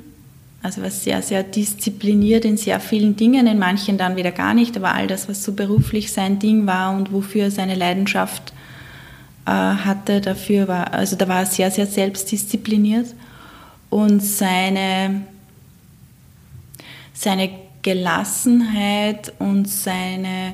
Also 0.63 0.83
was 0.83 1.05
sehr, 1.05 1.23
sehr 1.23 1.43
diszipliniert 1.43 2.45
in 2.45 2.57
sehr 2.59 2.81
vielen 2.81 3.17
Dingen, 3.17 3.47
in 3.47 3.59
manchen 3.59 3.97
dann 3.97 4.17
wieder 4.17 4.31
gar 4.31 4.53
nicht, 4.53 4.77
aber 4.77 4.95
all 4.95 5.07
das, 5.07 5.27
was 5.27 5.43
so 5.43 5.53
beruflich 5.53 6.13
sein 6.13 6.39
Ding 6.39 6.67
war 6.67 6.95
und 6.95 7.13
wofür 7.13 7.45
er 7.45 7.51
seine 7.51 7.75
Leidenschaft 7.75 8.53
äh, 9.47 9.51
hatte, 9.51 10.21
dafür 10.21 10.69
war, 10.69 10.93
also 10.93 11.17
da 11.17 11.29
war 11.29 11.41
er 11.41 11.47
sehr, 11.47 11.71
sehr 11.71 11.87
selbstdiszipliniert 11.87 13.15
und 13.89 14.21
seine, 14.21 15.23
seine 17.15 17.51
Gelassenheit 17.81 19.33
und 19.39 19.67
seine 19.67 20.53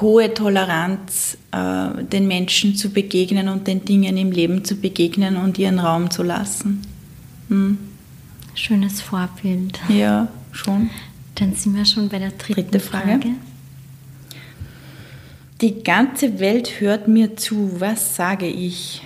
hohe 0.00 0.32
Toleranz, 0.34 1.38
äh, 1.52 2.04
den 2.04 2.28
Menschen 2.28 2.76
zu 2.76 2.90
begegnen 2.90 3.48
und 3.48 3.66
den 3.66 3.84
Dingen 3.84 4.16
im 4.16 4.30
Leben 4.30 4.64
zu 4.64 4.76
begegnen 4.76 5.36
und 5.36 5.58
ihren 5.58 5.78
Raum 5.78 6.10
zu 6.10 6.22
lassen. 6.22 6.82
Hm. 7.48 7.78
Schönes 8.54 9.00
Vorbild. 9.00 9.80
Ja, 9.88 10.28
schon. 10.52 10.90
Dann 11.36 11.54
sind 11.54 11.76
wir 11.76 11.84
schon 11.84 12.08
bei 12.08 12.18
der 12.18 12.30
dritten 12.30 12.70
Dritte 12.70 12.80
Frage. 12.80 13.06
Frage. 13.06 13.28
Die 15.60 15.82
ganze 15.82 16.40
Welt 16.40 16.80
hört 16.80 17.06
mir 17.06 17.36
zu. 17.36 17.80
Was 17.80 18.16
sage 18.16 18.46
ich? 18.46 19.02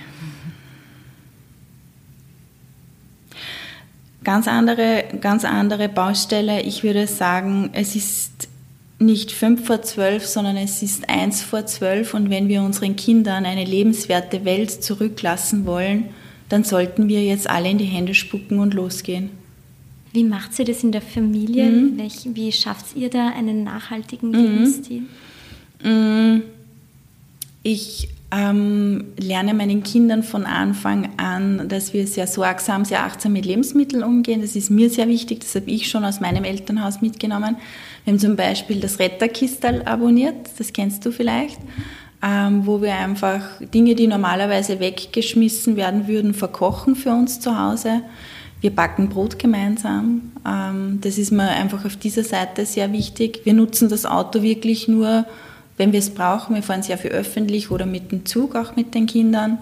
Ganz 4.23 4.49
andere, 4.49 5.05
ganz 5.21 5.45
andere 5.45 5.89
Baustelle. 5.89 6.63
Ich 6.63 6.83
würde 6.83 7.07
sagen, 7.07 7.71
es 7.73 7.95
ist 7.95 8.49
nicht 8.99 9.33
fünf 9.33 9.67
vor 9.67 9.83
zwölf, 9.83 10.27
sondern 10.27 10.57
es 10.57 10.83
ist 10.83 11.09
eins 11.09 11.43
vor 11.43 11.67
zwölf. 11.67 12.15
Und 12.15 12.31
wenn 12.31 12.49
wir 12.49 12.63
unseren 12.63 12.97
Kindern 12.97 13.45
eine 13.45 13.65
lebenswerte 13.65 14.45
Welt 14.45 14.71
zurücklassen 14.71 15.67
wollen, 15.67 16.07
dann 16.49 16.65
sollten 16.65 17.09
wir 17.09 17.23
jetzt 17.25 17.49
alle 17.49 17.71
in 17.71 17.79
die 17.79 17.85
Hände 17.85 18.15
spucken 18.15 18.59
und 18.59 18.75
losgehen. 18.75 19.31
Wie 20.13 20.25
macht 20.25 20.55
sie 20.55 20.65
das 20.65 20.85
in 20.85 20.93
der 20.93 21.03
Familie? 21.03 21.65
Mhm. 21.65 21.99
Welch, 21.99 22.29
wie 22.35 22.53
schafft 22.53 22.95
ihr 22.97 23.11
da 23.11 23.31
einen 23.31 23.65
nachhaltigen 23.65 24.33
Lebensstil? 24.33 25.03
Mm, 25.83 26.43
Ich 27.65 28.09
ähm, 28.35 29.13
lerne 29.17 29.55
meinen 29.55 29.83
Kindern 29.85 30.25
von 30.25 30.45
Anfang 30.45 31.11
an, 31.19 31.69
dass 31.69 31.93
wir 31.93 32.07
sehr 32.07 32.27
sorgsam, 32.27 32.85
sehr 32.85 33.05
achtsam 33.05 33.33
mit 33.33 33.47
Lebensmitteln 33.47 34.03
umgehen. 34.03 34.41
Das 34.41 34.57
ist 34.57 34.71
mir 34.71 34.91
sehr 34.91 35.07
wichtig, 35.09 35.41
das 35.41 35.55
habe 35.55 35.71
ich 35.71 35.89
schon 35.89 36.05
aus 36.05 36.21
meinem 36.21 36.43
Elternhaus 36.43 37.01
mitgenommen. 37.01 37.57
Wir 38.05 38.13
haben 38.13 38.19
zum 38.19 38.35
Beispiel 38.35 38.81
das 38.81 38.99
Retterkistel 38.99 39.83
abonniert, 39.83 40.35
das 40.59 40.73
kennst 40.73 41.07
du 41.07 41.13
vielleicht, 41.13 41.59
ähm, 42.23 42.67
wo 42.67 42.83
wir 42.83 42.95
einfach 42.97 43.43
Dinge, 43.73 43.95
die 43.95 44.09
normalerweise 44.09 44.81
weggeschmissen 44.81 45.77
werden 45.77 46.09
würden, 46.09 46.35
verkochen 46.35 46.97
für 46.97 47.11
uns 47.11 47.39
zu 47.39 47.57
Hause. 47.57 48.03
Wir 48.61 48.75
backen 48.75 49.11
Brot 49.11 49.39
gemeinsam. 49.39 50.33
Ähm, 50.45 50.99
das 51.03 51.19
ist 51.19 51.31
mir 51.31 51.51
einfach 51.51 51.85
auf 51.85 51.97
dieser 51.97 52.25
Seite 52.25 52.67
sehr 52.67 52.91
wichtig. 52.93 53.43
Wir 53.45 53.53
nutzen 53.53 53.89
das 53.89 54.07
Auto 54.07 54.43
wirklich 54.43 54.89
nur, 54.89 55.27
wenn 55.77 55.93
wir 55.93 55.99
es 55.99 56.11
brauchen. 56.11 56.55
Wir 56.55 56.63
fahren 56.63 56.83
sehr 56.83 56.99
viel 56.99 57.11
öffentlich 57.11 57.71
oder 57.71 57.87
mit 57.87 58.13
dem 58.13 58.27
Zug, 58.27 58.55
auch 58.55 58.77
mit 58.77 58.95
den 58.95 59.07
Kindern. 59.07 59.59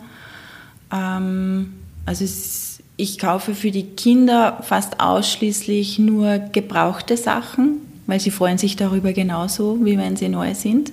Ähm, 0.92 1.74
also 2.06 2.24
ist, 2.24 2.80
ich 2.96 3.18
kaufe 3.18 3.54
für 3.54 3.70
die 3.70 3.84
Kinder 3.84 4.58
fast 4.62 5.00
ausschließlich 5.00 5.98
nur 5.98 6.38
gebrauchte 6.38 7.16
Sachen, 7.16 7.78
weil 8.06 8.20
sie 8.20 8.30
freuen 8.30 8.58
sich 8.58 8.76
darüber 8.76 9.12
genauso, 9.12 9.84
wie 9.84 9.96
wenn 9.98 10.16
sie 10.16 10.28
neu 10.28 10.54
sind. 10.54 10.92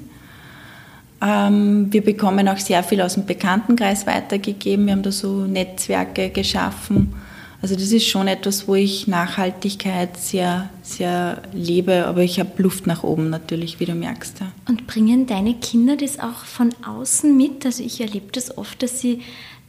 Ähm, 1.21 1.91
wir 1.91 2.03
bekommen 2.03 2.47
auch 2.47 2.57
sehr 2.57 2.81
viel 2.83 3.01
aus 3.01 3.15
dem 3.15 3.25
Bekanntenkreis 3.25 4.07
weitergegeben. 4.07 4.85
Wir 4.85 4.93
haben 4.93 5.03
da 5.03 5.11
so 5.11 5.45
Netzwerke 5.45 6.29
geschaffen. 6.29 7.13
Also 7.61 7.75
das 7.75 7.91
ist 7.91 8.07
schon 8.07 8.27
etwas, 8.29 8.67
wo 8.69 8.75
ich 8.75 9.07
Nachhaltigkeit 9.07 10.15
sehr, 10.17 10.69
sehr 10.81 11.41
lebe, 11.53 12.05
aber 12.05 12.21
ich 12.23 12.39
habe 12.39 12.61
Luft 12.61 12.87
nach 12.87 13.03
oben 13.03 13.29
natürlich, 13.29 13.79
wie 13.81 13.85
du 13.85 13.95
merkst. 13.95 14.39
Ja. 14.39 14.51
Und 14.69 14.87
bringen 14.87 15.27
deine 15.27 15.55
Kinder 15.55 15.97
das 15.97 16.19
auch 16.19 16.45
von 16.45 16.69
außen 16.87 17.35
mit? 17.35 17.65
Also 17.65 17.83
ich 17.83 17.99
erlebe 17.99 18.27
das 18.31 18.57
oft, 18.57 18.81
dass 18.81 19.01
sie 19.01 19.21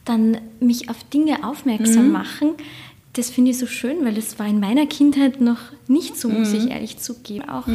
dann 0.05 0.37
mich 0.59 0.89
auf 0.89 1.03
Dinge 1.13 1.43
aufmerksam 1.47 2.07
Mhm. 2.07 2.11
machen. 2.11 2.49
Das 3.13 3.29
finde 3.29 3.51
ich 3.51 3.57
so 3.59 3.65
schön, 3.67 4.05
weil 4.05 4.13
das 4.13 4.39
war 4.39 4.47
in 4.47 4.61
meiner 4.61 4.85
Kindheit 4.85 5.41
noch 5.41 5.59
nicht 5.89 6.15
so, 6.17 6.29
muss 6.29 6.51
Mhm. 6.51 6.55
ich 6.55 6.69
ehrlich 6.71 6.97
zugeben. 6.97 7.49
Auch 7.49 7.67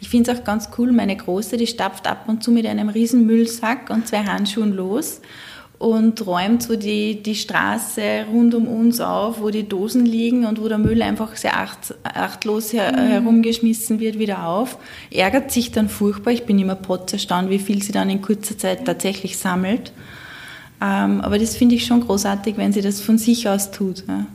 Ich 0.00 0.08
finde 0.08 0.32
es 0.32 0.36
auch 0.36 0.42
ganz 0.42 0.68
cool, 0.76 0.90
meine 0.90 1.16
Große, 1.16 1.56
die 1.56 1.68
stapft 1.68 2.08
ab 2.08 2.24
und 2.26 2.42
zu 2.42 2.50
mit 2.50 2.66
einem 2.66 2.88
riesen 2.88 3.24
Müllsack 3.24 3.88
und 3.90 4.08
zwei 4.08 4.24
Handschuhen 4.24 4.74
los 4.74 5.20
und 5.84 6.26
räumt 6.26 6.62
so 6.62 6.76
die, 6.76 7.22
die 7.22 7.34
Straße 7.34 8.24
rund 8.32 8.54
um 8.54 8.66
uns 8.66 9.00
auf, 9.00 9.42
wo 9.42 9.50
die 9.50 9.68
Dosen 9.68 10.06
liegen 10.06 10.46
und 10.46 10.58
wo 10.58 10.66
der 10.66 10.78
Müll 10.78 11.02
einfach 11.02 11.36
sehr 11.36 11.58
acht, 11.58 11.94
achtlos 12.02 12.72
her, 12.72 12.90
herumgeschmissen 12.96 14.00
wird, 14.00 14.18
wieder 14.18 14.46
auf. 14.46 14.78
Ärgert 15.10 15.50
sich 15.50 15.72
dann 15.72 15.90
furchtbar. 15.90 16.30
Ich 16.32 16.44
bin 16.44 16.58
immer 16.58 16.74
potzerstaunt, 16.74 17.50
wie 17.50 17.58
viel 17.58 17.82
sie 17.82 17.92
dann 17.92 18.08
in 18.08 18.22
kurzer 18.22 18.56
Zeit 18.56 18.86
tatsächlich 18.86 19.36
sammelt. 19.36 19.92
Ähm, 20.80 21.20
aber 21.20 21.38
das 21.38 21.54
finde 21.54 21.74
ich 21.74 21.84
schon 21.84 22.00
großartig, 22.00 22.56
wenn 22.56 22.72
sie 22.72 22.80
das 22.80 23.02
von 23.02 23.18
sich 23.18 23.46
aus 23.50 23.70
tut. 23.70 24.04
Ja. 24.08 24.26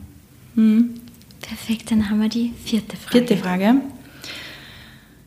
perfekt. 1.42 1.90
Dann 1.90 2.12
haben 2.12 2.22
wir 2.22 2.30
die 2.30 2.54
vierte 2.64 2.96
Frage. 2.96 3.26
Vierte 3.26 3.38
Frage. 3.38 3.76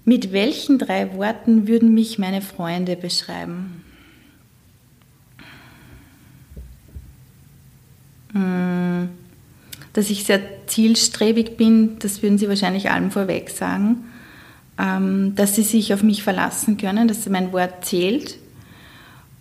Mit 0.05 0.31
welchen 0.31 0.79
drei 0.79 1.17
Worten 1.17 1.67
würden 1.67 1.93
mich 1.93 2.21
meine 2.21 2.43
Freunde 2.43 2.95
beschreiben? 2.95 3.83
Dass 8.35 10.11
ich 10.11 10.25
sehr 10.25 10.41
zielstrebig 10.67 11.57
bin, 11.57 11.99
das 11.99 12.23
würden 12.23 12.39
sie 12.39 12.49
wahrscheinlich 12.49 12.91
allem 12.91 13.11
vorweg 13.11 13.51
sagen. 13.51 14.05
Ähm, 14.79 15.35
Dass 15.37 15.55
sie 15.55 15.63
sich 15.63 15.93
auf 15.93 16.03
mich 16.03 16.23
verlassen 16.23 16.79
können, 16.79 17.09
dass 17.09 17.29
mein 17.29 17.53
Wort 17.53 17.85
zählt 17.85 18.39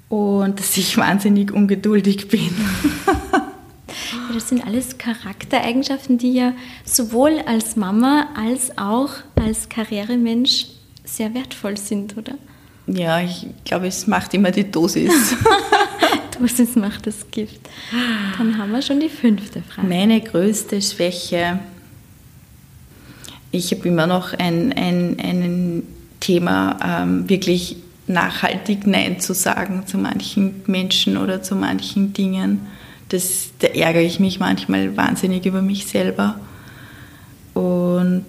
und 0.09 0.59
dass 0.59 0.77
ich 0.77 0.97
wahnsinnig 0.97 1.51
ungeduldig 1.51 2.27
bin. 2.27 2.49
Ja, 3.07 4.33
das 4.33 4.49
sind 4.49 4.65
alles 4.65 4.97
Charaktereigenschaften, 4.97 6.17
die 6.17 6.33
ja 6.33 6.53
sowohl 6.85 7.39
als 7.45 7.75
Mama 7.75 8.27
als 8.35 8.77
auch 8.77 9.11
als 9.35 9.69
Karrieremensch 9.69 10.67
sehr 11.03 11.33
wertvoll 11.33 11.77
sind, 11.77 12.17
oder? 12.17 12.33
Ja, 12.87 13.21
ich 13.21 13.47
glaube, 13.63 13.87
es 13.87 14.07
macht 14.07 14.33
immer 14.33 14.51
die 14.51 14.69
Dosis. 14.69 15.11
Dosis 16.47 16.75
macht 16.75 17.07
das 17.07 17.29
Gift. 17.31 17.59
Dann 18.37 18.57
haben 18.57 18.71
wir 18.71 18.81
schon 18.81 18.99
die 18.99 19.09
fünfte 19.09 19.61
Frage. 19.61 19.87
Meine 19.87 20.21
größte 20.21 20.81
Schwäche, 20.81 21.59
ich 23.51 23.71
habe 23.71 23.87
immer 23.87 24.07
noch 24.07 24.33
ein, 24.33 24.73
ein, 24.73 25.17
ein 25.19 25.83
Thema, 26.19 27.03
ähm, 27.03 27.29
wirklich 27.29 27.77
nachhaltig 28.07 28.87
Nein 28.87 29.19
zu 29.19 29.33
sagen 29.33 29.83
zu 29.85 29.97
manchen 29.97 30.61
Menschen 30.67 31.17
oder 31.17 31.41
zu 31.41 31.55
manchen 31.55 32.13
Dingen. 32.13 32.67
Das, 33.09 33.51
da 33.59 33.67
ärgere 33.67 34.01
ich 34.01 34.19
mich 34.19 34.39
manchmal 34.39 34.95
wahnsinnig 34.95 35.45
über 35.45 35.61
mich 35.61 35.85
selber. 35.85 36.39
Und 37.53 38.25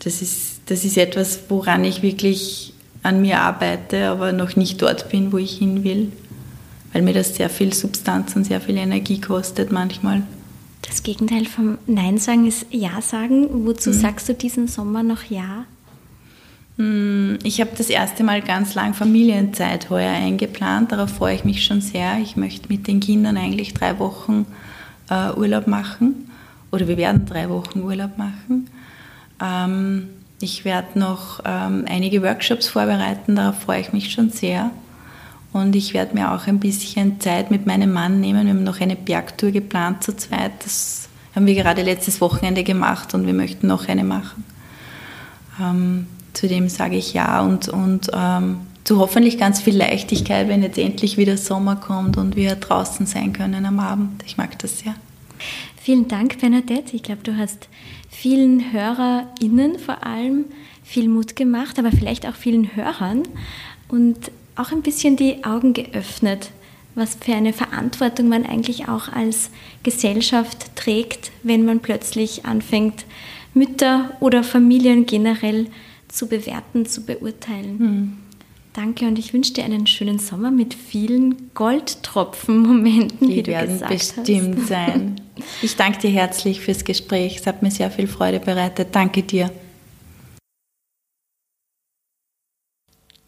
das 0.00 0.22
ist, 0.22 0.60
das 0.66 0.84
ist 0.84 0.96
etwas, 0.96 1.40
woran 1.48 1.84
ich 1.84 2.02
wirklich 2.02 2.72
an 3.02 3.20
mir 3.20 3.40
arbeite, 3.40 4.08
aber 4.08 4.32
noch 4.32 4.56
nicht 4.56 4.82
dort 4.82 5.08
bin, 5.08 5.32
wo 5.32 5.38
ich 5.38 5.58
hin 5.58 5.84
will. 5.84 6.12
Weil 6.92 7.02
mir 7.02 7.14
das 7.14 7.34
sehr 7.36 7.50
viel 7.50 7.72
Substanz 7.74 8.34
und 8.36 8.44
sehr 8.44 8.60
viel 8.60 8.76
Energie 8.76 9.20
kostet 9.20 9.70
manchmal. 9.72 10.22
Das 10.82 11.02
Gegenteil 11.02 11.44
vom 11.46 11.78
Nein 11.86 12.18
sagen 12.18 12.46
ist 12.46 12.66
Ja 12.70 13.00
sagen. 13.02 13.66
Wozu 13.66 13.90
Mhm. 13.90 13.94
sagst 13.94 14.28
du 14.28 14.34
diesen 14.34 14.68
Sommer 14.68 15.02
noch 15.02 15.24
Ja? 15.24 15.64
Hm, 16.78 17.38
Ich 17.42 17.60
habe 17.60 17.70
das 17.76 17.88
erste 17.90 18.22
Mal 18.24 18.42
ganz 18.42 18.74
lang 18.74 18.94
Familienzeit 18.94 19.88
heuer 19.90 20.10
eingeplant. 20.12 20.92
Darauf 20.92 21.10
freue 21.10 21.34
ich 21.34 21.44
mich 21.44 21.64
schon 21.64 21.80
sehr. 21.80 22.18
Ich 22.22 22.36
möchte 22.36 22.68
mit 22.68 22.86
den 22.86 23.00
Kindern 23.00 23.36
eigentlich 23.36 23.74
drei 23.74 23.98
Wochen 23.98 24.46
äh, 25.10 25.32
Urlaub 25.32 25.66
machen. 25.66 26.30
Oder 26.72 26.86
wir 26.88 26.96
werden 26.96 27.26
drei 27.26 27.48
Wochen 27.48 27.80
Urlaub 27.80 28.18
machen. 28.18 28.68
Ähm, 29.42 30.08
ich 30.40 30.64
werde 30.64 30.98
noch 30.98 31.40
ähm, 31.44 31.84
einige 31.88 32.22
Workshops 32.22 32.68
vorbereiten. 32.68 33.36
Darauf 33.36 33.60
freue 33.62 33.80
ich 33.80 33.92
mich 33.92 34.12
schon 34.12 34.30
sehr. 34.30 34.70
Und 35.52 35.74
ich 35.74 35.94
werde 35.94 36.14
mir 36.14 36.32
auch 36.32 36.46
ein 36.46 36.60
bisschen 36.60 37.20
Zeit 37.20 37.50
mit 37.50 37.66
meinem 37.66 37.92
Mann 37.92 38.20
nehmen. 38.20 38.46
Wir 38.46 38.54
haben 38.54 38.64
noch 38.64 38.80
eine 38.80 38.96
Bergtour 38.96 39.50
geplant 39.50 40.02
zu 40.02 40.14
zweit. 40.16 40.52
Das 40.64 41.08
haben 41.34 41.46
wir 41.46 41.54
gerade 41.54 41.82
letztes 41.82 42.20
Wochenende 42.20 42.64
gemacht 42.64 43.14
und 43.14 43.26
wir 43.26 43.34
möchten 43.34 43.66
noch 43.66 43.88
eine 43.88 44.04
machen. 44.04 44.44
Ähm, 45.60 46.06
zu 46.32 46.48
dem 46.48 46.68
sage 46.68 46.96
ich 46.96 47.14
ja 47.14 47.40
und, 47.40 47.68
und 47.68 48.10
ähm, 48.12 48.58
zu 48.84 48.98
hoffentlich 48.98 49.38
ganz 49.38 49.60
viel 49.60 49.76
Leichtigkeit, 49.76 50.48
wenn 50.48 50.62
jetzt 50.62 50.78
endlich 50.78 51.16
wieder 51.16 51.36
Sommer 51.36 51.76
kommt 51.76 52.16
und 52.16 52.36
wir 52.36 52.54
draußen 52.54 53.06
sein 53.06 53.32
können 53.32 53.66
am 53.66 53.80
Abend. 53.80 54.22
Ich 54.26 54.36
mag 54.36 54.58
das 54.58 54.78
sehr. 54.78 54.94
Vielen 55.76 56.08
Dank, 56.08 56.40
Bernadette. 56.40 56.94
Ich 56.94 57.02
glaube, 57.02 57.22
du 57.22 57.36
hast 57.36 57.68
vielen 58.10 58.72
HörerInnen 58.72 59.78
vor 59.78 60.06
allem 60.06 60.44
viel 60.84 61.08
Mut 61.08 61.36
gemacht, 61.36 61.78
aber 61.78 61.90
vielleicht 61.90 62.26
auch 62.26 62.34
vielen 62.34 62.76
Hörern 62.76 63.24
und 63.88 64.30
auch 64.56 64.72
ein 64.72 64.82
bisschen 64.82 65.16
die 65.16 65.44
Augen 65.44 65.72
geöffnet, 65.72 66.50
was 66.94 67.16
für 67.20 67.34
eine 67.34 67.52
Verantwortung 67.52 68.28
man 68.28 68.46
eigentlich 68.46 68.88
auch 68.88 69.12
als 69.12 69.50
Gesellschaft 69.82 70.74
trägt, 70.76 71.30
wenn 71.42 71.64
man 71.64 71.80
plötzlich 71.80 72.46
anfängt, 72.46 73.04
Mütter 73.54 74.10
oder 74.20 74.42
Familien 74.42 75.06
generell 75.06 75.68
zu 76.08 76.26
bewerten, 76.28 76.86
zu 76.86 77.04
beurteilen. 77.04 77.78
Hm. 77.78 78.12
Danke 78.72 79.06
und 79.06 79.18
ich 79.18 79.32
wünsche 79.32 79.54
dir 79.54 79.64
einen 79.64 79.86
schönen 79.86 80.18
Sommer 80.18 80.50
mit 80.50 80.74
vielen 80.74 81.50
Goldtropfen-Momenten, 81.54 83.28
Die 83.28 83.36
wie 83.36 83.46
werden 83.46 83.80
bestimmt 83.88 84.58
hast. 84.58 84.68
sein. 84.68 85.20
Ich 85.62 85.76
danke 85.76 85.98
dir 86.00 86.10
herzlich 86.10 86.60
fürs 86.60 86.84
Gespräch. 86.84 87.36
Es 87.36 87.46
hat 87.46 87.62
mir 87.62 87.70
sehr 87.70 87.90
viel 87.90 88.06
Freude 88.06 88.38
bereitet. 88.38 88.88
Danke 88.92 89.22
dir. 89.22 89.50